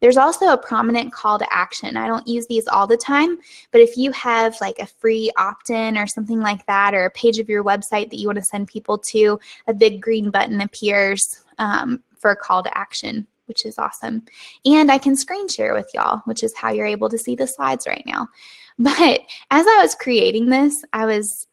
There's 0.00 0.16
also 0.16 0.52
a 0.52 0.56
prominent 0.56 1.12
call 1.12 1.38
to 1.40 1.52
action. 1.52 1.96
I 1.96 2.06
don't 2.06 2.26
use 2.26 2.46
these 2.46 2.68
all 2.68 2.86
the 2.86 2.96
time, 2.96 3.38
but 3.72 3.80
if 3.80 3.96
you 3.96 4.12
have 4.12 4.56
like 4.60 4.78
a 4.78 4.86
free 4.86 5.32
opt 5.36 5.70
in 5.70 5.98
or 5.98 6.06
something 6.06 6.40
like 6.40 6.64
that, 6.66 6.94
or 6.94 7.04
a 7.04 7.10
page 7.10 7.40
of 7.40 7.48
your 7.48 7.64
website 7.64 8.10
that 8.10 8.18
you 8.18 8.28
want 8.28 8.38
to 8.38 8.44
send 8.44 8.68
people 8.68 8.96
to, 8.98 9.40
a 9.66 9.74
big 9.74 10.00
green 10.00 10.30
button 10.30 10.60
appears 10.60 11.44
um, 11.58 12.00
for 12.16 12.30
a 12.30 12.36
call 12.36 12.62
to 12.62 12.78
action, 12.78 13.26
which 13.48 13.66
is 13.66 13.78
awesome. 13.78 14.22
And 14.64 14.90
I 14.90 14.98
can 14.98 15.16
screen 15.16 15.48
share 15.48 15.74
with 15.74 15.90
y'all, 15.94 16.22
which 16.24 16.42
is 16.42 16.54
how 16.54 16.70
you're 16.70 16.86
able 16.86 17.08
to 17.08 17.18
see 17.18 17.34
the 17.34 17.46
slides 17.46 17.86
right 17.86 18.04
now. 18.06 18.28
But 18.80 19.22
as 19.50 19.66
I 19.66 19.78
was 19.82 19.96
creating 19.96 20.50
this, 20.50 20.84
I 20.92 21.04
was 21.04 21.48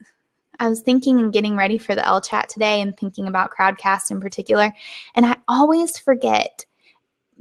I 0.60 0.70
was 0.70 0.82
thinking 0.82 1.20
and 1.20 1.34
getting 1.34 1.58
ready 1.58 1.80
for 1.80 1.96
the 1.96 2.02
Ellechat 2.02 2.48
today 2.48 2.82
and 2.82 2.96
thinking 2.96 3.28
about 3.28 3.50
Crowdcast 3.52 4.12
in 4.12 4.22
particular. 4.22 4.72
And 5.16 5.26
I 5.26 5.36
always 5.48 5.98
forget 5.98 6.66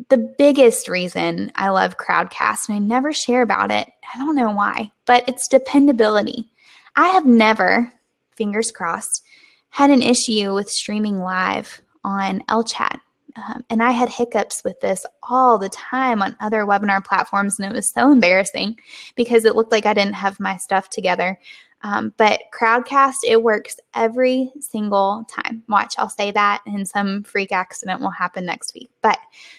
the 0.08 0.34
biggest 0.38 0.88
reason 0.88 1.52
I 1.54 1.68
love 1.68 1.98
Crowdcast, 1.98 2.68
and 2.68 2.76
I 2.76 2.78
never 2.78 3.12
share 3.12 3.42
about 3.42 3.70
it. 3.70 3.88
I 4.14 4.18
don't 4.18 4.36
know 4.36 4.50
why, 4.50 4.90
but 5.06 5.28
it's 5.28 5.48
dependability. 5.48 6.50
I 6.96 7.08
have 7.08 7.26
never, 7.26 7.92
fingers 8.36 8.72
crossed, 8.72 9.24
had 9.70 9.90
an 9.90 10.02
issue 10.02 10.54
with 10.54 10.70
streaming 10.70 11.20
live 11.20 11.80
on 12.04 12.40
Ellechat. 12.48 12.98
Um, 13.36 13.64
and 13.68 13.82
I 13.82 13.90
had 13.90 14.08
hiccups 14.08 14.62
with 14.64 14.80
this 14.80 15.04
all 15.22 15.58
the 15.58 15.68
time 15.68 16.22
on 16.22 16.36
other 16.40 16.64
webinar 16.64 17.04
platforms, 17.04 17.58
and 17.58 17.70
it 17.70 17.74
was 17.74 17.88
so 17.88 18.12
embarrassing 18.12 18.78
because 19.16 19.44
it 19.44 19.56
looked 19.56 19.72
like 19.72 19.86
I 19.86 19.94
didn't 19.94 20.14
have 20.14 20.38
my 20.38 20.56
stuff 20.56 20.88
together. 20.88 21.38
Um, 21.82 22.14
but 22.16 22.40
Crowdcast, 22.58 23.18
it 23.26 23.42
works 23.42 23.76
every 23.94 24.50
single 24.60 25.26
time. 25.28 25.62
Watch, 25.68 25.94
I'll 25.98 26.08
say 26.08 26.30
that, 26.30 26.62
and 26.66 26.88
some 26.88 27.24
freak 27.24 27.52
accident 27.52 28.00
will 28.00 28.10
happen 28.10 28.46
next 28.46 28.72
week. 28.74 28.90
But 29.02 29.18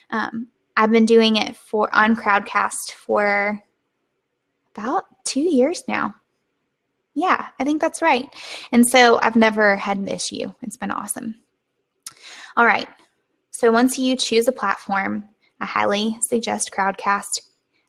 um, 0.09 0.47
I've 0.75 0.91
been 0.91 1.05
doing 1.05 1.35
it 1.35 1.55
for 1.55 1.93
on 1.93 2.15
Crowdcast 2.15 2.91
for 2.91 3.61
about 4.75 5.05
two 5.23 5.41
years 5.41 5.83
now. 5.87 6.15
Yeah, 7.13 7.47
I 7.59 7.63
think 7.63 7.79
that's 7.79 8.01
right. 8.01 8.27
And 8.71 8.87
so 8.87 9.19
I've 9.21 9.37
never 9.37 9.75
had 9.75 9.97
an 9.97 10.07
issue. 10.07 10.51
It's 10.63 10.77
been 10.77 10.91
awesome. 10.91 11.35
All 12.57 12.65
right, 12.65 12.87
so 13.55 13.71
once 13.71 13.97
you 13.97 14.17
choose 14.17 14.49
a 14.49 14.51
platform, 14.51 15.29
I 15.61 15.65
highly 15.65 16.17
suggest 16.19 16.71
Crowdcast. 16.71 17.39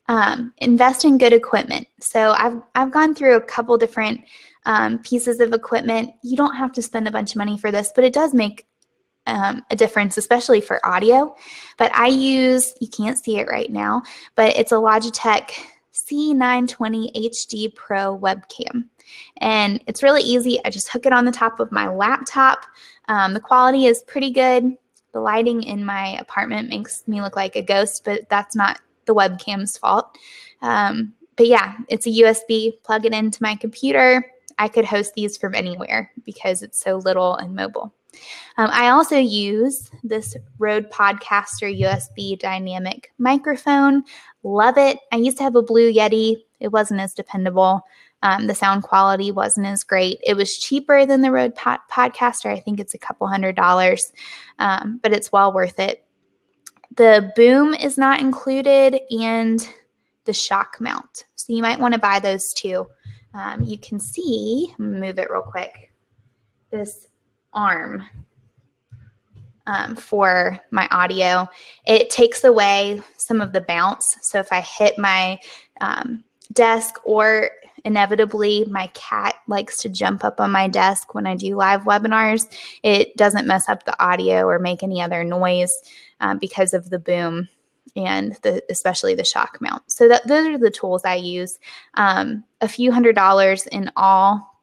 Um, 0.09 0.55
invest 0.59 1.05
in 1.05 1.19
good 1.19 1.33
equipment. 1.33 1.89
So 2.01 2.31
I've 2.39 2.63
I've 2.77 2.93
gone 2.93 3.17
through 3.17 3.35
a 3.35 3.41
couple 3.41 3.77
different 3.77 4.21
um, 4.65 5.01
pieces 5.01 5.41
of 5.41 5.53
equipment. 5.53 6.13
You 6.23 6.37
don't 6.37 6.55
have 6.55 6.73
to 6.75 6.83
spend 6.83 7.09
a 7.09 7.11
bunch 7.11 7.33
of 7.33 7.39
money 7.39 7.59
for 7.59 7.73
this, 7.73 7.91
but 7.97 8.05
it 8.05 8.13
does 8.13 8.33
make 8.33 8.65
um, 9.27 9.65
a 9.69 9.75
difference, 9.75 10.17
especially 10.17 10.61
for 10.61 10.87
audio. 10.87 11.35
But 11.79 11.93
I 11.93 12.07
use 12.07 12.73
you 12.81 12.87
can't 12.87 13.19
see 13.19 13.41
it 13.41 13.49
right 13.49 13.71
now, 13.71 14.03
but 14.37 14.57
it's 14.57 14.71
a 14.71 14.77
Logitech 14.77 15.51
C920 15.93 17.13
HD 17.13 17.75
Pro 17.75 18.17
webcam. 18.17 18.85
And 19.39 19.83
it's 19.89 20.05
really 20.05 20.23
easy. 20.23 20.61
I 20.65 20.71
just 20.71 20.91
hook 20.91 21.07
it 21.07 21.13
on 21.13 21.25
the 21.25 21.33
top 21.33 21.59
of 21.59 21.73
my 21.73 21.89
laptop. 21.89 22.67
Um, 23.09 23.35
the 23.35 23.41
quality 23.41 23.87
is 23.87 24.05
pretty 24.07 24.31
good. 24.31 24.77
The 25.17 25.23
lighting 25.23 25.63
in 25.63 25.83
my 25.83 26.09
apartment 26.19 26.69
makes 26.69 27.09
me 27.09 27.23
look 27.23 27.37
like 27.37 27.57
a 27.57 27.63
ghost, 27.63 28.05
but 28.05 28.29
that's 28.29 28.55
not 28.55 28.83
the 29.07 29.15
webcam's 29.15 29.79
fault. 29.79 30.15
Um, 30.61 31.15
but 31.37 31.47
yeah, 31.47 31.73
it's 31.89 32.07
a 32.07 32.11
USB, 32.11 32.75
plug 32.83 33.07
it 33.07 33.15
into 33.15 33.43
my 33.43 33.55
computer. 33.55 34.31
I 34.59 34.69
could 34.69 34.85
host 34.85 35.15
these 35.15 35.39
from 35.39 35.55
anywhere 35.55 36.13
because 36.27 36.61
it's 36.61 36.79
so 36.79 36.99
little 36.99 37.35
and 37.37 37.55
mobile. 37.55 37.95
Um, 38.59 38.69
I 38.71 38.91
also 38.91 39.17
use 39.17 39.91
this 40.05 40.37
Rode 40.59 40.91
Podcaster 40.91 41.75
USB 41.81 42.39
dynamic 42.39 43.11
microphone. 43.17 44.05
Love 44.43 44.77
it. 44.77 44.99
I 45.13 45.17
used 45.17 45.39
to 45.39 45.45
have 45.45 45.57
a 45.57 45.63
Blue 45.63 45.91
Yeti, 45.91 46.43
it 46.61 46.69
wasn't 46.69 47.01
as 47.01 47.15
dependable. 47.15 47.81
Um, 48.27 48.49
the 48.49 48.57
sound 48.57 48.83
quality 48.83 49.31
wasn't 49.31 49.69
as 49.69 49.85
great. 49.85 50.19
It 50.27 50.35
was 50.35 50.59
cheaper 50.59 51.07
than 51.07 51.21
the 51.21 51.31
Rode 51.31 51.55
pod- 51.55 51.79
Podcaster. 51.89 52.53
I 52.53 52.59
think 52.59 52.81
it's 52.81 52.93
a 52.95 52.99
couple 52.99 53.29
hundred 53.29 53.55
dollars, 53.55 54.13
um, 54.59 54.99
but 55.01 55.13
it's 55.13 55.31
well 55.31 55.53
worth 55.53 55.79
it. 55.79 56.05
The 56.97 57.33
boom 57.37 57.73
is 57.73 57.97
not 57.97 58.19
included 58.19 58.99
and 59.13 59.67
the 60.25 60.33
shock 60.33 60.79
mount. 60.81 61.27
So 61.37 61.53
you 61.53 61.63
might 61.63 61.79
want 61.79 61.95
to 61.95 62.01
buy 62.01 62.19
those 62.19 62.53
too. 62.53 62.89
Um, 63.33 63.63
you 63.63 63.79
can 63.79 64.01
see, 64.01 64.75
move 64.77 65.21
it 65.21 65.31
real 65.31 65.43
quick, 65.43 65.93
this 66.73 67.07
arm 67.53 68.09
um, 69.69 69.95
for 69.95 70.59
my 70.73 70.89
audio. 70.91 71.49
It 71.87 72.11
takes 72.11 72.43
away 72.43 73.01
some 73.19 73.41
of 73.41 73.53
the 73.53 73.61
bounce. 73.61 74.17
So 74.23 74.41
if 74.41 74.53
I 74.53 74.63
hit 74.63 74.99
my 74.99 75.39
um, 75.81 76.25
desk 76.53 76.97
or 77.05 77.51
inevitably 77.87 78.67
my 78.69 78.89
cat 78.89 79.37
likes 79.47 79.79
to 79.79 79.89
jump 79.89 80.25
up 80.25 80.41
on 80.41 80.51
my 80.51 80.67
desk 80.69 81.15
when 81.15 81.25
I 81.25 81.37
do 81.37 81.57
live 81.57 81.83
webinars. 81.83 82.53
It 82.83 83.17
doesn't 83.17 83.47
mess 83.47 83.69
up 83.69 83.85
the 83.85 83.99
audio 84.03 84.45
or 84.45 84.59
make 84.59 84.83
any 84.83 85.01
other 85.01 85.23
noise 85.23 85.73
um, 86.21 86.39
because 86.39 86.75
of 86.75 86.91
the 86.91 86.99
boom 86.99 87.49
and 87.95 88.37
the, 88.43 88.61
especially 88.69 89.15
the 89.15 89.25
shock 89.25 89.59
mount. 89.61 89.91
So 89.91 90.09
that, 90.09 90.27
those 90.27 90.49
are 90.49 90.59
the 90.59 90.71
tools 90.71 91.03
I 91.05 91.15
use. 91.15 91.59
Um, 91.95 92.45
a 92.61 92.69
few 92.69 92.91
hundred 92.91 93.15
dollars 93.15 93.67
in 93.69 93.91
all. 93.97 94.61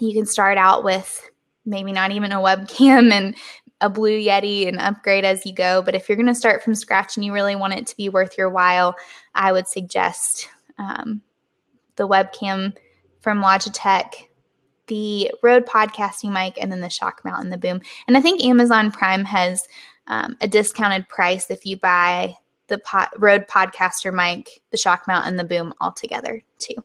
You 0.00 0.12
can 0.12 0.26
start 0.26 0.58
out 0.58 0.82
with 0.82 1.30
maybe 1.64 1.92
not 1.92 2.10
even 2.10 2.32
a 2.32 2.38
webcam 2.38 3.12
and 3.12 3.36
a 3.80 3.88
Blue 3.88 4.18
Yeti 4.18 4.66
and 4.66 4.80
upgrade 4.80 5.24
as 5.24 5.46
you 5.46 5.54
go. 5.54 5.80
But 5.80 5.94
if 5.94 6.08
you're 6.08 6.16
going 6.16 6.26
to 6.26 6.34
start 6.34 6.64
from 6.64 6.74
scratch 6.74 7.16
and 7.16 7.24
you 7.24 7.32
really 7.32 7.54
want 7.54 7.74
it 7.74 7.86
to 7.86 7.96
be 7.96 8.08
worth 8.08 8.36
your 8.36 8.50
while, 8.50 8.96
I 9.36 9.52
would 9.52 9.68
suggest 9.68 10.48
um, 10.78 11.22
the 11.98 12.08
webcam 12.08 12.74
from 13.20 13.42
Logitech, 13.42 14.14
the 14.86 15.30
Rode 15.42 15.66
podcasting 15.66 16.32
mic, 16.32 16.56
and 16.58 16.72
then 16.72 16.80
the 16.80 16.88
shock 16.88 17.20
mount 17.24 17.44
and 17.44 17.52
the 17.52 17.58
boom. 17.58 17.82
And 18.06 18.16
I 18.16 18.22
think 18.22 18.42
Amazon 18.42 18.90
Prime 18.90 19.24
has 19.26 19.68
um, 20.06 20.36
a 20.40 20.48
discounted 20.48 21.06
price 21.08 21.50
if 21.50 21.66
you 21.66 21.76
buy 21.76 22.34
the 22.68 22.78
pod, 22.78 23.08
Rode 23.18 23.46
podcaster 23.46 24.14
mic, 24.14 24.62
the 24.70 24.78
shock 24.78 25.06
mount, 25.06 25.26
and 25.26 25.38
the 25.38 25.44
boom 25.44 25.74
all 25.80 25.92
together 25.92 26.42
too. 26.58 26.76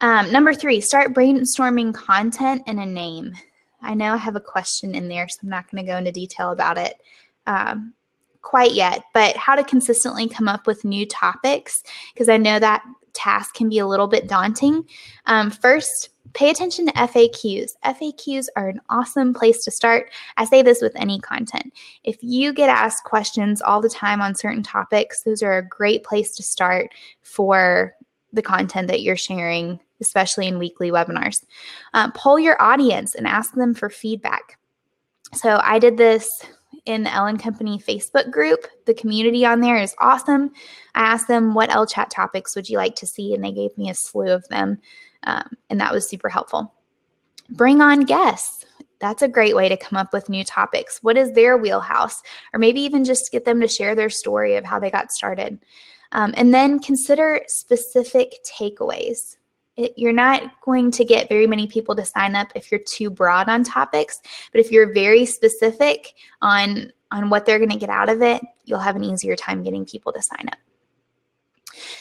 Um, 0.00 0.32
number 0.32 0.54
three, 0.54 0.80
start 0.80 1.12
brainstorming 1.12 1.94
content 1.94 2.62
and 2.66 2.80
a 2.80 2.86
name. 2.86 3.34
I 3.82 3.94
know 3.94 4.14
I 4.14 4.16
have 4.16 4.36
a 4.36 4.40
question 4.40 4.94
in 4.94 5.08
there, 5.08 5.28
so 5.28 5.40
I'm 5.42 5.48
not 5.48 5.70
going 5.70 5.84
to 5.84 5.90
go 5.90 5.98
into 5.98 6.12
detail 6.12 6.52
about 6.52 6.78
it. 6.78 6.94
Um, 7.46 7.94
quite 8.42 8.72
yet, 8.72 9.04
but 9.14 9.36
how 9.36 9.54
to 9.54 9.64
consistently 9.64 10.28
come 10.28 10.48
up 10.48 10.66
with 10.66 10.84
new 10.84 11.06
topics 11.06 11.82
because 12.12 12.28
I 12.28 12.36
know 12.36 12.58
that 12.58 12.82
task 13.12 13.54
can 13.54 13.68
be 13.68 13.78
a 13.78 13.86
little 13.86 14.06
bit 14.06 14.28
daunting. 14.28 14.84
Um, 15.26 15.50
first, 15.50 16.10
pay 16.34 16.50
attention 16.50 16.86
to 16.86 16.92
FAQs. 16.92 17.72
FAQs 17.84 18.46
are 18.56 18.68
an 18.68 18.80
awesome 18.88 19.34
place 19.34 19.64
to 19.64 19.70
start. 19.70 20.10
I 20.36 20.44
say 20.44 20.62
this 20.62 20.80
with 20.80 20.94
any 20.96 21.20
content. 21.20 21.72
If 22.04 22.16
you 22.20 22.52
get 22.52 22.70
asked 22.70 23.04
questions 23.04 23.60
all 23.60 23.80
the 23.80 23.88
time 23.88 24.20
on 24.20 24.34
certain 24.34 24.62
topics, 24.62 25.22
those 25.22 25.42
are 25.42 25.58
a 25.58 25.66
great 25.66 26.04
place 26.04 26.34
to 26.36 26.42
start 26.42 26.90
for 27.22 27.94
the 28.32 28.42
content 28.42 28.88
that 28.88 29.02
you're 29.02 29.16
sharing, 29.16 29.78
especially 30.00 30.46
in 30.46 30.58
weekly 30.58 30.90
webinars. 30.90 31.44
Um, 31.92 32.12
poll 32.12 32.38
your 32.38 32.60
audience 32.60 33.14
and 33.14 33.26
ask 33.26 33.54
them 33.54 33.74
for 33.74 33.90
feedback. 33.90 34.58
So 35.34 35.60
I 35.62 35.78
did 35.78 35.96
this 35.96 36.28
in 36.84 37.04
the 37.04 37.12
Elle 37.12 37.36
& 37.36 37.38
Company 37.38 37.78
Facebook 37.78 38.30
group. 38.30 38.66
The 38.86 38.94
community 38.94 39.44
on 39.46 39.60
there 39.60 39.76
is 39.76 39.94
awesome. 39.98 40.52
I 40.94 41.02
asked 41.02 41.28
them 41.28 41.54
what 41.54 41.70
Ellechat 41.70 42.08
topics 42.10 42.56
would 42.56 42.68
you 42.68 42.76
like 42.76 42.94
to 42.96 43.06
see, 43.06 43.34
and 43.34 43.42
they 43.42 43.52
gave 43.52 43.76
me 43.78 43.90
a 43.90 43.94
slew 43.94 44.30
of 44.30 44.46
them, 44.48 44.78
um, 45.24 45.48
and 45.70 45.80
that 45.80 45.92
was 45.92 46.08
super 46.08 46.28
helpful. 46.28 46.74
Bring 47.50 47.80
on 47.80 48.00
guests. 48.00 48.64
That's 48.98 49.22
a 49.22 49.28
great 49.28 49.56
way 49.56 49.68
to 49.68 49.76
come 49.76 49.96
up 49.96 50.12
with 50.12 50.28
new 50.28 50.44
topics. 50.44 51.00
What 51.02 51.16
is 51.16 51.32
their 51.32 51.58
wheelhouse? 51.58 52.22
Or 52.52 52.58
maybe 52.58 52.80
even 52.80 53.04
just 53.04 53.32
get 53.32 53.44
them 53.44 53.60
to 53.60 53.68
share 53.68 53.94
their 53.94 54.10
story 54.10 54.56
of 54.56 54.64
how 54.64 54.78
they 54.78 54.90
got 54.90 55.12
started. 55.12 55.58
Um, 56.12 56.32
and 56.36 56.54
then 56.54 56.78
consider 56.78 57.42
specific 57.48 58.34
takeaways. 58.44 59.36
It, 59.76 59.94
you're 59.96 60.12
not 60.12 60.60
going 60.60 60.90
to 60.92 61.04
get 61.04 61.28
very 61.28 61.46
many 61.46 61.66
people 61.66 61.96
to 61.96 62.04
sign 62.04 62.34
up 62.34 62.48
if 62.54 62.70
you're 62.70 62.80
too 62.80 63.10
broad 63.10 63.48
on 63.48 63.64
topics, 63.64 64.20
but 64.52 64.60
if 64.60 64.70
you're 64.70 64.92
very 64.92 65.24
specific 65.24 66.14
on 66.40 66.92
on 67.10 67.28
what 67.28 67.44
they're 67.44 67.58
going 67.58 67.70
to 67.70 67.78
get 67.78 67.90
out 67.90 68.08
of 68.08 68.22
it, 68.22 68.42
you'll 68.64 68.78
have 68.78 68.96
an 68.96 69.04
easier 69.04 69.36
time 69.36 69.62
getting 69.62 69.84
people 69.84 70.12
to 70.12 70.22
sign 70.22 70.48
up. 70.48 70.58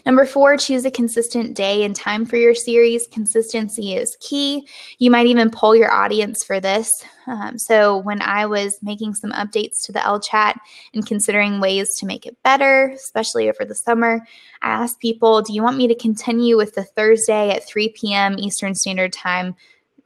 Number 0.06 0.26
four, 0.26 0.58
choose 0.58 0.86
a 0.86 0.92
consistent 0.92 1.56
day 1.56 1.84
and 1.84 1.96
time 1.96 2.26
for 2.26 2.38
your 2.38 2.56
series. 2.56 3.08
Consistency 3.08 3.96
is 3.96 4.18
key. 4.20 4.68
You 4.98 5.12
might 5.12 5.28
even 5.28 5.52
poll 5.52 5.76
your 5.76 5.92
audience 5.92 6.44
for 6.44 6.60
this. 6.60 7.04
Um, 7.28 7.58
so, 7.58 7.98
when 7.98 8.22
I 8.22 8.46
was 8.46 8.80
making 8.82 9.16
some 9.16 9.32
updates 9.32 9.86
to 9.86 9.92
the 9.92 10.00
Ellechat 10.00 10.56
and 10.94 11.06
considering 11.06 11.60
ways 11.60 11.96
to 11.98 12.06
make 12.06 12.26
it 12.26 12.42
better, 12.44 12.92
especially 12.96 13.50
over 13.50 13.64
the 13.64 13.76
summer, 13.76 14.26
I 14.62 14.70
asked 14.70 15.00
people, 15.00 15.42
Do 15.42 15.54
you 15.54 15.64
want 15.64 15.78
me 15.78 15.88
to 15.88 15.96
continue 15.96 16.58
with 16.58 16.74
the 16.74 16.84
Thursday 16.84 17.52
at 17.52 17.68
3 17.68 17.90
p.m. 17.90 18.40
Eastern 18.40 18.76
Standard 18.76 19.14
Time? 19.14 19.56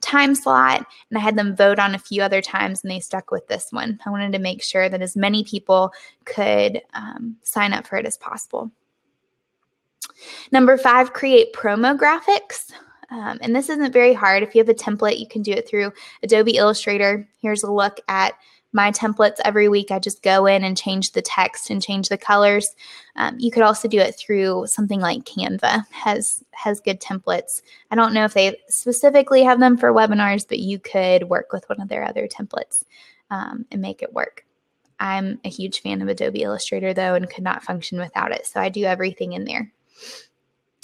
time 0.01 0.35
slot 0.35 0.85
and 1.09 1.17
I 1.17 1.21
had 1.21 1.35
them 1.35 1.55
vote 1.55 1.79
on 1.79 1.95
a 1.95 1.99
few 1.99 2.21
other 2.21 2.41
times 2.41 2.83
and 2.83 2.91
they 2.91 2.99
stuck 2.99 3.31
with 3.31 3.47
this 3.47 3.67
one. 3.71 3.99
I 4.05 4.11
wanted 4.11 4.33
to 4.33 4.39
make 4.39 4.61
sure 4.61 4.87
that 4.87 5.01
as 5.01 5.15
many 5.15 5.43
people 5.43 5.91
could 6.25 6.81
um, 6.93 7.37
sign 7.43 7.73
up 7.73 7.87
for 7.87 7.97
it 7.97 8.05
as 8.05 8.17
possible. 8.17 8.71
Number 10.51 10.77
five, 10.77 11.13
create 11.13 11.53
promo 11.53 11.97
graphics. 11.97 12.71
Um, 13.09 13.37
and 13.41 13.55
this 13.55 13.69
isn't 13.69 13.93
very 13.93 14.13
hard. 14.13 14.43
If 14.43 14.55
you 14.55 14.59
have 14.59 14.69
a 14.69 14.73
template, 14.73 15.19
you 15.19 15.27
can 15.27 15.41
do 15.41 15.51
it 15.51 15.67
through 15.67 15.93
Adobe 16.23 16.57
Illustrator. 16.57 17.27
Here's 17.39 17.63
a 17.63 17.71
look 17.71 17.99
at 18.07 18.33
my 18.75 18.91
templates 18.91 19.39
every 19.45 19.69
week. 19.69 19.89
I 19.89 19.99
just 19.99 20.21
go 20.21 20.45
in 20.45 20.63
and 20.65 20.77
change 20.77 21.13
the 21.13 21.21
text 21.21 21.69
and 21.69 21.81
change 21.81 22.09
the 22.09 22.17
colors. 22.17 22.75
Um, 23.15 23.37
you 23.39 23.49
could 23.49 23.63
also 23.63 23.87
do 23.87 23.99
it 23.99 24.15
through 24.15 24.67
something 24.67 24.99
like 24.99 25.23
Canva 25.23 25.85
has 25.91 26.43
has 26.51 26.81
good 26.81 26.99
templates. 26.99 27.61
I 27.89 27.95
don't 27.95 28.13
know 28.13 28.25
if 28.25 28.33
they 28.33 28.57
specifically 28.67 29.43
have 29.43 29.61
them 29.61 29.77
for 29.77 29.93
webinars, 29.93 30.45
but 30.47 30.59
you 30.59 30.77
could 30.77 31.29
work 31.29 31.53
with 31.53 31.63
one 31.69 31.79
of 31.79 31.87
their 31.87 32.03
other 32.03 32.27
templates 32.27 32.83
um, 33.31 33.65
and 33.71 33.81
make 33.81 34.01
it 34.01 34.13
work. 34.13 34.45
I'm 34.99 35.39
a 35.45 35.49
huge 35.49 35.81
fan 35.81 36.01
of 36.01 36.09
Adobe 36.09 36.41
Illustrator 36.43 36.93
though 36.93 37.15
and 37.15 37.29
could 37.29 37.45
not 37.45 37.63
function 37.63 37.97
without 37.97 38.33
it. 38.33 38.45
So 38.45 38.59
I 38.59 38.67
do 38.67 38.83
everything 38.83 39.33
in 39.33 39.45
there. 39.45 39.71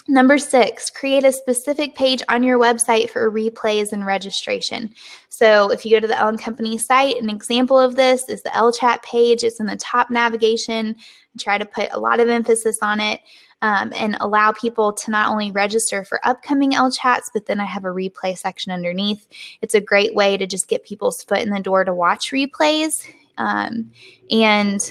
Number 0.07 0.37
six, 0.39 0.89
create 0.89 1.23
a 1.23 1.31
specific 1.31 1.95
page 1.95 2.23
on 2.27 2.43
your 2.43 2.59
website 2.59 3.09
for 3.09 3.31
replays 3.31 3.93
and 3.93 4.05
registration. 4.05 4.93
So 5.29 5.71
if 5.71 5.85
you 5.85 5.91
go 5.91 5.99
to 5.99 6.07
the 6.07 6.19
Elle 6.19 6.37
& 6.37 6.39
Company 6.39 6.77
site, 6.77 7.21
an 7.21 7.29
example 7.29 7.79
of 7.79 7.95
this 7.95 8.27
is 8.27 8.41
the 8.41 8.49
Ellechat 8.49 9.03
page. 9.03 9.43
It's 9.43 9.59
in 9.59 9.67
the 9.67 9.77
top 9.77 10.09
navigation. 10.09 10.95
I 10.97 11.37
try 11.39 11.57
to 11.57 11.65
put 11.65 11.89
a 11.93 11.99
lot 11.99 12.19
of 12.19 12.29
emphasis 12.29 12.79
on 12.81 12.99
it 12.99 13.21
um, 13.61 13.93
and 13.95 14.17
allow 14.19 14.51
people 14.51 14.91
to 14.91 15.11
not 15.11 15.29
only 15.29 15.51
register 15.51 16.03
for 16.03 16.19
upcoming 16.27 16.71
Ellechats, 16.71 17.29
but 17.31 17.45
then 17.45 17.59
I 17.59 17.65
have 17.65 17.85
a 17.85 17.89
replay 17.89 18.37
section 18.37 18.71
underneath. 18.71 19.27
It's 19.61 19.75
a 19.75 19.81
great 19.81 20.15
way 20.15 20.35
to 20.35 20.47
just 20.47 20.67
get 20.67 20.83
people's 20.83 21.23
foot 21.23 21.41
in 21.41 21.51
the 21.51 21.59
door 21.59 21.83
to 21.83 21.93
watch 21.93 22.31
replays. 22.31 23.07
Um, 23.37 23.91
and 24.29 24.81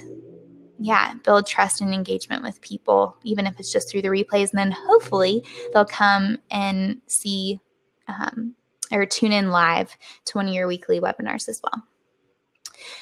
yeah, 0.83 1.13
build 1.25 1.47
trust 1.47 1.83
and 1.83 1.93
engagement 1.93 2.43
with 2.43 2.61
people, 2.63 3.15
even 3.23 3.47
if 3.47 3.61
it's 3.61 3.71
just 3.71 3.91
through 3.91 4.01
the 4.01 4.09
replays. 4.09 4.51
And 4.51 4.59
then 4.59 4.73
hopefully 4.73 5.45
they'll 5.73 5.85
come 5.85 6.39
and 6.51 7.01
see 7.07 7.61
um, 8.09 8.55
or 8.91 9.05
tune 9.05 9.31
in 9.31 9.51
live 9.51 9.95
to 10.25 10.39
one 10.39 10.49
of 10.49 10.55
your 10.55 10.67
weekly 10.67 10.99
webinars 10.99 11.51
as 11.51 11.61
well. 11.63 11.85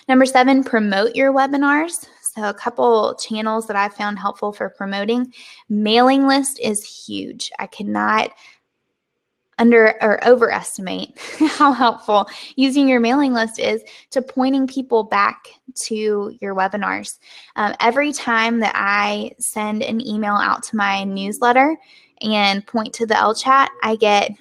Number 0.08 0.26
seven, 0.26 0.64
promote 0.64 1.14
your 1.14 1.32
webinars. 1.32 2.08
So, 2.20 2.48
a 2.48 2.54
couple 2.54 3.14
channels 3.14 3.68
that 3.68 3.76
I 3.76 3.88
found 3.88 4.18
helpful 4.18 4.52
for 4.52 4.68
promoting. 4.68 5.32
Mailing 5.68 6.26
list 6.26 6.58
is 6.58 7.06
huge. 7.06 7.50
I 7.60 7.68
cannot 7.68 8.32
under 9.58 9.94
or 10.00 10.24
overestimate 10.26 11.18
how 11.38 11.72
helpful 11.72 12.28
using 12.56 12.88
your 12.88 13.00
mailing 13.00 13.32
list 13.32 13.58
is 13.58 13.82
to 14.10 14.22
pointing 14.22 14.66
people 14.66 15.04
back 15.04 15.48
to 15.74 16.36
your 16.40 16.54
webinars. 16.54 17.18
Um, 17.56 17.74
every 17.80 18.12
time 18.12 18.60
that 18.60 18.72
I 18.74 19.32
send 19.38 19.82
an 19.82 20.00
email 20.00 20.34
out 20.34 20.62
to 20.64 20.76
my 20.76 21.04
newsletter 21.04 21.76
and 22.20 22.66
point 22.66 22.92
to 22.94 23.06
the 23.06 23.14
Ellechat, 23.14 23.68
I 23.82 23.96
get 23.96 24.32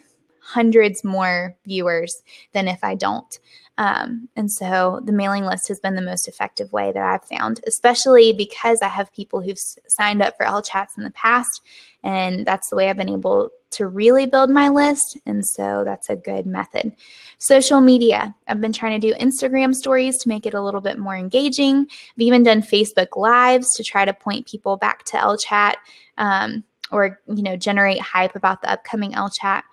hundreds 0.42 1.04
more 1.04 1.56
viewers 1.66 2.24
than 2.54 2.68
if 2.68 2.84
I 2.84 2.96
don't. 2.96 3.40
Um, 3.78 4.28
and 4.36 4.52
so 4.52 5.02
the 5.06 5.12
mailing 5.12 5.46
list 5.46 5.68
has 5.68 5.80
been 5.80 5.96
the 5.96 6.02
most 6.02 6.28
effective 6.28 6.72
way 6.72 6.92
that 6.92 7.04
I've 7.04 7.26
found, 7.26 7.62
especially 7.68 8.34
because 8.34 8.82
I 8.82 8.88
have 8.88 9.14
people 9.14 9.42
who've 9.42 9.60
signed 9.88 10.22
up 10.22 10.36
for 10.36 10.46
Ellechats 10.46 10.98
in 10.98 11.04
the 11.04 11.12
past. 11.12 11.62
And 12.04 12.46
that's 12.46 12.70
the 12.70 12.76
way 12.76 12.90
I've 12.90 12.98
been 12.98 13.10
able 13.10 13.50
to 13.72 13.88
really 13.88 14.26
build 14.26 14.50
my 14.50 14.70
list. 14.70 15.18
And 15.26 15.46
so 15.46 15.84
that's 15.84 16.10
a 16.10 16.16
good 16.16 16.46
method. 16.46 16.96
Social 17.38 17.82
media. 17.82 18.34
I've 18.48 18.62
been 18.62 18.74
trying 18.74 19.00
to 19.00 19.08
do 19.08 19.18
Instagram 19.20 19.76
stories 19.76 20.18
to 20.20 20.30
make 20.30 20.46
it 20.46 20.54
a 20.54 20.62
little 20.62 20.82
bit 20.82 20.98
more 20.98 21.16
engaging. 21.16 21.86
I've 21.90 22.22
even 22.22 22.44
done 22.44 22.62
Facebook 22.62 23.16
Lives 23.16 23.76
to 23.76 23.84
try 23.84 24.06
to 24.06 24.14
point 24.14 24.48
people 24.48 24.78
back 24.78 25.04
to 25.06 25.18
Ellechat 25.18 25.76
um, 26.18 26.64
or, 26.92 27.20
you 27.28 27.44
know, 27.44 27.58
generate 27.58 28.00
hype 28.00 28.36
about 28.36 28.62
the 28.62 28.72
upcoming 28.72 29.12
Ellechat 29.12 29.64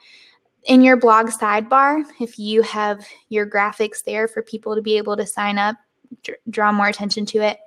in 0.65 0.83
your 0.83 0.97
blog 0.97 1.29
sidebar, 1.29 2.05
if 2.21 2.39
you 2.39 2.63
have 2.63 3.07
your 3.29 3.47
graphics 3.49 4.03
there 4.05 4.29
for 4.29 4.43
people 4.43 4.75
to 4.75 4.83
be 4.83 4.97
able 4.97 5.17
to 5.17 5.27
sign 5.27 5.59
up, 5.59 5.77
dr- 6.23 6.39
draw 6.51 6.73
more 6.73 6.89
attention 6.89 7.27
to 7.27 7.39
it, 7.39 7.59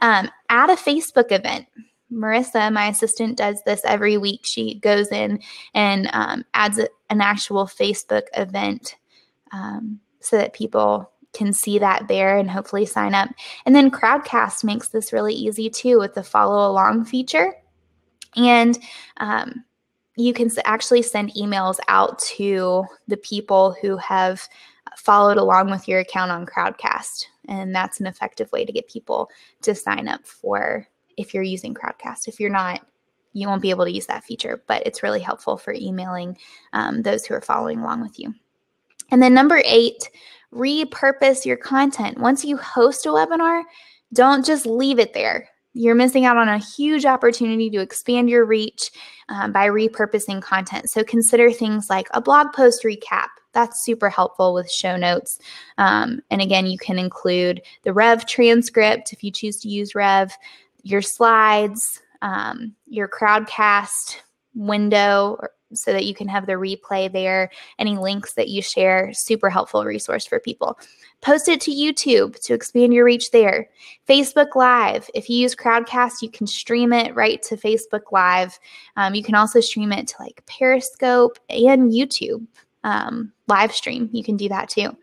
um, 0.00 0.30
add 0.48 0.70
a 0.70 0.76
Facebook 0.76 1.32
event. 1.32 1.66
Marissa, 2.12 2.72
my 2.72 2.86
assistant, 2.86 3.36
does 3.36 3.60
this 3.66 3.82
every 3.84 4.16
week. 4.16 4.40
She 4.44 4.78
goes 4.78 5.10
in 5.10 5.40
and 5.74 6.08
um, 6.12 6.44
adds 6.54 6.78
a, 6.78 6.88
an 7.10 7.20
actual 7.20 7.66
Facebook 7.66 8.26
event 8.34 8.96
um, 9.52 10.00
so 10.20 10.36
that 10.36 10.52
people 10.52 11.10
can 11.32 11.52
see 11.52 11.78
that 11.78 12.06
there 12.08 12.38
and 12.38 12.50
hopefully 12.50 12.86
sign 12.86 13.12
up. 13.12 13.28
And 13.66 13.74
then 13.74 13.90
Crowdcast 13.90 14.64
makes 14.64 14.88
this 14.88 15.12
really 15.12 15.34
easy 15.34 15.68
too 15.68 15.98
with 15.98 16.14
the 16.14 16.22
follow 16.22 16.70
along 16.70 17.04
feature. 17.06 17.54
And 18.36 18.78
um, 19.18 19.64
you 20.16 20.32
can 20.32 20.50
actually 20.64 21.02
send 21.02 21.34
emails 21.34 21.78
out 21.88 22.18
to 22.18 22.84
the 23.06 23.18
people 23.18 23.76
who 23.80 23.96
have 23.98 24.48
followed 24.96 25.36
along 25.36 25.70
with 25.70 25.86
your 25.86 26.00
account 26.00 26.30
on 26.30 26.46
Crowdcast. 26.46 27.26
And 27.48 27.74
that's 27.74 28.00
an 28.00 28.06
effective 28.06 28.50
way 28.50 28.64
to 28.64 28.72
get 28.72 28.88
people 28.88 29.30
to 29.62 29.74
sign 29.74 30.08
up 30.08 30.26
for 30.26 30.86
if 31.16 31.34
you're 31.34 31.42
using 31.42 31.74
Crowdcast. 31.74 32.28
If 32.28 32.40
you're 32.40 32.50
not, 32.50 32.84
you 33.34 33.46
won't 33.46 33.62
be 33.62 33.70
able 33.70 33.84
to 33.84 33.92
use 33.92 34.06
that 34.06 34.24
feature, 34.24 34.62
but 34.66 34.86
it's 34.86 35.02
really 35.02 35.20
helpful 35.20 35.58
for 35.58 35.74
emailing 35.74 36.38
um, 36.72 37.02
those 37.02 37.26
who 37.26 37.34
are 37.34 37.42
following 37.42 37.80
along 37.80 38.00
with 38.00 38.18
you. 38.18 38.34
And 39.10 39.22
then 39.22 39.34
number 39.34 39.62
eight, 39.64 40.10
repurpose 40.52 41.44
your 41.44 41.58
content. 41.58 42.18
Once 42.18 42.44
you 42.44 42.56
host 42.56 43.04
a 43.04 43.10
webinar, 43.10 43.62
don't 44.14 44.44
just 44.44 44.64
leave 44.64 44.98
it 44.98 45.12
there. 45.12 45.48
You're 45.78 45.94
missing 45.94 46.24
out 46.24 46.38
on 46.38 46.48
a 46.48 46.58
huge 46.58 47.04
opportunity 47.04 47.68
to 47.70 47.80
expand 47.80 48.30
your 48.30 48.46
reach 48.46 48.90
um, 49.28 49.52
by 49.52 49.68
repurposing 49.68 50.40
content. 50.40 50.88
So 50.88 51.04
consider 51.04 51.52
things 51.52 51.90
like 51.90 52.08
a 52.12 52.20
blog 52.20 52.52
post 52.54 52.82
recap. 52.82 53.28
That's 53.52 53.84
super 53.84 54.08
helpful 54.08 54.54
with 54.54 54.70
show 54.70 54.96
notes. 54.96 55.38
Um, 55.76 56.22
and 56.30 56.40
again, 56.40 56.66
you 56.66 56.78
can 56.78 56.98
include 56.98 57.60
the 57.82 57.92
Rev 57.92 58.24
transcript 58.24 59.12
if 59.12 59.22
you 59.22 59.30
choose 59.30 59.58
to 59.60 59.68
use 59.68 59.94
Rev, 59.94 60.32
your 60.82 61.02
slides, 61.02 62.00
um, 62.22 62.74
your 62.86 63.08
Crowdcast 63.08 64.16
window 64.54 65.38
so 65.72 65.92
that 65.92 66.04
you 66.04 66.14
can 66.14 66.28
have 66.28 66.46
the 66.46 66.52
replay 66.52 67.10
there. 67.12 67.50
Any 67.78 67.96
links 67.96 68.34
that 68.34 68.48
you 68.48 68.62
share, 68.62 69.12
super 69.12 69.50
helpful 69.50 69.84
resource 69.84 70.26
for 70.26 70.40
people. 70.40 70.78
Post 71.20 71.48
it 71.48 71.60
to 71.62 71.70
YouTube 71.70 72.40
to 72.42 72.54
expand 72.54 72.94
your 72.94 73.04
reach 73.04 73.30
there. 73.30 73.68
Facebook 74.08 74.54
Live. 74.54 75.10
If 75.14 75.28
you 75.28 75.38
use 75.38 75.54
Crowdcast, 75.56 76.22
you 76.22 76.30
can 76.30 76.46
stream 76.46 76.92
it 76.92 77.14
right 77.14 77.42
to 77.42 77.56
Facebook 77.56 78.12
Live. 78.12 78.58
Um, 78.96 79.14
you 79.14 79.22
can 79.22 79.34
also 79.34 79.60
stream 79.60 79.92
it 79.92 80.08
to 80.08 80.14
like 80.20 80.44
Periscope 80.46 81.38
and 81.48 81.90
YouTube 81.90 82.46
um, 82.84 83.32
live 83.48 83.72
stream. 83.72 84.08
You 84.12 84.24
can 84.24 84.36
do 84.36 84.48
that 84.48 84.68
too. 84.68 84.96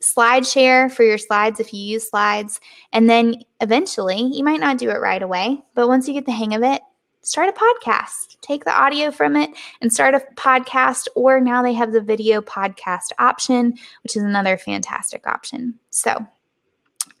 SlideShare 0.00 0.92
for 0.92 1.02
your 1.02 1.18
slides 1.18 1.60
if 1.60 1.72
you 1.72 1.80
use 1.80 2.10
slides. 2.10 2.60
And 2.92 3.08
then 3.08 3.36
eventually, 3.60 4.20
you 4.20 4.44
might 4.44 4.60
not 4.60 4.78
do 4.78 4.90
it 4.90 5.00
right 5.00 5.22
away, 5.22 5.62
but 5.74 5.88
once 5.88 6.06
you 6.06 6.14
get 6.14 6.26
the 6.26 6.32
hang 6.32 6.54
of 6.54 6.62
it, 6.62 6.82
start 7.24 7.48
a 7.48 7.52
podcast. 7.52 8.36
Take 8.40 8.64
the 8.64 8.78
audio 8.78 9.10
from 9.10 9.36
it 9.36 9.50
and 9.80 9.92
start 9.92 10.14
a 10.14 10.22
podcast. 10.36 11.08
Or 11.16 11.40
now 11.40 11.62
they 11.62 11.72
have 11.72 11.92
the 11.92 12.00
video 12.00 12.40
podcast 12.40 13.12
option, 13.18 13.74
which 14.02 14.16
is 14.16 14.22
another 14.22 14.56
fantastic 14.56 15.26
option. 15.26 15.74
So, 15.90 16.26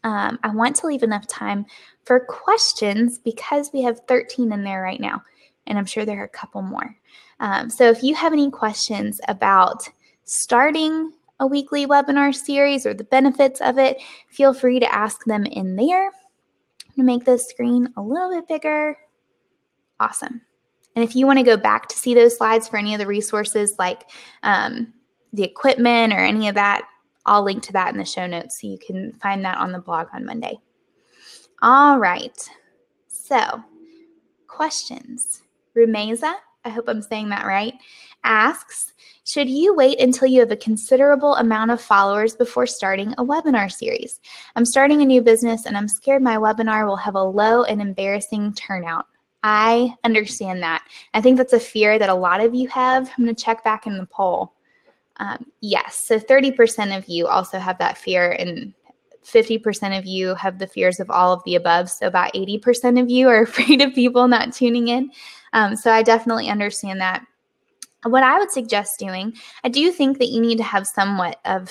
um, 0.04 0.38
I 0.42 0.54
want 0.54 0.76
to 0.76 0.86
leave 0.86 1.02
enough 1.02 1.26
time 1.26 1.66
for 2.04 2.20
questions 2.20 3.18
because 3.18 3.70
we 3.72 3.82
have 3.82 4.00
13 4.06 4.52
in 4.52 4.62
there 4.62 4.82
right 4.82 5.00
now, 5.00 5.22
and 5.66 5.78
I'm 5.78 5.86
sure 5.86 6.04
there 6.04 6.20
are 6.20 6.24
a 6.24 6.28
couple 6.28 6.62
more. 6.62 6.94
Um, 7.40 7.70
so 7.70 7.90
if 7.90 8.02
you 8.02 8.14
have 8.14 8.32
any 8.32 8.50
questions 8.50 9.20
about 9.28 9.88
starting 10.24 11.12
a 11.40 11.46
weekly 11.46 11.86
webinar 11.86 12.34
series 12.34 12.86
or 12.86 12.94
the 12.94 13.04
benefits 13.04 13.60
of 13.60 13.78
it, 13.78 14.00
feel 14.28 14.54
free 14.54 14.78
to 14.78 14.94
ask 14.94 15.24
them 15.24 15.46
in 15.46 15.76
there. 15.76 16.06
I'm 16.06 16.94
to 16.96 17.02
make 17.02 17.24
this 17.24 17.48
screen 17.48 17.92
a 17.96 18.02
little 18.02 18.30
bit 18.30 18.46
bigger. 18.46 18.96
Awesome. 20.04 20.42
And 20.94 21.02
if 21.02 21.16
you 21.16 21.26
want 21.26 21.38
to 21.38 21.44
go 21.44 21.56
back 21.56 21.88
to 21.88 21.96
see 21.96 22.14
those 22.14 22.36
slides 22.36 22.68
for 22.68 22.76
any 22.76 22.92
of 22.92 22.98
the 22.98 23.06
resources 23.06 23.76
like 23.78 24.10
um, 24.42 24.92
the 25.32 25.42
equipment 25.42 26.12
or 26.12 26.18
any 26.18 26.46
of 26.48 26.54
that, 26.56 26.86
I'll 27.24 27.42
link 27.42 27.62
to 27.64 27.72
that 27.72 27.90
in 27.90 27.98
the 27.98 28.04
show 28.04 28.26
notes 28.26 28.60
so 28.60 28.66
you 28.66 28.78
can 28.78 29.14
find 29.14 29.42
that 29.46 29.56
on 29.56 29.72
the 29.72 29.78
blog 29.78 30.08
on 30.12 30.26
Monday. 30.26 30.58
All 31.62 31.98
right. 31.98 32.38
So, 33.08 33.64
questions. 34.46 35.40
Rumeza, 35.74 36.34
I 36.66 36.68
hope 36.68 36.84
I'm 36.86 37.00
saying 37.00 37.30
that 37.30 37.46
right, 37.46 37.72
asks 38.24 38.92
Should 39.24 39.48
you 39.48 39.74
wait 39.74 40.00
until 40.00 40.28
you 40.28 40.40
have 40.40 40.50
a 40.50 40.56
considerable 40.56 41.34
amount 41.36 41.70
of 41.70 41.80
followers 41.80 42.36
before 42.36 42.66
starting 42.66 43.14
a 43.16 43.24
webinar 43.24 43.72
series? 43.72 44.20
I'm 44.54 44.66
starting 44.66 45.00
a 45.00 45.06
new 45.06 45.22
business 45.22 45.64
and 45.64 45.78
I'm 45.78 45.88
scared 45.88 46.22
my 46.22 46.36
webinar 46.36 46.86
will 46.86 46.96
have 46.96 47.14
a 47.14 47.24
low 47.24 47.64
and 47.64 47.80
embarrassing 47.80 48.52
turnout. 48.52 49.06
I 49.44 49.94
understand 50.04 50.62
that. 50.62 50.88
I 51.12 51.20
think 51.20 51.36
that's 51.36 51.52
a 51.52 51.60
fear 51.60 51.98
that 51.98 52.08
a 52.08 52.14
lot 52.14 52.40
of 52.40 52.54
you 52.54 52.66
have. 52.68 53.10
I'm 53.10 53.24
going 53.24 53.36
to 53.36 53.44
check 53.44 53.62
back 53.62 53.86
in 53.86 53.98
the 53.98 54.06
poll. 54.06 54.54
Um, 55.18 55.44
yes, 55.60 55.98
so 55.98 56.18
30% 56.18 56.96
of 56.96 57.06
you 57.08 57.26
also 57.26 57.58
have 57.58 57.76
that 57.78 57.98
fear, 57.98 58.32
and 58.32 58.72
50% 59.22 59.98
of 59.98 60.06
you 60.06 60.34
have 60.34 60.58
the 60.58 60.66
fears 60.66 60.98
of 60.98 61.10
all 61.10 61.34
of 61.34 61.44
the 61.44 61.56
above. 61.56 61.90
So 61.90 62.06
about 62.06 62.32
80% 62.32 63.00
of 63.00 63.10
you 63.10 63.28
are 63.28 63.42
afraid 63.42 63.82
of 63.82 63.94
people 63.94 64.26
not 64.26 64.54
tuning 64.54 64.88
in. 64.88 65.10
Um, 65.52 65.76
so 65.76 65.92
I 65.92 66.02
definitely 66.02 66.48
understand 66.48 67.00
that. 67.02 67.24
What 68.04 68.22
I 68.22 68.38
would 68.38 68.50
suggest 68.50 68.98
doing, 68.98 69.34
I 69.62 69.68
do 69.68 69.92
think 69.92 70.18
that 70.18 70.28
you 70.28 70.40
need 70.40 70.56
to 70.56 70.64
have 70.64 70.86
somewhat 70.86 71.38
of 71.44 71.70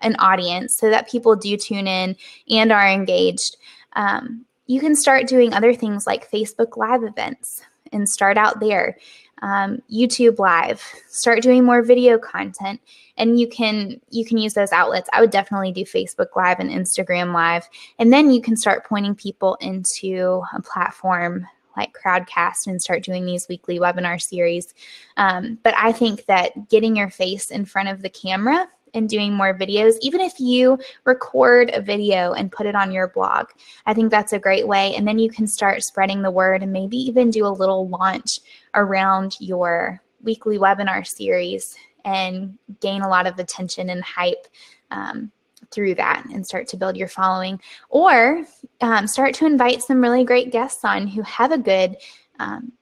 an 0.00 0.14
audience 0.18 0.76
so 0.76 0.90
that 0.90 1.10
people 1.10 1.36
do 1.36 1.56
tune 1.56 1.86
in 1.86 2.16
and 2.50 2.70
are 2.70 2.88
engaged. 2.88 3.56
Um, 3.94 4.44
you 4.68 4.80
can 4.80 4.94
start 4.94 5.26
doing 5.26 5.52
other 5.52 5.74
things 5.74 6.06
like 6.06 6.30
Facebook 6.30 6.76
Live 6.76 7.02
events 7.02 7.62
and 7.90 8.08
start 8.08 8.36
out 8.36 8.60
there. 8.60 8.96
Um, 9.40 9.80
YouTube 9.90 10.38
Live, 10.38 10.82
start 11.08 11.42
doing 11.42 11.64
more 11.64 11.82
video 11.82 12.18
content, 12.18 12.80
and 13.16 13.38
you 13.38 13.48
can 13.48 14.00
you 14.10 14.24
can 14.24 14.36
use 14.36 14.54
those 14.54 14.72
outlets. 14.72 15.08
I 15.12 15.20
would 15.20 15.30
definitely 15.30 15.72
do 15.72 15.84
Facebook 15.84 16.36
Live 16.36 16.58
and 16.58 16.70
Instagram 16.70 17.32
Live, 17.32 17.68
and 17.98 18.12
then 18.12 18.30
you 18.30 18.42
can 18.42 18.56
start 18.56 18.84
pointing 18.84 19.14
people 19.14 19.56
into 19.60 20.42
a 20.52 20.60
platform 20.60 21.46
like 21.76 21.94
Crowdcast 21.94 22.66
and 22.66 22.82
start 22.82 23.04
doing 23.04 23.24
these 23.24 23.46
weekly 23.48 23.78
webinar 23.78 24.20
series. 24.20 24.74
Um, 25.16 25.58
but 25.62 25.74
I 25.78 25.92
think 25.92 26.26
that 26.26 26.68
getting 26.68 26.96
your 26.96 27.08
face 27.08 27.50
in 27.50 27.64
front 27.64 27.88
of 27.88 28.02
the 28.02 28.10
camera 28.10 28.68
and 28.94 29.08
doing 29.08 29.32
more 29.32 29.54
videos, 29.54 29.94
even 30.00 30.20
if 30.20 30.38
you 30.38 30.78
record 31.04 31.70
a 31.72 31.80
video 31.80 32.32
and 32.32 32.52
put 32.52 32.66
it 32.66 32.74
on 32.74 32.92
your 32.92 33.08
blog. 33.08 33.48
I 33.86 33.94
think 33.94 34.10
that's 34.10 34.32
a 34.32 34.38
great 34.38 34.66
way. 34.66 34.94
And 34.94 35.06
then 35.06 35.18
you 35.18 35.30
can 35.30 35.46
start 35.46 35.82
spreading 35.82 36.22
the 36.22 36.30
word 36.30 36.62
and 36.62 36.72
maybe 36.72 36.96
even 36.96 37.30
do 37.30 37.46
a 37.46 37.48
little 37.48 37.88
launch 37.88 38.40
around 38.74 39.36
your 39.40 40.02
weekly 40.22 40.58
webinar 40.58 41.06
series 41.06 41.76
and 42.04 42.58
gain 42.80 43.02
a 43.02 43.08
lot 43.08 43.26
of 43.26 43.38
attention 43.38 43.90
and 43.90 44.02
hype. 44.02 44.46
Um, 44.90 45.32
through 45.70 45.94
that 45.94 46.24
and 46.32 46.46
start 46.46 46.66
to 46.66 46.78
build 46.78 46.96
your 46.96 47.08
following 47.08 47.60
or 47.90 48.42
um, 48.80 49.06
start 49.06 49.34
to 49.34 49.44
invite 49.44 49.82
some 49.82 50.00
really 50.00 50.24
great 50.24 50.50
guests 50.50 50.82
on 50.82 51.06
who 51.06 51.20
have 51.22 51.52
a 51.52 51.58
good 51.58 51.94
um, 52.38 52.72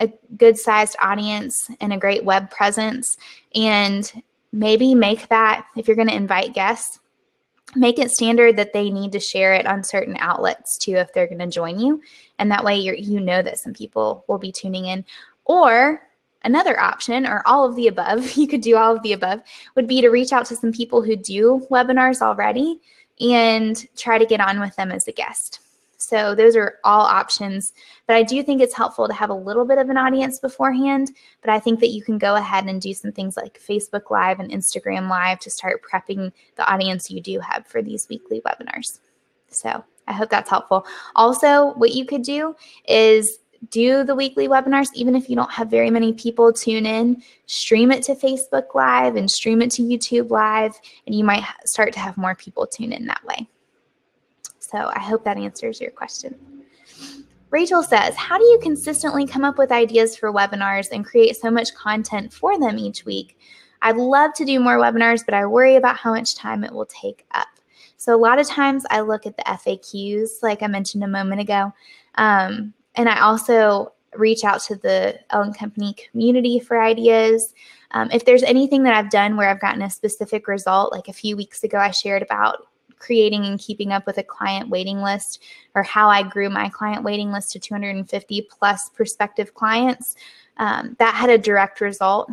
a 0.00 0.12
good 0.36 0.58
sized 0.58 0.96
audience 1.00 1.70
and 1.80 1.92
a 1.92 1.98
great 1.98 2.24
web 2.24 2.50
presence 2.50 3.16
and 3.54 4.22
maybe 4.56 4.94
make 4.94 5.28
that, 5.28 5.66
if 5.76 5.86
you're 5.86 5.96
going 5.96 6.08
to 6.08 6.14
invite 6.14 6.54
guests, 6.54 6.98
make 7.74 7.98
it 7.98 8.10
standard 8.10 8.56
that 8.56 8.72
they 8.72 8.90
need 8.90 9.12
to 9.12 9.20
share 9.20 9.54
it 9.54 9.66
on 9.66 9.84
certain 9.84 10.16
outlets 10.18 10.78
too 10.78 10.94
if 10.94 11.12
they're 11.12 11.26
going 11.26 11.38
to 11.38 11.46
join 11.46 11.78
you. 11.78 12.00
And 12.38 12.50
that 12.50 12.64
way 12.64 12.76
you 12.76 12.94
you 12.94 13.20
know 13.20 13.42
that 13.42 13.58
some 13.58 13.74
people 13.74 14.24
will 14.28 14.38
be 14.38 14.52
tuning 14.52 14.86
in. 14.86 15.04
Or 15.44 16.02
another 16.42 16.80
option, 16.80 17.26
or 17.26 17.42
all 17.46 17.64
of 17.64 17.76
the 17.76 17.88
above, 17.88 18.32
you 18.36 18.48
could 18.48 18.62
do 18.62 18.76
all 18.76 18.96
of 18.96 19.02
the 19.02 19.12
above, 19.12 19.40
would 19.74 19.86
be 19.86 20.00
to 20.00 20.08
reach 20.08 20.32
out 20.32 20.46
to 20.46 20.56
some 20.56 20.72
people 20.72 21.02
who 21.02 21.16
do 21.16 21.66
webinars 21.70 22.22
already 22.22 22.80
and 23.20 23.86
try 23.96 24.18
to 24.18 24.26
get 24.26 24.40
on 24.40 24.60
with 24.60 24.74
them 24.76 24.90
as 24.90 25.06
a 25.08 25.12
guest. 25.12 25.60
So 25.96 26.34
those 26.34 26.56
are 26.56 26.78
all 26.84 27.02
options. 27.02 27.72
But 28.06 28.16
I 28.16 28.22
do 28.22 28.42
think 28.42 28.60
it's 28.60 28.76
helpful 28.76 29.08
to 29.08 29.14
have 29.14 29.30
a 29.30 29.34
little 29.34 29.64
bit 29.64 29.78
of 29.78 29.88
an 29.88 29.96
audience 29.96 30.38
beforehand. 30.38 31.10
But 31.40 31.50
I 31.50 31.58
think 31.58 31.80
that 31.80 31.90
you 31.90 32.02
can 32.02 32.18
go 32.18 32.36
ahead 32.36 32.66
and 32.66 32.80
do 32.80 32.94
some 32.94 33.12
things 33.12 33.36
like 33.36 33.60
Facebook 33.60 34.10
Live 34.10 34.40
and 34.40 34.50
Instagram 34.50 35.08
Live 35.08 35.40
to 35.40 35.50
start 35.50 35.82
prepping 35.82 36.32
the 36.56 36.70
audience 36.70 37.10
you 37.10 37.20
do 37.20 37.40
have 37.40 37.66
for 37.66 37.82
these 37.82 38.08
weekly 38.08 38.42
webinars. 38.42 39.00
So 39.48 39.84
I 40.06 40.12
hope 40.12 40.30
that's 40.30 40.50
helpful. 40.50 40.86
Also, 41.14 41.74
what 41.74 41.92
you 41.92 42.04
could 42.04 42.22
do 42.22 42.54
is 42.86 43.38
do 43.70 44.04
the 44.04 44.14
weekly 44.14 44.48
webinars, 44.48 44.88
even 44.94 45.16
if 45.16 45.28
you 45.28 45.36
don't 45.36 45.50
have 45.50 45.70
very 45.70 45.90
many 45.90 46.12
people 46.12 46.52
tune 46.52 46.86
in, 46.86 47.22
stream 47.46 47.90
it 47.90 48.02
to 48.04 48.14
Facebook 48.14 48.74
Live 48.74 49.16
and 49.16 49.30
stream 49.30 49.62
it 49.62 49.70
to 49.72 49.82
YouTube 49.82 50.30
Live, 50.30 50.78
and 51.06 51.14
you 51.14 51.24
might 51.24 51.44
start 51.64 51.92
to 51.94 51.98
have 51.98 52.16
more 52.16 52.34
people 52.34 52.66
tune 52.66 52.92
in 52.92 53.06
that 53.06 53.24
way. 53.24 53.48
So 54.70 54.90
I 54.94 55.00
hope 55.00 55.24
that 55.24 55.36
answers 55.36 55.80
your 55.80 55.90
question. 55.90 56.34
Rachel 57.50 57.82
says, 57.82 58.14
How 58.16 58.38
do 58.38 58.44
you 58.44 58.58
consistently 58.60 59.26
come 59.26 59.44
up 59.44 59.58
with 59.58 59.70
ideas 59.70 60.16
for 60.16 60.32
webinars 60.32 60.90
and 60.90 61.04
create 61.04 61.36
so 61.36 61.50
much 61.50 61.74
content 61.74 62.32
for 62.32 62.58
them 62.58 62.78
each 62.78 63.04
week? 63.04 63.38
I'd 63.82 63.96
love 63.96 64.32
to 64.34 64.44
do 64.44 64.58
more 64.58 64.78
webinars, 64.78 65.24
but 65.24 65.34
I 65.34 65.46
worry 65.46 65.76
about 65.76 65.96
how 65.96 66.12
much 66.14 66.34
time 66.34 66.64
it 66.64 66.72
will 66.72 66.86
take 66.86 67.24
up. 67.32 67.48
So, 67.96 68.14
a 68.14 68.18
lot 68.18 68.40
of 68.40 68.48
times 68.48 68.84
I 68.90 69.00
look 69.00 69.26
at 69.26 69.36
the 69.36 69.44
FAQs, 69.44 70.42
like 70.42 70.62
I 70.62 70.66
mentioned 70.66 71.04
a 71.04 71.08
moment 71.08 71.40
ago, 71.40 71.72
um, 72.16 72.74
and 72.96 73.08
I 73.08 73.20
also 73.20 73.92
reach 74.14 74.44
out 74.44 74.60
to 74.62 74.76
the 74.76 75.18
Elle 75.30 75.52
& 75.54 75.58
Company 75.58 75.94
community 75.94 76.58
for 76.58 76.82
ideas. 76.82 77.54
Um, 77.92 78.10
if 78.10 78.24
there's 78.24 78.42
anything 78.42 78.82
that 78.84 78.94
I've 78.94 79.10
done 79.10 79.36
where 79.36 79.48
I've 79.48 79.60
gotten 79.60 79.82
a 79.82 79.90
specific 79.90 80.48
result, 80.48 80.92
like 80.92 81.08
a 81.08 81.12
few 81.12 81.36
weeks 81.36 81.62
ago, 81.62 81.78
I 81.78 81.90
shared 81.90 82.22
about 82.22 82.66
creating 82.98 83.44
and 83.44 83.58
keeping 83.58 83.92
up 83.92 84.06
with 84.06 84.18
a 84.18 84.22
client 84.22 84.68
waiting 84.68 85.02
list 85.02 85.42
or 85.74 85.82
how 85.82 86.08
I 86.08 86.22
grew 86.22 86.48
my 86.48 86.68
client 86.68 87.02
waiting 87.02 87.30
list 87.30 87.52
to 87.52 87.58
250 87.58 88.48
plus 88.50 88.88
prospective 88.90 89.54
clients. 89.54 90.16
Um, 90.58 90.96
that 90.98 91.14
had 91.14 91.30
a 91.30 91.38
direct 91.38 91.80
result. 91.80 92.30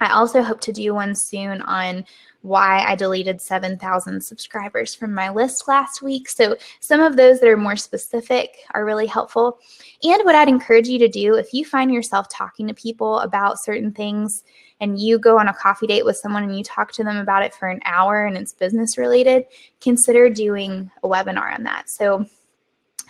I 0.00 0.12
also 0.12 0.42
hope 0.42 0.60
to 0.62 0.72
do 0.72 0.94
one 0.94 1.14
soon 1.14 1.62
on 1.62 2.04
why 2.42 2.84
I 2.86 2.94
deleted 2.94 3.40
7,000 3.40 4.20
subscribers 4.20 4.94
from 4.94 5.12
my 5.12 5.30
list 5.30 5.66
last 5.66 6.00
week. 6.00 6.28
So, 6.28 6.56
some 6.80 7.00
of 7.00 7.16
those 7.16 7.40
that 7.40 7.48
are 7.48 7.56
more 7.56 7.76
specific 7.76 8.58
are 8.72 8.84
really 8.84 9.06
helpful. 9.06 9.58
And 10.02 10.22
what 10.24 10.34
I'd 10.34 10.48
encourage 10.48 10.86
you 10.86 10.98
to 11.00 11.08
do 11.08 11.34
if 11.34 11.52
you 11.52 11.64
find 11.64 11.92
yourself 11.92 12.28
talking 12.28 12.68
to 12.68 12.74
people 12.74 13.20
about 13.20 13.58
certain 13.58 13.90
things 13.90 14.44
and 14.80 14.98
you 14.98 15.18
go 15.18 15.38
on 15.38 15.48
a 15.48 15.54
coffee 15.54 15.86
date 15.86 16.04
with 16.04 16.18
someone 16.18 16.44
and 16.44 16.56
you 16.56 16.62
talk 16.62 16.92
to 16.92 17.04
them 17.04 17.16
about 17.16 17.42
it 17.42 17.54
for 17.54 17.68
an 17.68 17.80
hour 17.84 18.26
and 18.26 18.36
it's 18.36 18.52
business 18.52 18.98
related, 18.98 19.46
consider 19.80 20.30
doing 20.30 20.90
a 21.02 21.08
webinar 21.08 21.52
on 21.54 21.64
that. 21.64 21.88
So, 21.88 22.26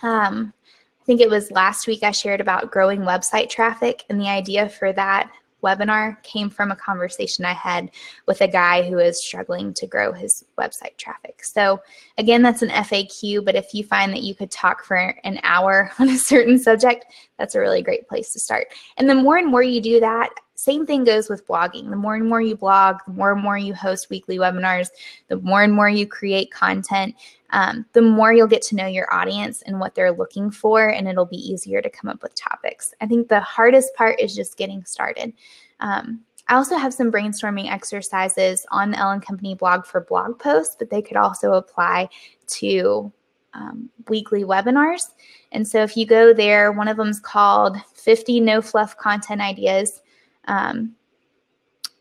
um, 0.01 0.53
I 1.01 1.05
think 1.05 1.21
it 1.21 1.29
was 1.29 1.51
last 1.51 1.85
week 1.85 2.01
I 2.03 2.11
shared 2.11 2.41
about 2.41 2.71
growing 2.71 3.01
website 3.01 3.49
traffic, 3.49 4.03
and 4.09 4.19
the 4.19 4.27
idea 4.27 4.67
for 4.67 4.91
that 4.93 5.31
webinar 5.63 6.21
came 6.23 6.49
from 6.49 6.71
a 6.71 6.75
conversation 6.75 7.45
I 7.45 7.53
had 7.53 7.91
with 8.25 8.41
a 8.41 8.47
guy 8.47 8.87
who 8.87 8.99
is 8.99 9.23
struggling 9.23 9.73
to 9.75 9.87
grow 9.87 10.13
his 10.13 10.43
website 10.57 10.97
traffic. 10.97 11.43
So, 11.43 11.81
again, 12.17 12.41
that's 12.41 12.61
an 12.61 12.69
FAQ, 12.69 13.43
but 13.43 13.55
if 13.55 13.73
you 13.73 13.83
find 13.83 14.11
that 14.13 14.23
you 14.23 14.35
could 14.35 14.51
talk 14.51 14.83
for 14.83 14.95
an 15.23 15.39
hour 15.43 15.91
on 15.99 16.09
a 16.09 16.17
certain 16.17 16.59
subject, 16.59 17.05
that's 17.37 17.55
a 17.55 17.59
really 17.59 17.81
great 17.81 18.07
place 18.07 18.33
to 18.33 18.39
start. 18.39 18.67
And 18.97 19.09
the 19.09 19.15
more 19.15 19.37
and 19.37 19.47
more 19.47 19.63
you 19.63 19.81
do 19.81 19.99
that, 19.99 20.29
same 20.55 20.87
thing 20.87 21.03
goes 21.03 21.29
with 21.29 21.45
blogging. 21.47 21.89
The 21.89 21.95
more 21.95 22.15
and 22.15 22.27
more 22.27 22.41
you 22.41 22.55
blog, 22.55 22.97
the 23.05 23.13
more 23.13 23.31
and 23.31 23.41
more 23.41 23.59
you 23.59 23.75
host 23.75 24.09
weekly 24.09 24.39
webinars, 24.39 24.87
the 25.27 25.37
more 25.37 25.61
and 25.61 25.71
more 25.71 25.87
you 25.87 26.07
create 26.07 26.51
content, 26.51 27.15
um, 27.51 27.85
the 27.93 28.01
more 28.01 28.33
you'll 28.33 28.47
get 28.47 28.61
to 28.63 28.75
know 28.75 28.87
your 28.87 29.11
audience 29.13 29.61
and 29.63 29.79
what 29.79 29.95
they're 29.95 30.11
looking 30.11 30.51
for, 30.51 30.89
and 30.89 31.07
it'll 31.07 31.25
be 31.25 31.37
easier 31.37 31.81
to 31.81 31.89
come 31.89 32.09
up 32.09 32.21
with 32.21 32.35
topics. 32.35 32.93
I 33.01 33.05
think 33.05 33.27
the 33.27 33.39
hardest 33.39 33.93
part 33.95 34.19
is 34.19 34.35
just 34.35 34.57
getting 34.57 34.83
started. 34.85 35.33
Um, 35.79 36.21
I 36.49 36.55
also 36.55 36.77
have 36.77 36.93
some 36.93 37.11
brainstorming 37.11 37.69
exercises 37.69 38.65
on 38.71 38.91
the 38.91 38.99
Elle 38.99 39.19
& 39.19 39.21
Company 39.21 39.55
blog 39.55 39.85
for 39.85 40.01
blog 40.01 40.39
posts, 40.39 40.75
but 40.77 40.89
they 40.89 41.01
could 41.01 41.17
also 41.17 41.53
apply 41.53 42.09
to 42.47 43.11
um, 43.53 43.89
weekly 44.07 44.43
webinars. 44.43 45.07
And 45.51 45.67
so 45.67 45.83
if 45.83 45.97
you 45.97 46.05
go 46.05 46.33
there, 46.33 46.71
one 46.71 46.87
of 46.87 46.97
them 46.97 47.09
is 47.09 47.19
called 47.19 47.77
50 47.95 48.39
No 48.39 48.61
Fluff 48.61 48.97
Content 48.97 49.41
Ideas. 49.41 50.01
Um, 50.45 50.95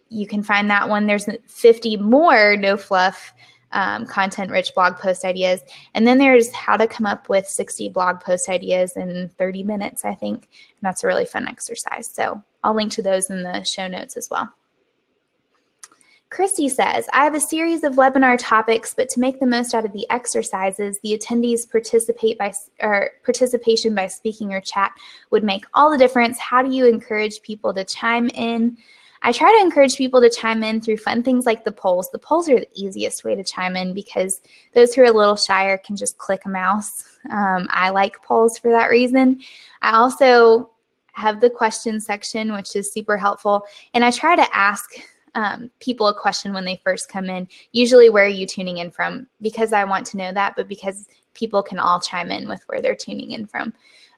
you 0.08 0.26
can 0.26 0.42
find 0.42 0.70
that 0.70 0.88
one. 0.88 1.06
There's 1.06 1.28
50 1.48 1.96
more 1.96 2.56
no 2.56 2.76
fluff 2.76 3.32
um, 3.76 4.06
content 4.06 4.50
rich 4.50 4.74
blog 4.74 4.96
post 4.96 5.24
ideas. 5.24 5.60
And 5.94 6.06
then 6.06 6.16
there's 6.16 6.50
how 6.52 6.78
to 6.78 6.86
come 6.86 7.04
up 7.04 7.28
with 7.28 7.46
60 7.46 7.90
blog 7.90 8.20
post 8.20 8.48
ideas 8.48 8.96
in 8.96 9.30
30 9.36 9.62
minutes, 9.64 10.04
I 10.04 10.14
think. 10.14 10.44
And 10.44 10.82
that's 10.82 11.04
a 11.04 11.06
really 11.06 11.26
fun 11.26 11.46
exercise. 11.46 12.08
So 12.08 12.42
I'll 12.64 12.74
link 12.74 12.90
to 12.92 13.02
those 13.02 13.28
in 13.28 13.42
the 13.42 13.62
show 13.64 13.86
notes 13.86 14.16
as 14.16 14.30
well. 14.30 14.50
Christy 16.30 16.70
says, 16.70 17.06
I 17.12 17.22
have 17.22 17.34
a 17.34 17.40
series 17.40 17.84
of 17.84 17.94
webinar 17.94 18.36
topics, 18.40 18.94
but 18.94 19.10
to 19.10 19.20
make 19.20 19.40
the 19.40 19.46
most 19.46 19.74
out 19.74 19.84
of 19.84 19.92
the 19.92 20.06
exercises, 20.10 20.98
the 21.02 21.16
attendees 21.16 21.70
participate 21.70 22.38
by 22.38 22.52
or 22.80 23.10
participation 23.24 23.94
by 23.94 24.08
speaking 24.08 24.52
or 24.52 24.60
chat 24.60 24.92
would 25.30 25.44
make 25.44 25.64
all 25.74 25.90
the 25.90 25.98
difference. 25.98 26.38
How 26.38 26.62
do 26.62 26.74
you 26.74 26.86
encourage 26.86 27.42
people 27.42 27.74
to 27.74 27.84
chime 27.84 28.28
in? 28.30 28.78
I 29.22 29.32
try 29.32 29.52
to 29.52 29.64
encourage 29.64 29.96
people 29.96 30.20
to 30.20 30.30
chime 30.30 30.62
in 30.62 30.80
through 30.80 30.98
fun 30.98 31.22
things 31.22 31.46
like 31.46 31.64
the 31.64 31.72
polls. 31.72 32.10
The 32.10 32.18
polls 32.18 32.48
are 32.48 32.60
the 32.60 32.68
easiest 32.74 33.24
way 33.24 33.34
to 33.34 33.44
chime 33.44 33.76
in 33.76 33.94
because 33.94 34.40
those 34.74 34.94
who 34.94 35.02
are 35.02 35.06
a 35.06 35.12
little 35.12 35.36
shyer 35.36 35.78
can 35.78 35.96
just 35.96 36.18
click 36.18 36.42
a 36.44 36.48
mouse. 36.48 37.04
Um, 37.30 37.66
I 37.70 37.90
like 37.90 38.22
polls 38.22 38.58
for 38.58 38.70
that 38.70 38.90
reason. 38.90 39.40
I 39.82 39.96
also 39.96 40.70
have 41.12 41.40
the 41.40 41.50
question 41.50 41.98
section, 41.98 42.52
which 42.52 42.76
is 42.76 42.92
super 42.92 43.16
helpful. 43.16 43.64
And 43.94 44.04
I 44.04 44.10
try 44.10 44.36
to 44.36 44.56
ask 44.56 44.90
um, 45.34 45.70
people 45.80 46.08
a 46.08 46.14
question 46.14 46.52
when 46.52 46.64
they 46.64 46.80
first 46.84 47.08
come 47.08 47.30
in. 47.30 47.48
Usually, 47.72 48.10
where 48.10 48.24
are 48.24 48.28
you 48.28 48.46
tuning 48.46 48.78
in 48.78 48.90
from? 48.90 49.26
Because 49.40 49.72
I 49.72 49.84
want 49.84 50.06
to 50.08 50.16
know 50.16 50.32
that, 50.32 50.54
but 50.56 50.68
because 50.68 51.06
people 51.34 51.62
can 51.62 51.78
all 51.78 52.00
chime 52.00 52.30
in 52.30 52.48
with 52.48 52.62
where 52.66 52.80
they're 52.80 52.94
tuning 52.96 53.32
in 53.32 53.46
from. 53.46 53.72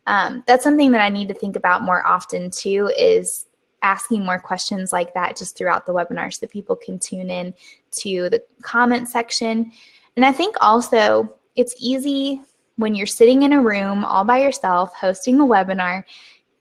Um, 0.06 0.42
that's 0.46 0.64
something 0.64 0.90
that 0.92 1.00
I 1.00 1.08
need 1.08 1.28
to 1.28 1.34
think 1.34 1.56
about 1.56 1.82
more 1.82 2.06
often 2.06 2.50
too. 2.50 2.90
Is 2.96 3.46
asking 3.82 4.24
more 4.24 4.38
questions 4.38 4.92
like 4.92 5.14
that 5.14 5.36
just 5.36 5.56
throughout 5.56 5.86
the 5.86 5.92
webinar 5.92 6.32
so 6.32 6.38
that 6.40 6.50
people 6.50 6.76
can 6.76 6.98
tune 6.98 7.30
in 7.30 7.54
to 7.92 8.28
the 8.30 8.42
comment 8.62 9.08
section. 9.08 9.72
And 10.16 10.24
I 10.24 10.32
think 10.32 10.56
also 10.60 11.34
it's 11.56 11.74
easy 11.78 12.40
when 12.76 12.94
you're 12.94 13.06
sitting 13.06 13.42
in 13.42 13.52
a 13.52 13.60
room 13.60 14.04
all 14.04 14.24
by 14.24 14.38
yourself 14.38 14.94
hosting 14.94 15.40
a 15.40 15.44
webinar 15.44 16.04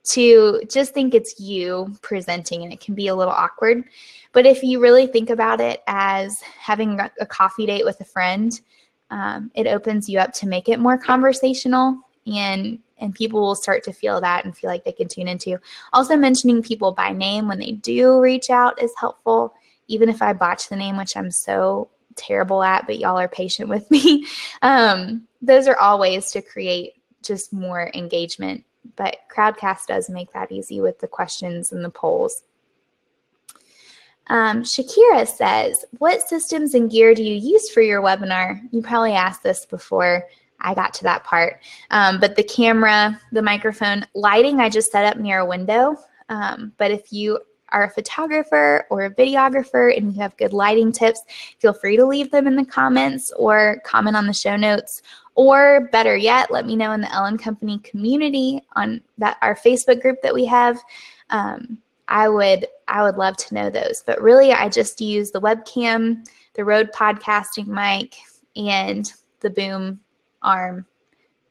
to 0.04 0.62
just 0.68 0.94
think 0.94 1.14
it's 1.14 1.38
you 1.38 1.94
presenting 2.02 2.62
and 2.62 2.72
it 2.72 2.80
can 2.80 2.94
be 2.94 3.08
a 3.08 3.14
little 3.14 3.32
awkward. 3.32 3.84
But 4.32 4.46
if 4.46 4.62
you 4.62 4.80
really 4.80 5.06
think 5.06 5.30
about 5.30 5.60
it 5.60 5.82
as 5.86 6.40
having 6.40 6.98
a 7.20 7.26
coffee 7.26 7.66
date 7.66 7.84
with 7.84 8.00
a 8.00 8.04
friend, 8.04 8.58
um, 9.10 9.50
it 9.54 9.66
opens 9.66 10.08
you 10.08 10.18
up 10.18 10.32
to 10.34 10.46
make 10.46 10.68
it 10.68 10.78
more 10.78 10.98
conversational 10.98 11.98
and 12.36 12.78
and 12.98 13.14
people 13.14 13.40
will 13.40 13.54
start 13.54 13.84
to 13.84 13.92
feel 13.92 14.20
that 14.20 14.44
and 14.44 14.56
feel 14.56 14.68
like 14.68 14.84
they 14.84 14.92
can 14.92 15.06
tune 15.06 15.28
into. 15.28 15.58
Also 15.92 16.16
mentioning 16.16 16.62
people 16.62 16.90
by 16.90 17.12
name 17.12 17.46
when 17.46 17.60
they 17.60 17.72
do 17.72 18.20
reach 18.20 18.50
out 18.50 18.82
is 18.82 18.92
helpful, 18.98 19.54
even 19.86 20.08
if 20.08 20.20
I 20.20 20.32
botch 20.32 20.68
the 20.68 20.74
name, 20.74 20.96
which 20.96 21.16
I'm 21.16 21.30
so 21.30 21.88
terrible 22.16 22.62
at, 22.64 22.86
but 22.86 22.98
y'all 22.98 23.16
are 23.16 23.28
patient 23.28 23.68
with 23.68 23.88
me. 23.92 24.26
Um, 24.62 25.28
those 25.40 25.68
are 25.68 25.78
all 25.78 26.00
ways 26.00 26.32
to 26.32 26.42
create 26.42 26.94
just 27.22 27.52
more 27.52 27.92
engagement 27.94 28.64
but 28.96 29.18
Crowdcast 29.34 29.86
does 29.86 30.10
make 30.10 30.32
that 30.32 30.52
easy 30.52 30.80
with 30.80 30.98
the 30.98 31.08
questions 31.08 31.72
and 31.72 31.84
the 31.84 31.90
polls. 31.90 32.42
Um, 34.28 34.62
Shakira 34.62 35.26
says, 35.26 35.84
What 35.98 36.22
systems 36.22 36.74
and 36.74 36.90
gear 36.90 37.14
do 37.14 37.22
you 37.22 37.34
use 37.34 37.70
for 37.70 37.80
your 37.80 38.02
webinar? 38.02 38.60
You 38.72 38.82
probably 38.82 39.14
asked 39.14 39.42
this 39.42 39.64
before 39.64 40.24
I 40.60 40.74
got 40.74 40.94
to 40.94 41.04
that 41.04 41.24
part. 41.24 41.60
Um, 41.90 42.20
but 42.20 42.36
the 42.36 42.42
camera, 42.42 43.20
the 43.32 43.42
microphone, 43.42 44.06
lighting, 44.14 44.60
I 44.60 44.68
just 44.68 44.92
set 44.92 45.04
up 45.04 45.18
near 45.18 45.40
a 45.40 45.46
window. 45.46 45.96
Um, 46.28 46.72
but 46.78 46.90
if 46.90 47.12
you 47.12 47.38
are 47.70 47.84
a 47.84 47.90
photographer 47.90 48.86
or 48.90 49.04
a 49.04 49.14
videographer 49.14 49.96
and 49.96 50.12
you 50.12 50.20
have 50.20 50.36
good 50.36 50.52
lighting 50.52 50.90
tips, 50.90 51.22
feel 51.58 51.72
free 51.72 51.96
to 51.96 52.04
leave 52.04 52.30
them 52.30 52.46
in 52.46 52.56
the 52.56 52.64
comments 52.64 53.32
or 53.36 53.80
comment 53.84 54.16
on 54.16 54.26
the 54.26 54.32
show 54.32 54.56
notes 54.56 55.02
or 55.38 55.88
better 55.92 56.16
yet, 56.16 56.50
let 56.50 56.66
me 56.66 56.74
know 56.74 56.90
in 56.90 57.00
the 57.00 57.14
Elle 57.14 57.36
& 57.36 57.38
Company 57.38 57.78
community 57.84 58.60
on 58.74 59.00
that 59.18 59.36
our 59.40 59.54
Facebook 59.54 60.02
group 60.02 60.20
that 60.22 60.34
we 60.34 60.44
have. 60.44 60.76
Um, 61.30 61.78
I 62.08 62.28
would 62.28 62.66
I 62.88 63.04
would 63.04 63.16
love 63.16 63.36
to 63.36 63.54
know 63.54 63.70
those. 63.70 64.02
But 64.04 64.20
really, 64.20 64.52
I 64.52 64.68
just 64.68 65.00
use 65.00 65.30
the 65.30 65.40
webcam, 65.40 66.26
the 66.54 66.64
Rode 66.64 66.90
podcasting 66.90 67.68
mic, 67.68 68.16
and 68.56 69.12
the 69.38 69.50
boom 69.50 70.00
arm 70.42 70.86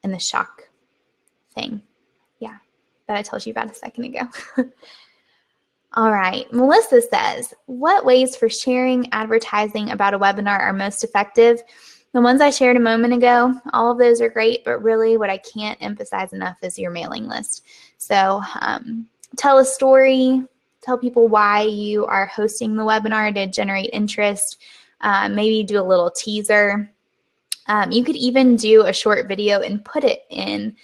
and 0.04 0.14
the 0.14 0.20
shock 0.20 0.70
thing. 1.54 1.82
Yeah, 2.40 2.58
that 3.08 3.18
I 3.18 3.22
told 3.22 3.46
you 3.46 3.52
about 3.52 3.72
a 3.72 3.76
second 3.76 4.06
ago. 4.06 4.28
All 5.94 6.12
right, 6.12 6.52
Melissa 6.54 7.02
says, 7.02 7.54
what 7.66 8.06
ways 8.06 8.36
for 8.36 8.50
sharing 8.50 9.12
advertising 9.14 9.92
about 9.92 10.14
a 10.14 10.20
webinar 10.20 10.60
are 10.60 10.74
most 10.74 11.04
effective? 11.04 11.62
The 12.14 12.22
ones 12.22 12.42
I 12.42 12.50
shared 12.50 12.78
a 12.78 12.82
moment 12.82 13.14
ago, 13.14 13.54
all 13.74 13.92
of 13.92 13.98
those 13.98 14.22
are 14.22 14.30
great, 14.30 14.64
but 14.64 14.84
really 14.84 15.18
what 15.18 15.30
I 15.30 15.38
can't 15.38 15.78
emphasize 15.82 16.34
enough 16.34 16.58
is 16.62 16.78
your 16.78 16.92
mailing 16.92 17.28
list. 17.28 17.66
So 17.98 18.42
um, 18.62 19.08
tell 19.38 19.60
a 19.60 19.66
story, 19.66 20.44
tell 20.82 20.98
people 20.98 21.28
why 21.28 21.64
you 21.64 22.06
are 22.06 22.26
hosting 22.26 22.76
the 22.76 22.84
webinar 22.84 23.34
to 23.34 23.48
generate 23.48 23.90
interest, 23.92 24.62
uh, 25.02 25.30
maybe 25.30 25.64
do 25.64 25.80
a 25.80 25.84
little 25.84 26.12
teaser. 26.12 26.90
Um, 27.68 27.92
you 27.92 28.04
could 28.04 28.16
even 28.16 28.56
do 28.56 28.84
a 28.84 28.94
short 28.94 29.28
video 29.28 29.62
and 29.62 29.84
put 29.84 30.04
it 30.04 30.24
in 30.30 30.76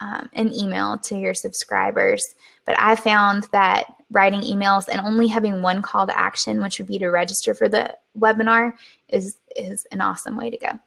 um, 0.00 0.28
an 0.34 0.52
email 0.52 0.98
to 0.98 1.16
your 1.16 1.34
subscribers. 1.34 2.34
But 2.66 2.76
I 2.78 2.96
found 2.96 3.46
that 3.52 3.86
writing 4.10 4.40
emails 4.40 4.88
and 4.88 5.00
only 5.00 5.28
having 5.28 5.62
one 5.62 5.82
call 5.82 6.06
to 6.06 6.18
action, 6.18 6.62
which 6.62 6.78
would 6.78 6.88
be 6.88 6.98
to 6.98 7.08
register 7.08 7.54
for 7.54 7.68
the 7.68 7.96
webinar, 8.18 8.72
is, 9.08 9.36
is 9.56 9.86
an 9.92 10.00
awesome 10.00 10.36
way 10.36 10.50
to 10.50 10.58
go. 10.58 10.78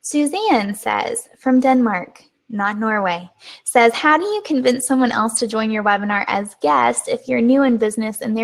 Suzanne 0.00 0.74
says 0.74 1.28
from 1.36 1.60
Denmark, 1.60 2.22
not 2.48 2.78
Norway, 2.78 3.28
says, 3.64 3.92
How 3.92 4.16
do 4.16 4.24
you 4.24 4.42
convince 4.44 4.86
someone 4.86 5.10
else 5.10 5.38
to 5.40 5.48
join 5.48 5.70
your 5.70 5.82
webinar 5.82 6.24
as 6.28 6.54
guest 6.62 7.08
if 7.08 7.26
you're 7.26 7.40
new 7.40 7.62
in 7.62 7.76
business 7.76 8.20
and 8.20 8.38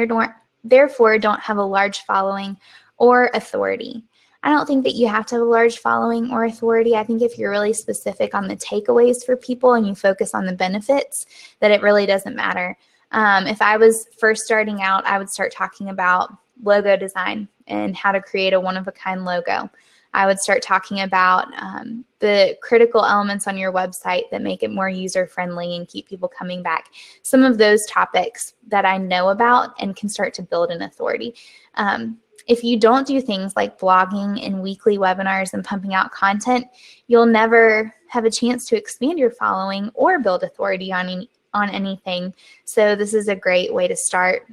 therefore 0.64 1.18
don't 1.18 1.40
have 1.40 1.58
a 1.58 1.62
large 1.62 2.00
following 2.00 2.56
or 2.96 3.30
authority? 3.32 4.02
I 4.42 4.50
don't 4.50 4.66
think 4.66 4.84
that 4.84 4.94
you 4.94 5.06
have 5.06 5.26
to 5.26 5.36
have 5.36 5.42
a 5.42 5.46
large 5.46 5.78
following 5.78 6.30
or 6.32 6.44
authority. 6.44 6.96
I 6.96 7.04
think 7.04 7.22
if 7.22 7.38
you're 7.38 7.50
really 7.50 7.72
specific 7.72 8.34
on 8.34 8.48
the 8.48 8.56
takeaways 8.56 9.24
for 9.24 9.36
people 9.36 9.74
and 9.74 9.86
you 9.86 9.94
focus 9.94 10.34
on 10.34 10.46
the 10.46 10.52
benefits, 10.52 11.26
that 11.60 11.70
it 11.70 11.82
really 11.82 12.06
doesn't 12.06 12.34
matter. 12.34 12.76
Um, 13.12 13.46
if 13.46 13.62
I 13.62 13.76
was 13.76 14.08
first 14.18 14.44
starting 14.44 14.82
out, 14.82 15.06
I 15.06 15.18
would 15.18 15.30
start 15.30 15.52
talking 15.52 15.90
about 15.90 16.32
logo 16.62 16.96
design 16.96 17.48
and 17.66 17.96
how 17.96 18.10
to 18.12 18.20
create 18.20 18.52
a 18.52 18.60
one 18.60 18.76
of 18.76 18.88
a 18.88 18.92
kind 18.92 19.24
logo. 19.24 19.70
I 20.14 20.26
would 20.26 20.38
start 20.38 20.60
talking 20.60 21.00
about 21.00 21.46
um, 21.60 22.04
the 22.18 22.56
critical 22.62 23.04
elements 23.04 23.46
on 23.46 23.56
your 23.56 23.72
website 23.72 24.28
that 24.30 24.42
make 24.42 24.62
it 24.62 24.70
more 24.70 24.88
user 24.88 25.26
friendly 25.26 25.76
and 25.76 25.88
keep 25.88 26.06
people 26.06 26.28
coming 26.28 26.62
back. 26.62 26.90
Some 27.22 27.44
of 27.44 27.56
those 27.56 27.86
topics 27.86 28.54
that 28.68 28.84
I 28.84 28.98
know 28.98 29.30
about 29.30 29.74
and 29.80 29.96
can 29.96 30.10
start 30.10 30.34
to 30.34 30.42
build 30.42 30.70
an 30.70 30.82
authority. 30.82 31.34
Um, 31.76 32.18
if 32.46 32.64
you 32.64 32.78
don't 32.78 33.06
do 33.06 33.20
things 33.20 33.54
like 33.56 33.78
blogging 33.78 34.44
and 34.44 34.62
weekly 34.62 34.98
webinars 34.98 35.52
and 35.52 35.64
pumping 35.64 35.94
out 35.94 36.12
content, 36.12 36.66
you'll 37.06 37.26
never 37.26 37.92
have 38.08 38.24
a 38.24 38.30
chance 38.30 38.66
to 38.66 38.76
expand 38.76 39.18
your 39.18 39.30
following 39.30 39.90
or 39.94 40.18
build 40.18 40.42
authority 40.42 40.92
on 40.92 41.08
any, 41.08 41.30
on 41.54 41.70
anything. 41.70 42.34
So 42.64 42.94
this 42.94 43.14
is 43.14 43.28
a 43.28 43.36
great 43.36 43.72
way 43.72 43.88
to 43.88 43.96
start. 43.96 44.46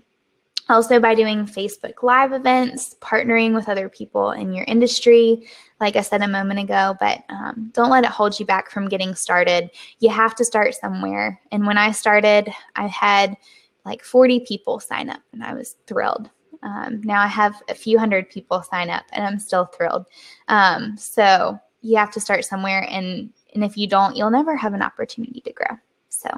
Also, 0.70 1.00
by 1.00 1.16
doing 1.16 1.48
Facebook 1.48 2.04
Live 2.04 2.32
events, 2.32 2.96
partnering 3.02 3.56
with 3.56 3.68
other 3.68 3.90
people 3.90 4.32
in 4.32 4.54
your 4.54 4.66
industry, 4.66 5.48
like 5.82 5.96
I 5.96 6.02
said 6.02 6.22
a 6.22 6.28
moment 6.28 6.60
ago, 6.60 6.96
but 7.00 7.24
um, 7.30 7.72
don't 7.74 7.90
let 7.90 8.04
it 8.04 8.12
hold 8.12 8.40
you 8.40 8.46
back 8.46 8.70
from 8.70 8.88
getting 8.88 9.16
started. 9.16 9.72
You 9.98 10.10
have 10.10 10.36
to 10.36 10.46
start 10.46 10.76
somewhere. 10.76 11.42
And 11.52 11.66
when 11.66 11.80
I 11.80 11.92
started, 11.92 12.50
I 12.76 12.86
had 12.86 13.36
like 13.84 14.04
40 14.04 14.42
people 14.42 14.80
sign 14.80 15.10
up, 15.10 15.22
and 15.34 15.44
I 15.44 15.56
was 15.56 15.76
thrilled. 15.88 16.30
Um, 16.64 17.02
now 17.04 17.22
I 17.22 17.28
have 17.28 17.62
a 17.70 17.76
few 17.76 17.98
hundred 17.98 18.30
people 18.30 18.62
sign 18.64 18.90
up, 18.90 19.06
and 19.12 19.26
I'm 19.26 19.40
still 19.40 19.66
thrilled. 19.66 20.06
Um, 20.48 20.98
so 20.98 21.60
you 21.82 21.98
have 21.98 22.12
to 22.12 22.20
start 22.20 22.46
somewhere, 22.46 22.86
and 22.90 23.30
and 23.54 23.64
if 23.64 23.78
you 23.78 23.88
don't, 23.88 24.16
you'll 24.16 24.30
never 24.30 24.56
have 24.56 24.74
an 24.74 24.82
opportunity 24.82 25.42
to 25.42 25.54
grow. 25.54 25.78
So. 26.10 26.30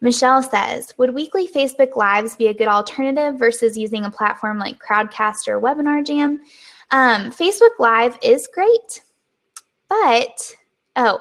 Michelle 0.00 0.42
says, 0.42 0.92
would 0.98 1.14
weekly 1.14 1.46
Facebook 1.46 1.94
Lives 1.94 2.34
be 2.34 2.48
a 2.48 2.54
good 2.54 2.66
alternative 2.66 3.38
versus 3.38 3.78
using 3.78 4.04
a 4.04 4.10
platform 4.10 4.58
like 4.58 4.82
Crowdcast 4.82 5.46
or 5.46 5.60
WebinarJam? 5.60 6.38
Um, 6.90 7.30
Facebook 7.30 7.78
Live 7.78 8.18
is 8.20 8.48
great, 8.52 9.02
but 9.88 10.56
oh, 10.96 11.20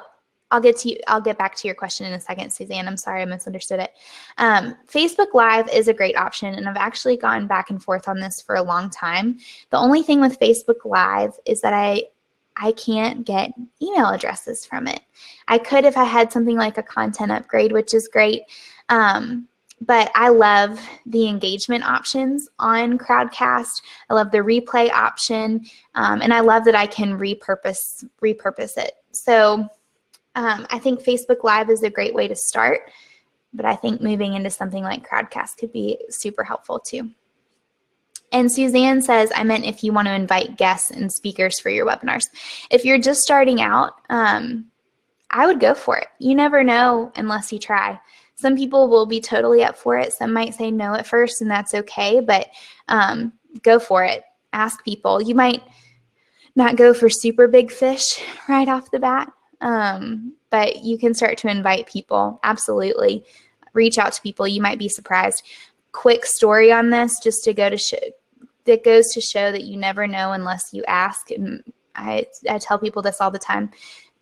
I'll 0.51 0.61
get 0.61 0.77
to 0.79 0.89
you, 0.89 0.97
I'll 1.07 1.21
get 1.21 1.37
back 1.37 1.55
to 1.55 1.67
your 1.67 1.75
question 1.75 2.05
in 2.05 2.13
a 2.13 2.19
second, 2.19 2.51
Suzanne. 2.51 2.87
I'm 2.87 2.97
sorry 2.97 3.21
I 3.21 3.25
misunderstood 3.25 3.79
it. 3.79 3.93
Um, 4.37 4.75
Facebook 4.87 5.33
Live 5.33 5.69
is 5.69 5.87
a 5.87 5.93
great 5.93 6.17
option, 6.17 6.53
and 6.53 6.67
I've 6.67 6.77
actually 6.77 7.17
gone 7.17 7.47
back 7.47 7.69
and 7.69 7.81
forth 7.81 8.07
on 8.07 8.19
this 8.19 8.41
for 8.41 8.55
a 8.55 8.61
long 8.61 8.89
time. 8.89 9.39
The 9.69 9.77
only 9.77 10.03
thing 10.03 10.19
with 10.19 10.39
Facebook 10.39 10.85
Live 10.85 11.31
is 11.45 11.61
that 11.61 11.73
I 11.73 12.03
I 12.57 12.73
can't 12.73 13.25
get 13.25 13.51
email 13.81 14.09
addresses 14.09 14.65
from 14.65 14.85
it. 14.85 14.99
I 15.47 15.57
could 15.57 15.85
if 15.85 15.97
I 15.97 16.03
had 16.03 16.31
something 16.31 16.57
like 16.57 16.77
a 16.77 16.83
content 16.83 17.31
upgrade, 17.31 17.71
which 17.71 17.93
is 17.93 18.09
great. 18.09 18.43
Um, 18.89 19.47
but 19.79 20.11
I 20.13 20.29
love 20.29 20.79
the 21.07 21.27
engagement 21.27 21.83
options 21.83 22.47
on 22.59 22.99
Crowdcast. 22.99 23.81
I 24.09 24.13
love 24.13 24.31
the 24.31 24.39
replay 24.39 24.91
option, 24.91 25.65
um, 25.95 26.21
and 26.21 26.33
I 26.33 26.41
love 26.41 26.65
that 26.65 26.75
I 26.75 26.85
can 26.85 27.17
repurpose 27.17 28.03
repurpose 28.21 28.77
it. 28.77 28.93
So 29.11 29.67
um, 30.35 30.65
I 30.69 30.79
think 30.79 31.03
Facebook 31.03 31.43
Live 31.43 31.69
is 31.69 31.83
a 31.83 31.89
great 31.89 32.13
way 32.13 32.27
to 32.27 32.35
start, 32.35 32.81
but 33.53 33.65
I 33.65 33.75
think 33.75 34.01
moving 34.01 34.33
into 34.33 34.49
something 34.49 34.83
like 34.83 35.07
Crowdcast 35.07 35.57
could 35.57 35.71
be 35.71 35.97
super 36.09 36.43
helpful 36.43 36.79
too. 36.79 37.11
And 38.31 38.49
Suzanne 38.49 39.01
says, 39.01 39.31
I 39.35 39.43
meant 39.43 39.65
if 39.65 39.83
you 39.83 39.91
want 39.91 40.07
to 40.07 40.13
invite 40.13 40.57
guests 40.57 40.89
and 40.89 41.11
speakers 41.11 41.59
for 41.59 41.69
your 41.69 41.85
webinars. 41.85 42.27
If 42.69 42.85
you're 42.85 42.97
just 42.97 43.21
starting 43.21 43.61
out, 43.61 43.93
um, 44.09 44.67
I 45.29 45.45
would 45.45 45.59
go 45.59 45.73
for 45.73 45.97
it. 45.97 46.07
You 46.19 46.35
never 46.35 46.63
know 46.63 47.11
unless 47.15 47.51
you 47.51 47.59
try. 47.59 47.99
Some 48.35 48.55
people 48.55 48.87
will 48.87 49.05
be 49.05 49.19
totally 49.21 49.63
up 49.63 49.77
for 49.77 49.97
it. 49.97 50.13
Some 50.13 50.33
might 50.33 50.55
say 50.55 50.71
no 50.71 50.93
at 50.93 51.05
first, 51.05 51.41
and 51.41 51.51
that's 51.51 51.73
okay, 51.73 52.21
but 52.21 52.47
um, 52.87 53.33
go 53.63 53.79
for 53.79 54.03
it. 54.03 54.23
Ask 54.53 54.83
people. 54.83 55.21
You 55.21 55.35
might 55.35 55.61
not 56.55 56.75
go 56.75 56.93
for 56.93 57.09
super 57.09 57.47
big 57.47 57.71
fish 57.71 58.19
right 58.49 58.67
off 58.67 58.91
the 58.91 58.99
bat, 58.99 59.31
um, 59.61 60.33
but 60.49 60.83
you 60.83 60.97
can 60.97 61.13
start 61.13 61.37
to 61.39 61.49
invite 61.49 61.87
people. 61.87 62.39
Absolutely. 62.43 63.23
Reach 63.73 63.97
out 63.97 64.13
to 64.13 64.21
people. 64.21 64.47
You 64.47 64.61
might 64.61 64.79
be 64.79 64.89
surprised. 64.89 65.43
Quick 65.91 66.25
story 66.25 66.71
on 66.71 66.89
this, 66.89 67.19
just 67.19 67.43
to 67.45 67.53
go 67.53 67.69
to 67.69 67.77
show, 67.77 67.97
that 68.65 68.83
goes 68.83 69.13
to 69.13 69.21
show 69.21 69.51
that 69.51 69.63
you 69.63 69.77
never 69.77 70.07
know 70.07 70.33
unless 70.33 70.73
you 70.73 70.83
ask. 70.85 71.31
And 71.31 71.63
I, 71.95 72.27
I 72.49 72.57
tell 72.57 72.79
people 72.79 73.01
this 73.01 73.21
all 73.21 73.31
the 73.31 73.39
time 73.39 73.71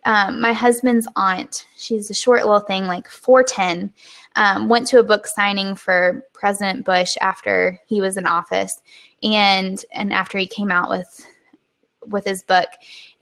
um, 0.04 0.40
my 0.40 0.52
husband's 0.52 1.06
aunt, 1.16 1.66
she's 1.76 2.10
a 2.10 2.14
short 2.14 2.42
little 2.44 2.60
thing, 2.60 2.86
like 2.86 3.08
4'10, 3.08 3.90
um, 4.36 4.68
went 4.68 4.86
to 4.88 4.98
a 4.98 5.04
book 5.04 5.26
signing 5.26 5.74
for 5.74 6.24
President 6.32 6.86
Bush 6.86 7.16
after 7.20 7.78
he 7.86 8.00
was 8.00 8.16
in 8.16 8.26
office 8.26 8.80
and 9.22 9.84
and 9.92 10.12
after 10.12 10.38
he 10.38 10.46
came 10.46 10.70
out 10.70 10.88
with 10.88 11.26
with 12.06 12.24
his 12.24 12.42
book 12.42 12.68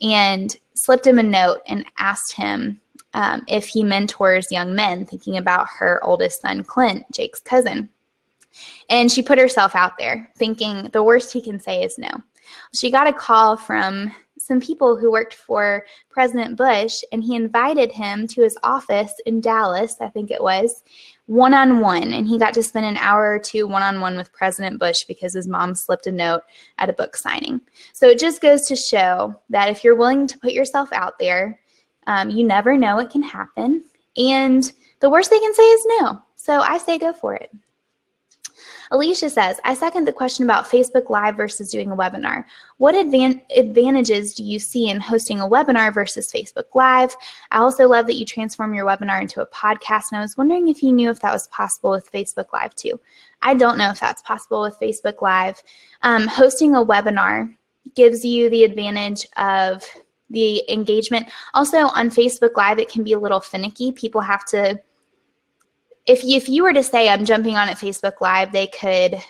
and 0.00 0.56
slipped 0.74 1.06
him 1.06 1.18
a 1.18 1.22
note 1.22 1.60
and 1.66 1.84
asked 1.98 2.32
him 2.32 2.80
um, 3.14 3.42
if 3.48 3.66
he 3.66 3.82
mentors 3.82 4.52
young 4.52 4.74
men, 4.74 5.04
thinking 5.04 5.38
about 5.38 5.66
her 5.78 6.02
oldest 6.04 6.42
son, 6.42 6.62
Clint, 6.62 7.04
Jake's 7.12 7.40
cousin. 7.40 7.88
And 8.90 9.10
she 9.10 9.22
put 9.22 9.38
herself 9.38 9.74
out 9.74 9.98
there, 9.98 10.30
thinking 10.36 10.88
the 10.92 11.02
worst 11.02 11.32
he 11.32 11.40
can 11.40 11.60
say 11.60 11.82
is 11.82 11.98
no. 11.98 12.10
She 12.74 12.90
got 12.90 13.06
a 13.06 13.12
call 13.12 13.56
from 13.56 14.14
some 14.48 14.60
people 14.60 14.96
who 14.96 15.12
worked 15.12 15.34
for 15.34 15.84
President 16.08 16.56
Bush, 16.56 17.02
and 17.12 17.22
he 17.22 17.36
invited 17.36 17.92
him 17.92 18.26
to 18.28 18.40
his 18.40 18.56
office 18.62 19.12
in 19.26 19.42
Dallas, 19.42 19.96
I 20.00 20.08
think 20.08 20.30
it 20.30 20.42
was, 20.42 20.82
one 21.26 21.52
on 21.52 21.80
one. 21.80 22.14
And 22.14 22.26
he 22.26 22.38
got 22.38 22.54
to 22.54 22.62
spend 22.62 22.86
an 22.86 22.96
hour 22.96 23.30
or 23.30 23.38
two 23.38 23.68
one 23.68 23.82
on 23.82 24.00
one 24.00 24.16
with 24.16 24.32
President 24.32 24.80
Bush 24.80 25.04
because 25.04 25.34
his 25.34 25.46
mom 25.46 25.74
slipped 25.74 26.06
a 26.06 26.12
note 26.12 26.44
at 26.78 26.88
a 26.88 26.94
book 26.94 27.14
signing. 27.14 27.60
So 27.92 28.08
it 28.08 28.18
just 28.18 28.40
goes 28.40 28.66
to 28.68 28.74
show 28.74 29.38
that 29.50 29.68
if 29.68 29.84
you're 29.84 29.94
willing 29.94 30.26
to 30.26 30.38
put 30.38 30.52
yourself 30.52 30.88
out 30.94 31.18
there, 31.18 31.60
um, 32.06 32.30
you 32.30 32.42
never 32.42 32.74
know 32.78 32.96
what 32.96 33.10
can 33.10 33.22
happen. 33.22 33.84
And 34.16 34.72
the 35.00 35.10
worst 35.10 35.28
they 35.28 35.38
can 35.38 35.54
say 35.54 35.62
is 35.62 35.86
no. 36.00 36.22
So 36.36 36.60
I 36.60 36.78
say 36.78 36.96
go 36.96 37.12
for 37.12 37.34
it. 37.34 37.50
Alicia 38.90 39.30
says, 39.30 39.60
I 39.64 39.74
second 39.74 40.06
the 40.06 40.12
question 40.12 40.44
about 40.44 40.68
Facebook 40.68 41.10
Live 41.10 41.36
versus 41.36 41.70
doing 41.70 41.90
a 41.90 41.96
webinar. 41.96 42.44
What 42.78 42.94
advan 42.94 43.42
advantages 43.54 44.34
do 44.34 44.42
you 44.42 44.58
see 44.58 44.88
in 44.88 45.00
hosting 45.00 45.40
a 45.40 45.48
webinar 45.48 45.92
versus 45.92 46.32
Facebook 46.32 46.74
Live? 46.74 47.14
I 47.50 47.58
also 47.58 47.86
love 47.86 48.06
that 48.06 48.16
you 48.16 48.24
transform 48.24 48.74
your 48.74 48.86
webinar 48.86 49.20
into 49.20 49.42
a 49.42 49.46
podcast, 49.46 50.04
and 50.10 50.18
I 50.18 50.22
was 50.22 50.36
wondering 50.36 50.68
if 50.68 50.82
you 50.82 50.92
knew 50.92 51.10
if 51.10 51.20
that 51.20 51.32
was 51.32 51.48
possible 51.48 51.90
with 51.90 52.10
Facebook 52.10 52.52
Live 52.52 52.74
too. 52.74 52.98
I 53.42 53.54
don't 53.54 53.78
know 53.78 53.90
if 53.90 54.00
that's 54.00 54.22
possible 54.22 54.62
with 54.62 54.80
Facebook 54.80 55.22
Live. 55.22 55.62
Um, 56.02 56.26
hosting 56.26 56.74
a 56.74 56.84
webinar 56.84 57.54
gives 57.94 58.24
you 58.24 58.50
the 58.50 58.64
advantage 58.64 59.26
of 59.36 59.84
the 60.30 60.62
engagement. 60.70 61.28
Also, 61.54 61.78
on 61.78 62.10
Facebook 62.10 62.56
Live, 62.56 62.78
it 62.78 62.88
can 62.88 63.02
be 63.02 63.12
a 63.12 63.18
little 63.18 63.40
finicky. 63.40 63.92
People 63.92 64.20
have 64.20 64.44
to 64.46 64.80
if 66.08 66.24
you, 66.24 66.36
if 66.36 66.48
you 66.48 66.62
were 66.62 66.72
to 66.72 66.82
say 66.82 67.08
I'm 67.08 67.24
jumping 67.24 67.56
on 67.56 67.68
at 67.68 67.78
Facebook 67.78 68.20
Live, 68.20 68.50
they 68.50 68.66
could 68.66 69.22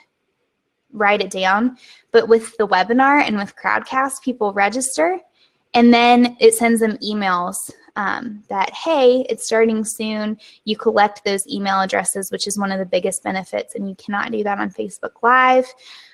write 0.92 1.20
it 1.20 1.30
down. 1.30 1.76
But 2.12 2.28
with 2.28 2.56
the 2.56 2.66
webinar 2.66 3.22
and 3.22 3.36
with 3.36 3.56
Crowdcast, 3.56 4.22
people 4.22 4.52
register 4.52 5.18
and 5.74 5.92
then 5.92 6.36
it 6.40 6.54
sends 6.54 6.80
them 6.80 6.96
emails 6.98 7.70
um, 7.96 8.42
that, 8.48 8.72
hey, 8.72 9.26
it's 9.28 9.44
starting 9.44 9.84
soon. 9.84 10.38
You 10.64 10.76
collect 10.76 11.24
those 11.24 11.46
email 11.46 11.80
addresses, 11.80 12.30
which 12.30 12.46
is 12.46 12.58
one 12.58 12.72
of 12.72 12.78
the 12.78 12.86
biggest 12.86 13.22
benefits, 13.22 13.74
and 13.74 13.88
you 13.88 13.94
cannot 13.96 14.30
do 14.30 14.42
that 14.44 14.58
on 14.58 14.70
Facebook 14.70 15.22
Live. 15.22 15.66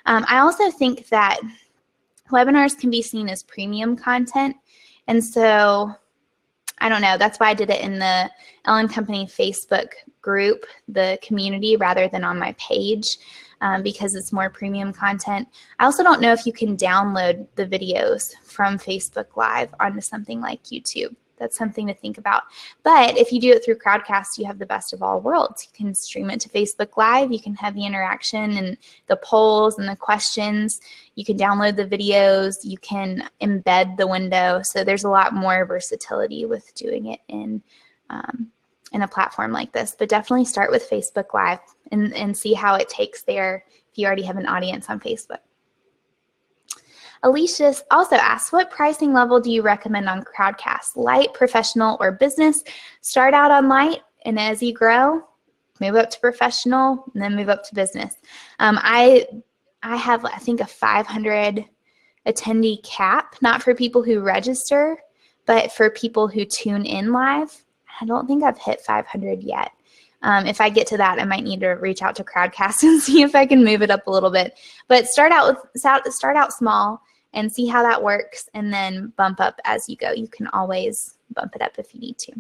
Um, 0.07 0.25
I 0.29 0.39
also 0.39 0.71
think 0.71 1.09
that 1.09 1.39
webinars 2.31 2.77
can 2.77 2.91
be 2.91 3.03
seen 3.03 3.29
as 3.29 3.43
premium 3.43 3.97
content. 3.97 4.57
And 5.07 5.23
so 5.23 5.95
I 6.79 6.89
don't 6.89 7.03
know. 7.03 7.17
That's 7.19 7.39
why 7.39 7.51
I 7.51 7.55
did 7.55 7.71
it 7.71 7.83
in 7.83 7.99
the 7.99 8.31
Elle 8.67 8.89
& 8.89 8.91
Company 8.91 9.27
Facebook 9.27 9.89
group, 10.25 10.65
the 10.89 11.19
community, 11.23 11.77
rather 11.77 12.09
than 12.09 12.25
on 12.25 12.39
my 12.39 12.53
page 12.59 13.19
um, 13.61 13.83
because 13.83 14.15
it's 14.15 14.33
more 14.33 14.49
premium 14.49 14.93
content. 14.93 15.47
I 15.79 15.85
also 15.85 16.03
don't 16.03 16.23
know 16.23 16.33
if 16.33 16.47
you 16.47 16.53
can 16.53 16.77
download 16.77 17.47
the 17.57 17.67
videos 17.67 18.33
from 18.43 18.79
Facebook 18.79 19.37
Live 19.37 19.75
onto 19.79 20.01
something 20.01 20.41
like 20.41 20.63
YouTube 20.65 21.15
that's 21.37 21.59
something 21.59 21.87
to 21.89 21.95
think 21.95 22.17
about. 22.17 22.45
But 22.85 23.19
if 23.19 23.33
you 23.33 23.41
do 23.41 23.51
it 23.51 23.65
through 23.65 23.79
Crowdcast, 23.79 24.39
you 24.39 24.47
have 24.47 24.59
the 24.59 24.67
best 24.67 24.93
of 24.93 25.03
all 25.03 25.21
worlds. 25.21 25.67
You 25.67 25.85
can 25.85 25.95
stream 25.95 26.31
it 26.31 26.41
to 26.41 26.49
Facebook 26.49 26.97
Live, 26.97 27.33
you 27.33 27.41
can 27.41 27.55
have 27.57 27.75
the 27.75 27.85
interaction 27.85 28.57
and 28.57 28.79
the 29.09 29.17
polls 29.17 29.79
and 29.79 29.89
the 29.89 29.97
questions. 29.97 30.81
You 31.17 31.25
can 31.25 31.37
download 31.37 31.77
the 31.77 31.87
videos, 31.87 32.65
you 32.65 32.79
can 32.79 33.29
embed 33.43 33.97
the 33.97 34.07
window. 34.07 34.63
So 34.63 34.85
there's 34.85 35.05
a 35.05 35.11
lot 35.11 35.35
more 35.35 35.67
versatility 35.67 36.45
with 36.47 36.73
doing 36.75 37.07
it 37.07 37.21
in 37.29 37.63
um, 38.11 38.53
in 38.95 39.03
a 39.03 39.09
platform 39.09 39.53
like 39.53 39.73
this. 39.73 39.95
But 39.99 40.09
definitely 40.09 40.47
start 40.47 40.71
with 40.71 40.89
Facebook 40.89 41.35
Live 41.35 41.59
and, 41.93 42.15
and 42.15 42.37
see 42.37 42.55
how 42.55 42.77
it 42.77 42.89
takes 42.89 43.23
there 43.23 43.65
if 43.91 43.99
you 43.99 44.07
already 44.07 44.23
have 44.23 44.39
an 44.39 44.47
audience 44.47 44.89
on 44.89 45.01
Facebook. 45.01 45.41
Alicia 47.25 47.75
also 47.91 48.17
asks, 48.17 48.53
what 48.53 48.71
pricing 48.71 49.13
level 49.13 49.41
do 49.41 49.51
you 49.51 49.63
recommend 49.63 50.09
on 50.09 50.23
Crowdcast? 50.25 50.97
Light, 50.97 51.33
professional, 51.35 51.97
or 51.99 52.13
business? 52.13 52.63
Start 53.01 53.35
out 53.35 53.51
on 53.51 53.69
light, 53.69 54.01
and 54.27 54.39
as 54.39 54.63
you 54.63 54.75
grow, 54.75 55.23
move 55.81 55.97
up 55.97 56.11
to 56.11 56.21
professional, 56.21 57.11
and 57.15 57.23
then 57.23 57.35
move 57.35 57.49
up 57.49 57.65
to 57.65 57.75
business. 57.75 58.17
Um, 58.59 58.79
I 58.81 59.27
I 59.83 59.97
have 59.97 60.25
I 60.25 60.37
think 60.37 60.61
a 60.61 60.67
500 60.67 61.65
attendee 62.27 62.83
cap, 62.85 63.37
not 63.41 63.63
for 63.63 63.75
people 63.75 64.03
who 64.03 64.21
register, 64.21 64.99
but 65.47 65.73
for 65.73 65.89
people 65.91 66.29
who 66.29 66.45
tune 66.45 66.85
in 66.85 67.11
live. 67.11 67.64
I 68.01 68.05
don't 68.05 68.27
think 68.27 68.43
I've 68.43 68.59
hit 68.59 68.81
500 68.81 69.43
yet. 69.43 69.73
Um, 70.23 70.47
if 70.47 70.61
I 70.61 70.71
get 70.71 70.87
to 70.89 70.97
that, 70.97 71.21
I 71.21 71.25
might 71.25 71.45
need 71.45 71.61
to 71.61 71.69
reach 71.69 72.03
out 72.03 72.17
to 72.17 72.25
Crowdcast 72.25 72.83
and 72.83 73.01
see 73.01 73.23
if 73.23 73.35
I 73.35 73.47
can 73.47 73.65
move 73.65 73.83
it 73.83 73.91
up 73.91 74.07
a 74.07 74.11
little 74.11 74.31
bit. 74.31 74.59
But 74.89 75.07
start 75.07 75.33
out 75.33 75.57
with 75.75 75.83
start 75.83 76.37
out 76.37 76.53
small 76.53 77.03
and 77.35 77.53
see 77.53 77.67
how 77.67 77.83
that 77.83 78.03
works 78.03 78.49
and 78.55 78.73
then 78.73 79.13
bump 79.17 79.41
up 79.41 79.61
as 79.65 79.89
you 79.89 79.97
go. 79.97 80.13
You 80.13 80.29
can 80.29 80.47
always 80.49 81.17
bump 81.35 81.55
it 81.55 81.63
up 81.63 81.73
if 81.79 81.95
you 81.95 82.01
need 82.01 82.17
to. 82.19 82.33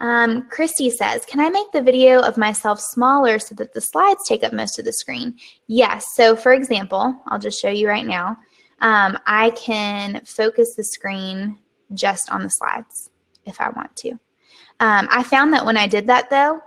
Um, 0.00 0.48
Christy 0.48 0.90
says, 0.90 1.24
can 1.24 1.38
I 1.38 1.48
make 1.48 1.70
the 1.70 1.82
video 1.82 2.20
of 2.20 2.36
myself 2.36 2.80
smaller 2.80 3.38
so 3.38 3.54
that 3.54 3.72
the 3.72 3.80
slides 3.80 4.26
take 4.26 4.42
up 4.42 4.52
most 4.52 4.80
of 4.80 4.84
the 4.84 4.92
screen? 4.92 5.36
Yes. 5.68 6.16
So 6.16 6.34
for 6.34 6.52
example, 6.52 7.14
I'll 7.26 7.38
just 7.38 7.60
show 7.60 7.70
you 7.70 7.86
right 7.86 8.06
now. 8.06 8.36
Um, 8.80 9.16
I 9.26 9.50
can 9.50 10.22
focus 10.24 10.74
the 10.74 10.82
screen 10.82 11.58
just 11.94 12.30
on 12.30 12.42
the 12.42 12.50
slides 12.50 13.11
if 13.44 13.60
I 13.60 13.70
want 13.70 13.94
to. 13.96 14.10
Um, 14.80 15.08
I 15.10 15.22
found 15.22 15.52
that 15.52 15.64
when 15.64 15.76
I 15.76 15.86
did 15.86 16.06
that 16.08 16.30
though, 16.30 16.60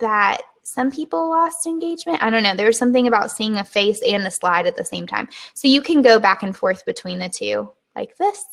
that 0.00 0.42
some 0.62 0.90
people 0.90 1.30
lost 1.30 1.66
engagement. 1.66 2.22
I 2.22 2.30
don't 2.30 2.42
know. 2.42 2.54
There 2.54 2.66
was 2.66 2.78
something 2.78 3.06
about 3.06 3.30
seeing 3.30 3.56
a 3.56 3.64
face 3.64 4.02
and 4.02 4.26
a 4.26 4.30
slide 4.30 4.66
at 4.66 4.76
the 4.76 4.84
same 4.84 5.06
time. 5.06 5.28
So 5.54 5.68
you 5.68 5.80
can 5.80 6.02
go 6.02 6.18
back 6.18 6.42
and 6.42 6.56
forth 6.56 6.84
between 6.84 7.18
the 7.18 7.28
two 7.28 7.70
like 7.94 8.16
this, 8.16 8.44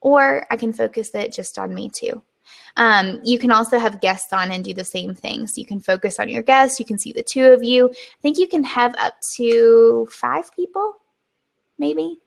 or 0.00 0.46
I 0.50 0.56
can 0.56 0.72
focus 0.72 1.14
it 1.14 1.32
just 1.32 1.58
on 1.58 1.74
me 1.74 1.90
too. 1.90 2.22
Um, 2.76 3.20
you 3.22 3.38
can 3.38 3.50
also 3.50 3.78
have 3.78 4.00
guests 4.00 4.32
on 4.32 4.50
and 4.50 4.64
do 4.64 4.74
the 4.74 4.84
same 4.84 5.14
thing. 5.14 5.46
So 5.46 5.60
you 5.60 5.66
can 5.66 5.80
focus 5.80 6.18
on 6.18 6.28
your 6.28 6.42
guests. 6.42 6.80
You 6.80 6.86
can 6.86 6.98
see 6.98 7.12
the 7.12 7.22
two 7.22 7.46
of 7.52 7.62
you. 7.62 7.90
I 7.90 8.20
think 8.22 8.38
you 8.38 8.48
can 8.48 8.64
have 8.64 8.94
up 8.98 9.14
to 9.36 10.08
five 10.10 10.54
people, 10.54 10.96
maybe 11.78 12.18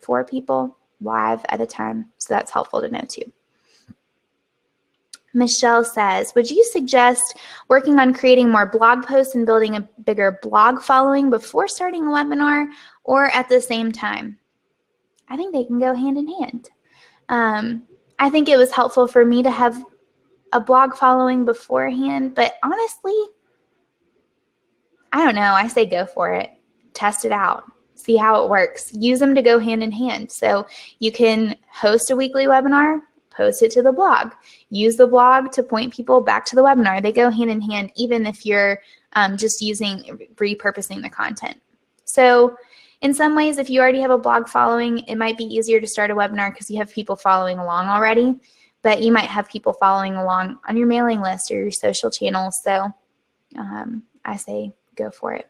four 0.00 0.24
people 0.24 0.76
live 1.00 1.44
at 1.48 1.60
a 1.60 1.66
time. 1.66 2.06
So 2.18 2.34
that's 2.34 2.50
helpful 2.50 2.80
to 2.80 2.88
know 2.88 3.04
too. 3.08 3.30
Michelle 5.38 5.84
says, 5.84 6.34
would 6.34 6.50
you 6.50 6.64
suggest 6.64 7.36
working 7.68 7.98
on 7.98 8.12
creating 8.12 8.50
more 8.50 8.66
blog 8.66 9.06
posts 9.06 9.34
and 9.34 9.46
building 9.46 9.76
a 9.76 9.88
bigger 10.04 10.38
blog 10.42 10.80
following 10.82 11.30
before 11.30 11.68
starting 11.68 12.06
a 12.06 12.10
webinar 12.10 12.68
or 13.04 13.26
at 13.26 13.48
the 13.48 13.60
same 13.60 13.92
time? 13.92 14.38
I 15.28 15.36
think 15.36 15.54
they 15.54 15.64
can 15.64 15.78
go 15.78 15.94
hand 15.94 16.18
in 16.18 16.26
hand. 16.26 16.70
Um, 17.28 17.82
I 18.18 18.30
think 18.30 18.48
it 18.48 18.56
was 18.56 18.72
helpful 18.72 19.06
for 19.06 19.24
me 19.24 19.42
to 19.42 19.50
have 19.50 19.82
a 20.52 20.60
blog 20.60 20.94
following 20.94 21.44
beforehand, 21.44 22.34
but 22.34 22.54
honestly, 22.62 23.14
I 25.12 25.24
don't 25.24 25.34
know. 25.34 25.52
I 25.52 25.68
say 25.68 25.86
go 25.86 26.06
for 26.06 26.32
it. 26.32 26.50
Test 26.94 27.24
it 27.24 27.32
out. 27.32 27.64
See 27.94 28.16
how 28.16 28.42
it 28.42 28.50
works. 28.50 28.92
Use 28.94 29.18
them 29.18 29.34
to 29.34 29.42
go 29.42 29.58
hand 29.58 29.82
in 29.82 29.92
hand. 29.92 30.30
So 30.30 30.66
you 30.98 31.12
can 31.12 31.56
host 31.70 32.10
a 32.10 32.16
weekly 32.16 32.46
webinar, 32.46 33.00
post 33.38 33.62
it 33.62 33.70
to 33.70 33.82
the 33.82 33.92
blog. 33.92 34.32
Use 34.68 34.96
the 34.96 35.06
blog 35.06 35.52
to 35.52 35.62
point 35.62 35.94
people 35.94 36.20
back 36.20 36.44
to 36.46 36.56
the 36.56 36.62
webinar. 36.62 37.00
They 37.00 37.12
go 37.12 37.30
hand 37.30 37.50
in 37.50 37.62
hand, 37.62 37.92
even 37.94 38.26
if 38.26 38.44
you're 38.44 38.80
um, 39.14 39.38
just 39.38 39.62
using 39.62 40.28
repurposing 40.34 41.00
the 41.00 41.08
content. 41.08 41.58
So 42.04 42.56
in 43.00 43.14
some 43.14 43.36
ways, 43.36 43.58
if 43.58 43.70
you 43.70 43.80
already 43.80 44.00
have 44.00 44.10
a 44.10 44.18
blog 44.18 44.48
following, 44.48 44.98
it 45.00 45.14
might 45.14 45.38
be 45.38 45.44
easier 45.44 45.80
to 45.80 45.86
start 45.86 46.10
a 46.10 46.14
webinar 46.14 46.52
because 46.52 46.68
you 46.68 46.78
have 46.78 46.92
people 46.92 47.16
following 47.16 47.58
along 47.58 47.86
already. 47.86 48.34
But 48.82 49.02
you 49.02 49.12
might 49.12 49.28
have 49.28 49.48
people 49.48 49.72
following 49.72 50.16
along 50.16 50.58
on 50.68 50.76
your 50.76 50.86
mailing 50.86 51.20
list 51.20 51.50
or 51.50 51.54
your 51.54 51.70
social 51.70 52.10
channels. 52.10 52.60
So 52.62 52.92
um, 53.56 54.02
I 54.24 54.36
say 54.36 54.72
go 54.96 55.10
for 55.10 55.32
it. 55.34 55.48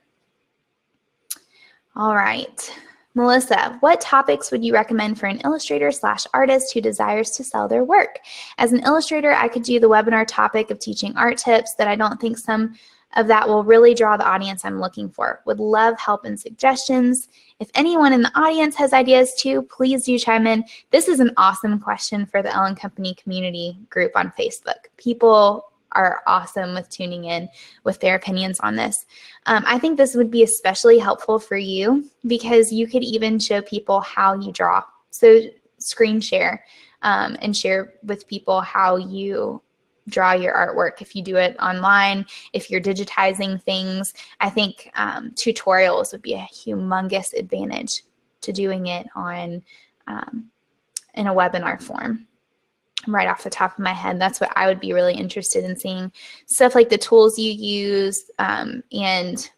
All 1.97 2.15
right. 2.15 2.79
Melissa, 3.19 3.77
what 3.81 4.01
topics 4.01 4.53
would 4.53 4.65
you 4.65 4.73
recommend 4.73 5.19
for 5.19 5.27
an 5.27 5.41
illustrator 5.41 5.91
slash 5.91 6.25
artist 6.33 6.73
who 6.73 6.81
desires 6.81 7.33
to 7.33 7.43
sell 7.43 7.67
their 7.67 7.83
work? 7.83 8.21
As 8.59 8.73
an 8.73 8.79
illustrator, 8.85 9.33
I 9.33 9.49
could 9.49 9.65
do 9.65 9.81
the 9.81 9.89
webinar 9.89 10.25
topic 10.25 10.71
of 10.71 10.79
teaching 10.79 11.17
art 11.17 11.37
tips 11.37 11.75
that 11.75 11.89
I 11.89 11.97
don't 11.97 12.21
think 12.21 12.39
some 12.39 12.77
of 13.17 13.27
that 13.27 13.49
will 13.49 13.65
really 13.65 13.93
draw 13.93 14.17
the 14.17 14.25
audience 14.25 14.65
I'm 14.65 14.79
looking 14.79 15.11
for. 15.11 15.41
Would 15.47 15.59
love 15.59 15.99
help 15.99 16.27
and 16.27 16.39
suggestions. 16.39 17.27
If 17.59 17.71
anyone 17.75 18.13
in 18.13 18.23
the 18.23 18.31
audience 18.39 18.77
has 18.77 18.93
ideas 18.93 19.35
too, 19.35 19.63
please 19.63 20.05
do 20.05 20.17
chime 20.17 20.47
in. 20.47 20.63
This 20.93 21.09
is 21.09 21.19
an 21.19 21.33
awesome 21.37 21.81
question 21.81 22.25
for 22.25 22.41
the 22.41 22.55
Elle 22.55 22.77
& 22.77 22.77
Company 22.77 23.15
community 23.15 23.77
group 23.91 24.13
on 24.15 24.33
Facebook. 24.39 24.87
People 24.97 25.65
are 25.99 26.21
awesome 26.29 26.75
with 26.75 26.89
tuning 26.89 27.25
in 27.25 27.49
with 27.83 27.99
their 28.01 28.15
opinions 28.15 28.61
on 28.61 28.77
this. 28.77 29.05
Um, 29.47 29.65
I 29.67 29.79
think 29.79 29.99
this 29.99 30.15
would 30.15 30.31
be 30.31 30.45
especially 30.45 30.99
helpful 30.99 31.41
for 31.41 31.57
you 31.57 32.09
because 32.27 32.73
you 32.73 32.87
could 32.87 33.03
even 33.03 33.41
show 33.41 33.61
people 33.61 34.01
how 34.01 34.35
you 34.35 34.53
draw. 34.53 34.85
So 35.11 35.41
screen 35.79 36.21
share 36.21 36.65
um, 37.03 37.37
and 37.43 37.57
share 37.57 37.95
with 38.05 38.29
people 38.29 38.61
how 38.61 38.97
you 38.97 39.61
draw 40.09 40.33
your 40.33 40.55
artwork 40.55 41.03
if 41.03 41.15
you 41.15 41.23
do 41.23 41.37
it 41.37 41.55
online 41.61 42.25
if 42.55 42.71
you're 42.71 42.81
digitizing 42.81 43.63
things 43.65 44.15
i 44.41 44.49
think 44.49 44.91
um, 44.95 45.31
tutorials 45.33 46.13
would 46.13 46.23
be 46.23 46.33
a 46.33 46.49
humongous 46.51 47.35
advantage 47.35 48.05
to 48.41 48.51
doing 48.51 48.87
it 48.87 49.07
on 49.15 49.63
um, 50.07 50.51
in 51.13 51.27
a 51.27 51.35
webinar 51.35 51.79
form 51.79 52.27
right 53.13 53.29
off 53.29 53.43
the 53.43 53.51
top 53.51 53.73
of 53.73 53.79
my 53.79 53.93
head 53.93 54.21
that's 54.21 54.41
what 54.41 54.53
i 54.57 54.67
would 54.67 54.81
be 54.81 54.93
really 54.93 55.15
interested 55.15 55.65
in 55.65 55.77
seeing. 55.77 56.13
Stuff 56.47 56.75
like 56.75 56.89
the 56.89 56.99
tools 56.99 57.39
you 57.39 57.53
use 57.53 58.31
um, 58.39 58.83
and 58.93 59.51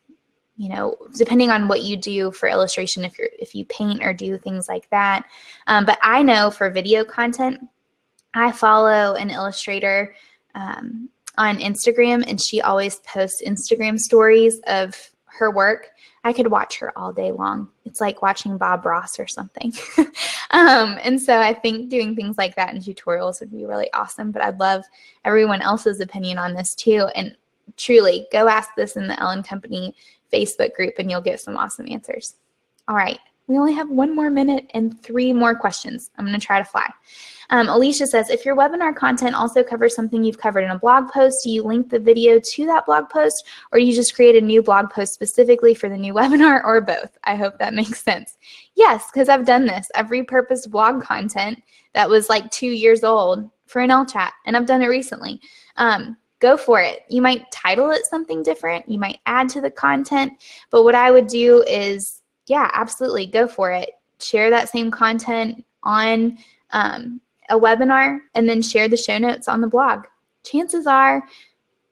you 0.56 0.68
know 0.68 0.96
depending 1.16 1.50
on 1.50 1.68
what 1.68 1.82
you 1.82 1.96
do 1.96 2.30
for 2.32 2.48
illustration 2.48 3.04
if 3.04 3.18
you're 3.18 3.28
if 3.38 3.54
you 3.54 3.64
paint 3.66 4.02
or 4.02 4.12
do 4.12 4.36
things 4.38 4.68
like 4.68 4.88
that. 4.90 5.24
Um, 5.66 5.84
but 5.84 5.98
i 6.02 6.22
know 6.22 6.50
for 6.50 6.70
video 6.70 7.04
content 7.04 7.60
i 8.34 8.52
follow 8.52 9.14
an 9.14 9.30
illustrator 9.30 10.14
um, 10.54 11.08
on 11.38 11.58
instagram 11.58 12.24
and 12.28 12.40
she 12.40 12.60
always 12.60 12.96
posts 13.00 13.42
instagram 13.46 13.98
stories 13.98 14.60
of 14.66 14.96
her 15.38 15.50
work 15.50 15.90
I 16.22 16.32
could 16.34 16.48
watch 16.48 16.78
her 16.80 16.96
all 16.98 17.12
day 17.12 17.32
long. 17.32 17.68
It's 17.86 18.00
like 18.00 18.20
watching 18.20 18.58
Bob 18.58 18.84
Ross 18.84 19.18
or 19.18 19.26
something. 19.26 19.72
um, 20.50 20.98
and 21.02 21.20
so 21.20 21.38
I 21.38 21.54
think 21.54 21.88
doing 21.88 22.14
things 22.14 22.36
like 22.36 22.54
that 22.56 22.74
in 22.74 22.80
tutorials 22.80 23.40
would 23.40 23.50
be 23.50 23.64
really 23.64 23.90
awesome. 23.94 24.30
But 24.30 24.42
I'd 24.42 24.60
love 24.60 24.84
everyone 25.24 25.62
else's 25.62 26.00
opinion 26.00 26.36
on 26.36 26.52
this 26.52 26.74
too. 26.74 27.08
And 27.14 27.36
truly, 27.78 28.26
go 28.30 28.48
ask 28.48 28.70
this 28.76 28.96
in 28.96 29.08
the 29.08 29.18
Elle 29.18 29.42
& 29.42 29.44
Company 29.44 29.94
Facebook 30.30 30.74
group 30.74 30.94
and 30.98 31.10
you'll 31.10 31.22
get 31.22 31.40
some 31.40 31.56
awesome 31.56 31.86
answers. 31.90 32.34
All 32.86 32.96
right. 32.96 33.18
We 33.50 33.58
only 33.58 33.72
have 33.72 33.90
one 33.90 34.14
more 34.14 34.30
minute 34.30 34.70
and 34.74 35.02
three 35.02 35.32
more 35.32 35.56
questions. 35.56 36.12
I'm 36.16 36.24
going 36.24 36.38
to 36.38 36.46
try 36.46 36.60
to 36.60 36.64
fly. 36.64 36.88
Um, 37.50 37.68
Alicia 37.68 38.06
says, 38.06 38.30
if 38.30 38.44
your 38.44 38.54
webinar 38.54 38.94
content 38.94 39.34
also 39.34 39.64
covers 39.64 39.92
something 39.92 40.22
you've 40.22 40.38
covered 40.38 40.62
in 40.62 40.70
a 40.70 40.78
blog 40.78 41.10
post, 41.10 41.42
do 41.42 41.50
you 41.50 41.64
link 41.64 41.90
the 41.90 41.98
video 41.98 42.38
to 42.38 42.66
that 42.66 42.86
blog 42.86 43.08
post 43.08 43.44
or 43.72 43.80
do 43.80 43.84
you 43.84 43.92
just 43.92 44.14
create 44.14 44.36
a 44.36 44.40
new 44.40 44.62
blog 44.62 44.88
post 44.90 45.14
specifically 45.14 45.74
for 45.74 45.88
the 45.88 45.96
new 45.96 46.14
webinar 46.20 46.62
or 46.62 46.80
both? 46.80 47.18
I 47.24 47.34
hope 47.34 47.58
that 47.58 47.74
makes 47.74 48.04
sense. 48.04 48.38
Yes, 48.76 49.10
because 49.12 49.28
I've 49.28 49.46
done 49.46 49.66
this. 49.66 49.90
I've 49.96 50.10
repurposed 50.10 50.70
blog 50.70 51.02
content 51.02 51.60
that 51.92 52.08
was 52.08 52.28
like 52.28 52.48
two 52.52 52.70
years 52.70 53.02
old 53.02 53.50
for 53.66 53.82
an 53.82 53.90
Ellechat, 53.90 54.30
and 54.46 54.56
I've 54.56 54.66
done 54.66 54.80
it 54.80 54.86
recently. 54.86 55.40
Um, 55.76 56.16
go 56.38 56.56
for 56.56 56.80
it. 56.80 57.00
You 57.08 57.20
might 57.20 57.50
title 57.50 57.90
it 57.90 58.06
something 58.06 58.44
different. 58.44 58.88
You 58.88 59.00
might 59.00 59.18
add 59.26 59.48
to 59.48 59.60
the 59.60 59.72
content. 59.72 60.34
But 60.70 60.84
what 60.84 60.94
I 60.94 61.10
would 61.10 61.26
do 61.26 61.64
is, 61.66 62.19
yeah, 62.46 62.70
absolutely 62.72 63.26
go 63.26 63.46
for 63.46 63.70
it. 63.72 63.90
Share 64.20 64.50
that 64.50 64.68
same 64.68 64.90
content 64.90 65.64
on 65.82 66.38
um, 66.72 67.20
a 67.48 67.58
webinar 67.58 68.20
and 68.34 68.48
then 68.48 68.62
share 68.62 68.88
the 68.88 68.96
show 68.96 69.18
notes 69.18 69.48
on 69.48 69.60
the 69.60 69.66
blog. 69.66 70.04
Chances 70.44 70.86
are, 70.86 71.22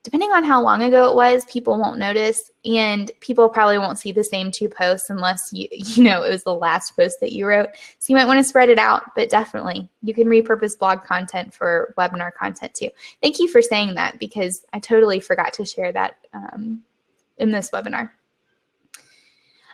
depending 0.03 0.31
on 0.31 0.43
how 0.43 0.61
long 0.61 0.81
ago 0.83 1.09
it 1.09 1.15
was, 1.15 1.45
people 1.45 1.77
won't 1.77 1.99
notice 1.99 2.51
and 2.65 3.11
people 3.19 3.47
probably 3.49 3.77
won't 3.77 3.99
see 3.99 4.11
the 4.11 4.23
same 4.23 4.51
two 4.51 4.67
posts 4.67 5.09
unless 5.09 5.49
you 5.53 5.67
you 5.71 6.03
know 6.03 6.23
it 6.23 6.31
was 6.31 6.43
the 6.43 6.53
last 6.53 6.95
post 6.95 7.19
that 7.19 7.33
you 7.33 7.45
wrote. 7.45 7.69
So 7.99 8.11
you 8.11 8.15
might 8.15 8.27
want 8.27 8.39
to 8.39 8.43
spread 8.43 8.69
it 8.69 8.79
out, 8.79 9.03
but 9.15 9.29
definitely 9.29 9.89
you 10.01 10.13
can 10.13 10.27
repurpose 10.27 10.77
blog 10.77 11.03
content 11.03 11.53
for 11.53 11.93
webinar 11.97 12.33
content 12.33 12.73
too. 12.73 12.89
Thank 13.21 13.39
you 13.39 13.47
for 13.47 13.61
saying 13.61 13.95
that 13.95 14.19
because 14.19 14.65
I 14.73 14.79
totally 14.79 15.19
forgot 15.19 15.53
to 15.53 15.65
share 15.65 15.91
that 15.91 16.15
um, 16.33 16.83
in 17.37 17.51
this 17.51 17.69
webinar. 17.71 18.11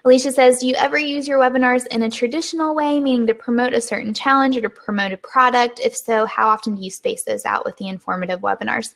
Alicia 0.05 0.31
says, 0.31 0.59
do 0.59 0.67
you 0.67 0.75
ever 0.75 0.99
use 0.99 1.27
your 1.27 1.39
webinars 1.39 1.87
in 1.87 2.03
a 2.03 2.11
traditional 2.11 2.75
way, 2.75 2.99
meaning 2.99 3.25
to 3.25 3.33
promote 3.33 3.73
a 3.73 3.81
certain 3.81 4.13
challenge 4.13 4.55
or 4.55 4.61
to 4.61 4.69
promote 4.69 5.11
a 5.11 5.17
product? 5.17 5.79
If 5.83 5.97
so, 5.97 6.27
how 6.27 6.47
often 6.47 6.75
do 6.75 6.83
you 6.83 6.91
space 6.91 7.23
those 7.23 7.43
out 7.43 7.65
with 7.65 7.75
the 7.77 7.87
informative 7.87 8.39
webinars? 8.41 8.93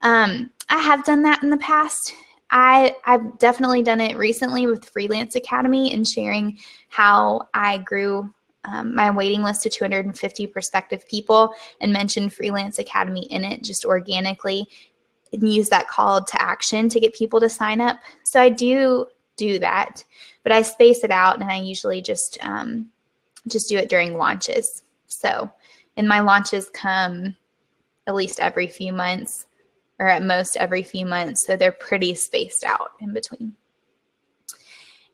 Um, 0.00 0.50
I 0.70 0.78
have 0.78 1.04
done 1.04 1.22
that 1.24 1.42
in 1.42 1.50
the 1.50 1.58
past. 1.58 2.14
I, 2.50 2.96
I've 3.04 3.38
definitely 3.38 3.82
done 3.82 4.00
it 4.00 4.16
recently 4.16 4.66
with 4.66 4.88
Freelance 4.88 5.36
Academy 5.36 5.92
and 5.92 6.08
sharing 6.08 6.58
how 6.88 7.48
I 7.52 7.76
grew 7.78 8.32
um, 8.64 8.94
my 8.94 9.10
waiting 9.10 9.42
list 9.42 9.62
to 9.64 9.68
250 9.68 10.46
prospective 10.46 11.06
people 11.06 11.52
and 11.82 11.92
mentioned 11.92 12.32
Freelance 12.32 12.78
Academy 12.78 13.26
in 13.30 13.44
it 13.44 13.62
just 13.62 13.84
organically 13.84 14.66
and 15.34 15.52
use 15.52 15.68
that 15.68 15.88
call 15.88 16.24
to 16.24 16.40
action 16.42 16.88
to 16.88 16.98
get 16.98 17.14
people 17.14 17.40
to 17.40 17.50
sign 17.50 17.82
up. 17.82 17.98
So 18.22 18.40
I 18.40 18.48
do 18.48 19.06
do 19.36 19.58
that 19.58 20.02
but 20.46 20.52
I 20.52 20.62
space 20.62 21.02
it 21.02 21.10
out 21.10 21.40
and 21.40 21.50
I 21.50 21.56
usually 21.56 22.00
just 22.00 22.38
um, 22.40 22.86
just 23.48 23.68
do 23.68 23.78
it 23.78 23.88
during 23.88 24.16
launches. 24.16 24.84
So, 25.08 25.50
and 25.96 26.06
my 26.06 26.20
launches 26.20 26.70
come 26.72 27.34
at 28.06 28.14
least 28.14 28.38
every 28.38 28.68
few 28.68 28.92
months 28.92 29.46
or 29.98 30.06
at 30.06 30.22
most 30.22 30.56
every 30.56 30.84
few 30.84 31.04
months. 31.04 31.44
So 31.44 31.56
they're 31.56 31.72
pretty 31.72 32.14
spaced 32.14 32.62
out 32.62 32.92
in 33.00 33.12
between. 33.12 33.56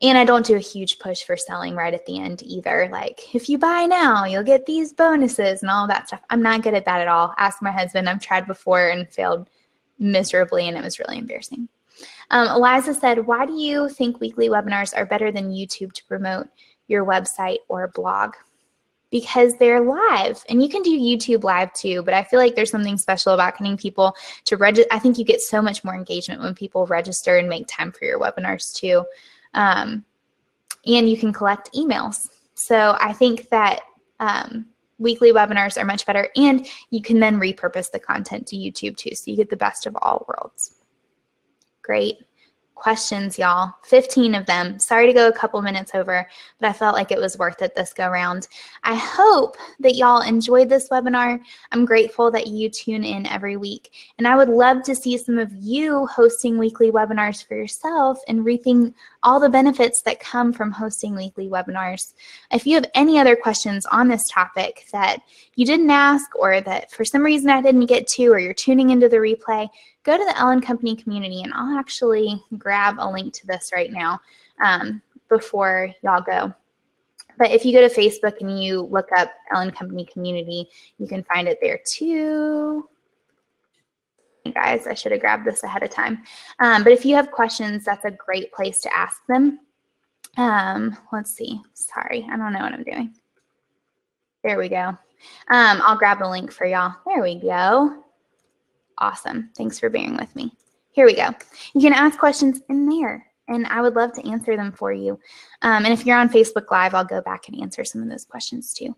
And 0.03 0.18
I 0.18 0.26
don't 0.26 0.45
do 0.45 0.57
a 0.57 0.61
huge 0.61 0.99
push 0.99 1.22
for 1.22 1.39
selling 1.39 1.76
right 1.76 1.95
at 1.95 2.05
the 2.05 2.18
end 2.18 2.43
either. 2.43 2.91
Like, 2.93 3.35
if 3.35 3.49
you 3.49 3.57
buy 3.57 3.87
now, 3.87 4.26
you'll 4.26 4.43
get 4.43 4.66
these 4.66 4.93
bonuses 4.93 5.62
and 5.62 5.70
all 5.70 5.87
that 5.87 6.09
stuff. 6.09 6.20
I'm 6.28 6.43
not 6.43 6.62
good 6.62 6.74
at 6.74 6.85
that 6.85 7.01
at 7.01 7.09
all. 7.09 7.33
Ask 7.39 7.62
my 7.62 7.72
husband. 7.72 8.07
I've 8.07 8.20
tried 8.20 8.47
before 8.47 8.91
and 8.91 9.09
failed 9.09 9.49
miserably, 9.99 10.68
and 10.68 10.76
it 10.76 10.85
was 10.85 10.99
really 10.99 11.16
embarrassing. 11.16 11.70
Um, 12.33 12.49
Eliza 12.49 12.95
said, 12.95 13.26
why 13.26 13.45
do 13.45 13.53
you 13.53 13.91
think 13.91 14.18
weekly 14.18 14.49
webinars 14.49 14.97
are 14.97 15.05
better 15.05 15.30
than 15.30 15.53
YouTube 15.53 15.93
to 15.93 16.05
promote 16.07 16.49
your 16.89 17.05
website 17.05 17.59
or 17.68 17.89
blog? 17.89 18.35
Because 19.11 19.59
they're 19.59 19.83
live 19.83 20.43
and 20.49 20.62
you 20.62 20.70
can 20.70 20.80
do 20.83 20.99
YouTube 20.99 21.45
live 21.45 21.70
too, 21.74 22.03
but 22.03 22.14
I 22.14 22.24
feel 22.24 22.41
like 22.41 22.55
there's 22.55 22.70
something 22.70 22.97
special 22.97 23.35
about 23.35 23.59
getting 23.59 23.76
people 23.76 24.16
to 24.47 24.57
register. 24.57 24.89
I 24.91 24.99
think 24.99 25.18
you 25.18 25.24
get 25.26 25.43
so 25.43 25.61
much 25.61 25.85
more 25.85 25.95
engagement 25.95 26.41
when 26.41 26.55
people 26.55 26.87
register 26.87 27.37
and 27.37 27.51
make 27.51 27.66
time 27.68 27.93
for 27.93 28.07
your 28.07 28.18
webinars 28.18 28.74
too. 28.74 29.05
Um, 29.53 30.03
and 30.87 31.11
you 31.11 31.18
can 31.18 31.35
collect 31.35 31.72
emails. 31.74 32.30
So 32.55 32.97
I 32.99 33.12
think 33.12 33.51
that 33.51 33.80
um, 34.18 34.64
weekly 34.99 35.33
webinars 35.33 35.78
are 35.78 35.85
much 35.85 36.07
better 36.07 36.28
and 36.37 36.66
you 36.89 37.03
can 37.03 37.20
then 37.20 37.39
repurpose 37.39 37.91
the 37.91 37.99
content 37.99 38.47
to 38.47 38.57
YouTube 38.57 38.97
too. 38.97 39.14
So 39.14 39.30
you 39.30 39.37
get 39.37 39.51
the 39.51 39.57
best 39.57 39.85
of 39.85 39.95
all 40.01 40.24
worlds. 40.26 40.82
Great 41.83 42.18
questions, 42.83 43.39
y'all. 43.39 43.72
15 43.85 44.35
of 44.35 44.45
them. 44.45 44.76
Sorry 44.80 45.07
to 45.07 45.12
go 45.12 45.28
a 45.28 45.33
couple 45.33 45.62
minutes 45.62 45.93
over, 45.95 46.28
but 46.59 46.68
I 46.68 46.72
felt 46.72 46.97
like 46.97 47.12
it 47.12 47.20
was 47.20 47.39
worth 47.39 47.62
it 47.62 47.76
this 47.76 47.93
go 47.93 48.09
round. 48.09 48.49
I 48.83 48.97
hope 48.97 49.57
that 49.78 49.95
y'all 49.95 50.22
enjoyed 50.22 50.68
this 50.68 50.89
webinar. 50.89 51.41
I'm 51.70 51.85
grateful 51.85 52.33
that 52.33 52.49
you 52.49 52.68
tune 52.68 53.05
in 53.05 53.24
every 53.26 53.57
week. 53.57 53.93
And 54.18 54.26
I 54.26 54.35
would 54.35 54.49
love 54.49 54.83
to 54.83 54.97
see 54.97 55.16
some 55.16 55.39
of 55.39 55.53
you 55.53 56.09
hosting 56.09 56.59
weekly 56.59 56.91
webinars 56.91 57.47
for 57.47 57.55
yourself 57.55 58.18
and 58.26 58.45
reaping 58.45 58.93
all 59.22 59.39
the 59.39 59.49
benefits 59.49 60.03
that 60.03 60.18
come 60.18 60.53
from 60.53 60.72
hosting 60.72 61.14
weekly 61.14 61.49
webinars. 61.49 62.14
If 62.51 62.66
you 62.66 62.74
have 62.74 62.91
any 62.95 63.16
other 63.16 63.37
questions 63.37 63.87
on 63.87 64.09
this 64.09 64.28
topic 64.28 64.87
that 64.93 65.18
you 65.55 65.64
didn't 65.64 65.91
ask 65.91 66.35
or 66.35 66.61
that 66.62 66.91
for 66.91 67.05
some 67.05 67.22
reason 67.22 67.49
I 67.49 67.62
didn't 67.62 67.87
get 67.87 68.09
to 68.09 68.26
or 68.26 68.41
you're 68.41 68.55
tuning 68.55 68.91
into 68.91 69.09
the 69.09 69.18
replay, 69.18 69.68
go 70.05 70.17
to 70.17 70.25
the 70.25 70.39
Elle 70.39 70.61
& 70.61 70.63
Company 70.63 70.97
community 70.97 71.43
and 71.43 71.53
I'll 71.55 71.79
actually 71.79 72.43
grab 72.59 72.97
a 72.99 73.11
link 73.11 73.33
to 73.35 73.47
this 73.47 73.71
right 73.75 73.93
now 73.93 74.21
um, 74.63 75.03
before 75.29 75.93
y'all 76.03 76.23
go. 76.23 76.53
But 77.39 77.51
if 77.51 77.65
you 77.65 77.73
go 77.73 77.87
to 77.87 77.95
Facebook 77.95 78.41
and 78.41 78.63
you 78.63 78.83
look 78.83 79.09
up 79.17 79.33
Elle 79.55 79.71
& 79.71 79.73
Company 79.73 80.07
community, 80.07 80.69
you 80.99 81.07
can 81.07 81.25
find 81.25 81.49
it 81.49 81.59
there 81.61 81.81
too. 81.85 82.89
Guys, 84.55 84.87
I 84.87 84.95
should 84.95 85.13
have 85.13 85.21
grabbed 85.21 85.45
this 85.45 85.63
ahead 85.63 85.83
of 85.83 85.91
time. 85.91 86.23
Um, 86.59 86.83
but 86.83 86.93
if 86.93 87.05
you 87.05 87.15
have 87.15 87.31
questions, 87.31 87.85
that's 87.85 88.05
a 88.05 88.11
great 88.11 88.53
place 88.53 88.81
to 88.81 88.95
ask 88.95 89.25
them. 89.29 89.61
Um, 90.37 90.97
let's 91.13 91.31
see. 91.31 91.61
Sorry, 91.75 92.27
I 92.31 92.37
don't 92.37 92.53
know 92.53 92.61
what 92.61 92.73
I'm 92.73 92.83
doing. 92.83 93.15
There 94.43 94.59
we 94.59 94.69
go. 94.69 94.89
Um, 94.89 94.99
I'll 95.49 95.97
grab 95.97 96.23
a 96.23 96.29
link 96.29 96.51
for 96.51 96.67
y'all. 96.67 96.97
There 97.07 97.23
we 97.23 97.37
go. 97.37 98.02
Awesome. 98.99 99.51
Thanks 99.57 99.78
for 99.78 99.90
bearing 99.90 100.16
with 100.16 100.34
me. 100.36 100.53
Here 100.93 101.07
we 101.07 101.14
go. 101.14 101.30
You 101.74 101.80
can 101.80 101.95
ask 101.95 102.18
questions 102.18 102.61
in 102.68 102.88
there, 102.88 103.26
and 103.49 103.66
I 103.66 103.80
would 103.80 103.97
love 103.97 104.12
to 104.14 104.28
answer 104.28 104.57
them 104.57 104.72
for 104.72 104.93
you. 104.93 105.18
Um, 105.62 105.84
and 105.84 105.93
if 105.93 106.05
you're 106.05 106.18
on 106.18 106.28
Facebook 106.28 106.70
Live, 106.70 106.95
I'll 106.95 107.05
go 107.05 107.22
back 107.22 107.49
and 107.49 107.61
answer 107.61 107.84
some 107.84 108.03
of 108.03 108.11
those 108.11 108.24
questions 108.24 108.74
too. 108.74 108.95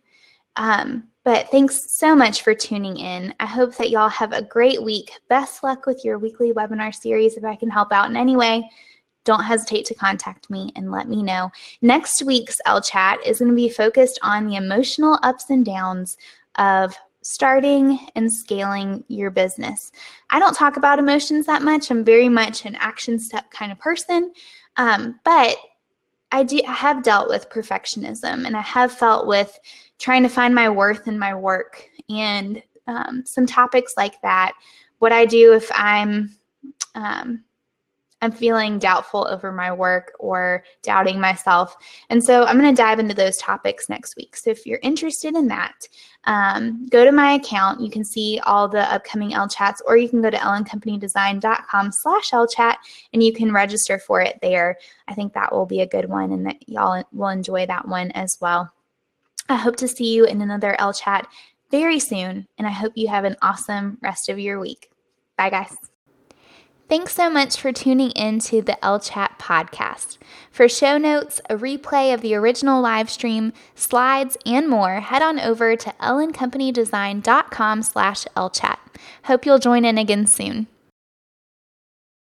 Um, 0.57 1.09
but 1.25 1.51
thanks 1.51 1.97
so 1.97 2.15
much 2.15 2.43
for 2.43 2.55
tuning 2.55 2.97
in. 2.97 3.35
I 3.41 3.47
hope 3.47 3.77
that 3.77 3.91
y'all 3.91 4.09
have 4.09 4.33
a 4.33 4.43
great 4.43 4.83
week. 4.83 5.11
Best 5.29 5.63
luck 5.63 5.87
with 5.87 6.05
your 6.05 6.19
weekly 6.19 6.53
webinar 6.53 6.95
series. 6.95 7.37
If 7.37 7.45
I 7.45 7.57
can 7.57 7.71
help 7.71 7.93
out 7.93 8.11
in 8.11 8.17
any 8.17 8.37
way, 8.37 8.69
don't 9.25 9.43
hesitate 9.43 9.87
to 9.87 9.95
contact 9.95 10.51
me 10.51 10.71
and 10.77 10.91
let 10.91 11.09
me 11.09 11.23
know. 11.23 11.51
Next 11.81 12.23
week's 12.23 12.57
Ellechat 12.67 13.27
is 13.27 13.39
going 13.39 13.51
to 13.51 13.57
be 13.57 13.69
focused 13.69 14.19
on 14.23 14.47
the 14.47 14.57
emotional 14.57 15.19
ups 15.23 15.47
and 15.49 15.65
downs 15.65 16.17
of 16.57 16.95
starting 17.25 17.99
and 18.15 18.31
scaling 18.31 19.03
your 19.09 19.31
business. 19.31 19.91
I 20.29 20.39
don't 20.39 20.55
talk 20.55 20.77
about 20.77 20.99
emotions 20.99 21.47
that 21.47 21.63
much. 21.63 21.91
I'm 21.91 22.05
very 22.05 22.29
much 22.29 22.67
an 22.67 22.77
action 22.77 23.19
step 23.19 23.51
kind 23.51 23.73
of 23.73 23.79
person. 23.79 24.33
Um, 24.77 25.19
but 25.25 25.57
I 26.33 26.43
do 26.43 26.61
I 26.69 26.73
have 26.73 27.03
dealt 27.03 27.31
with 27.31 27.49
perfectionism 27.49 28.47
and 28.47 28.57
I 28.57 28.61
have 28.61 28.93
felt 28.93 29.27
with 29.27 29.59
trying 29.99 30.23
to 30.23 30.29
find 30.29 30.55
my 30.55 30.69
worth 30.69 31.09
in 31.09 31.19
my 31.19 31.35
work 31.35 31.89
and 32.11 32.63
um, 32.87 33.25
some 33.25 33.47
topics 33.47 33.95
like 33.97 34.21
that. 34.21 34.53
What 34.99 35.13
I 35.13 35.25
do 35.25 35.55
if 35.55 35.71
I'm 35.75 36.37
um, 36.95 37.43
I'm 38.25 38.33
feeling 38.33 38.79
doubtful 38.79 39.27
over 39.29 39.53
my 39.53 39.71
work 39.71 40.13
or 40.19 40.65
doubting 40.81 41.21
myself. 41.21 41.77
And 42.09 42.25
so 42.25 42.45
I'm 42.45 42.59
going 42.59 42.75
to 42.75 42.83
dive 42.83 42.99
into 42.99 43.15
those 43.15 43.37
topics 43.37 43.91
next 43.91 44.17
week. 44.17 44.35
So 44.35 44.49
if 44.49 44.65
you're 44.65 44.81
interested 44.83 45.37
in 45.37 45.47
that, 45.49 45.75
um, 46.25 46.87
go 46.87 47.05
to 47.05 47.13
my 47.13 47.33
account. 47.33 47.83
You 47.83 47.91
can 47.91 48.03
see 48.03 48.41
all 48.47 48.67
the 48.67 48.91
upcoming 48.91 49.33
Ellechats, 49.33 49.81
or 49.87 49.99
you 49.99 50.09
can 50.09 50.23
go 50.23 50.31
to 50.31 50.39
elleandcompanydesign.com 50.39 51.93
slash 51.93 52.31
ellechat 52.31 52.77
and 53.13 53.23
you 53.23 53.35
can 53.35 53.53
register 53.53 53.99
for 53.99 54.23
it 54.23 54.39
there. 54.41 54.79
I 55.07 55.13
think 55.13 55.35
that 55.35 55.53
will 55.53 55.67
be 55.67 55.83
a 55.83 55.87
good 55.87 56.09
one 56.09 56.33
and 56.33 56.47
that 56.47 56.67
y'all 56.67 57.05
will 57.13 57.29
enjoy 57.29 57.67
that 57.67 57.87
one 57.87 58.11
as 58.13 58.39
well. 58.41 58.73
I 59.51 59.57
hope 59.57 59.77
to 59.77 59.89
see 59.89 60.15
you 60.15 60.25
in 60.25 60.41
another 60.41 60.75
Ellechat 60.81 61.27
very 61.71 62.01
soon, 62.01 62.49
and 62.57 62.67
I 62.67 62.71
hope 62.71 62.95
you 62.95 63.09
have 63.09 63.25
an 63.25 63.37
awesome 63.43 63.99
rest 64.01 64.31
of 64.31 64.39
your 64.39 64.61
week. 64.61 64.91
Bye, 65.37 65.51
guys. 65.51 65.77
Thanks 66.87 67.15
so 67.15 67.31
much 67.31 67.59
for 67.59 67.73
tuning 67.73 68.11
in 68.11 68.41
to 68.41 68.61
the 68.61 68.77
Ellechat 68.83 69.39
podcast. 69.39 70.19
For 70.51 70.69
show 70.69 70.99
notes, 70.99 71.41
a 71.49 71.57
replay 71.57 72.13
of 72.13 72.21
the 72.21 72.35
original 72.35 72.83
live 72.83 73.09
stream, 73.09 73.55
slides, 73.75 74.37
and 74.45 74.69
more, 74.69 75.01
head 75.01 75.23
on 75.23 75.41
over 75.41 75.77
to 75.77 75.95
elleandcompanydesign.com 76.01 77.83
slash 77.83 78.27
ellechat. 78.37 78.77
Hope 79.25 79.47
you'll 79.47 79.59
join 79.59 79.87
in 79.87 79.97
again 79.97 80.27
soon. 80.27 80.67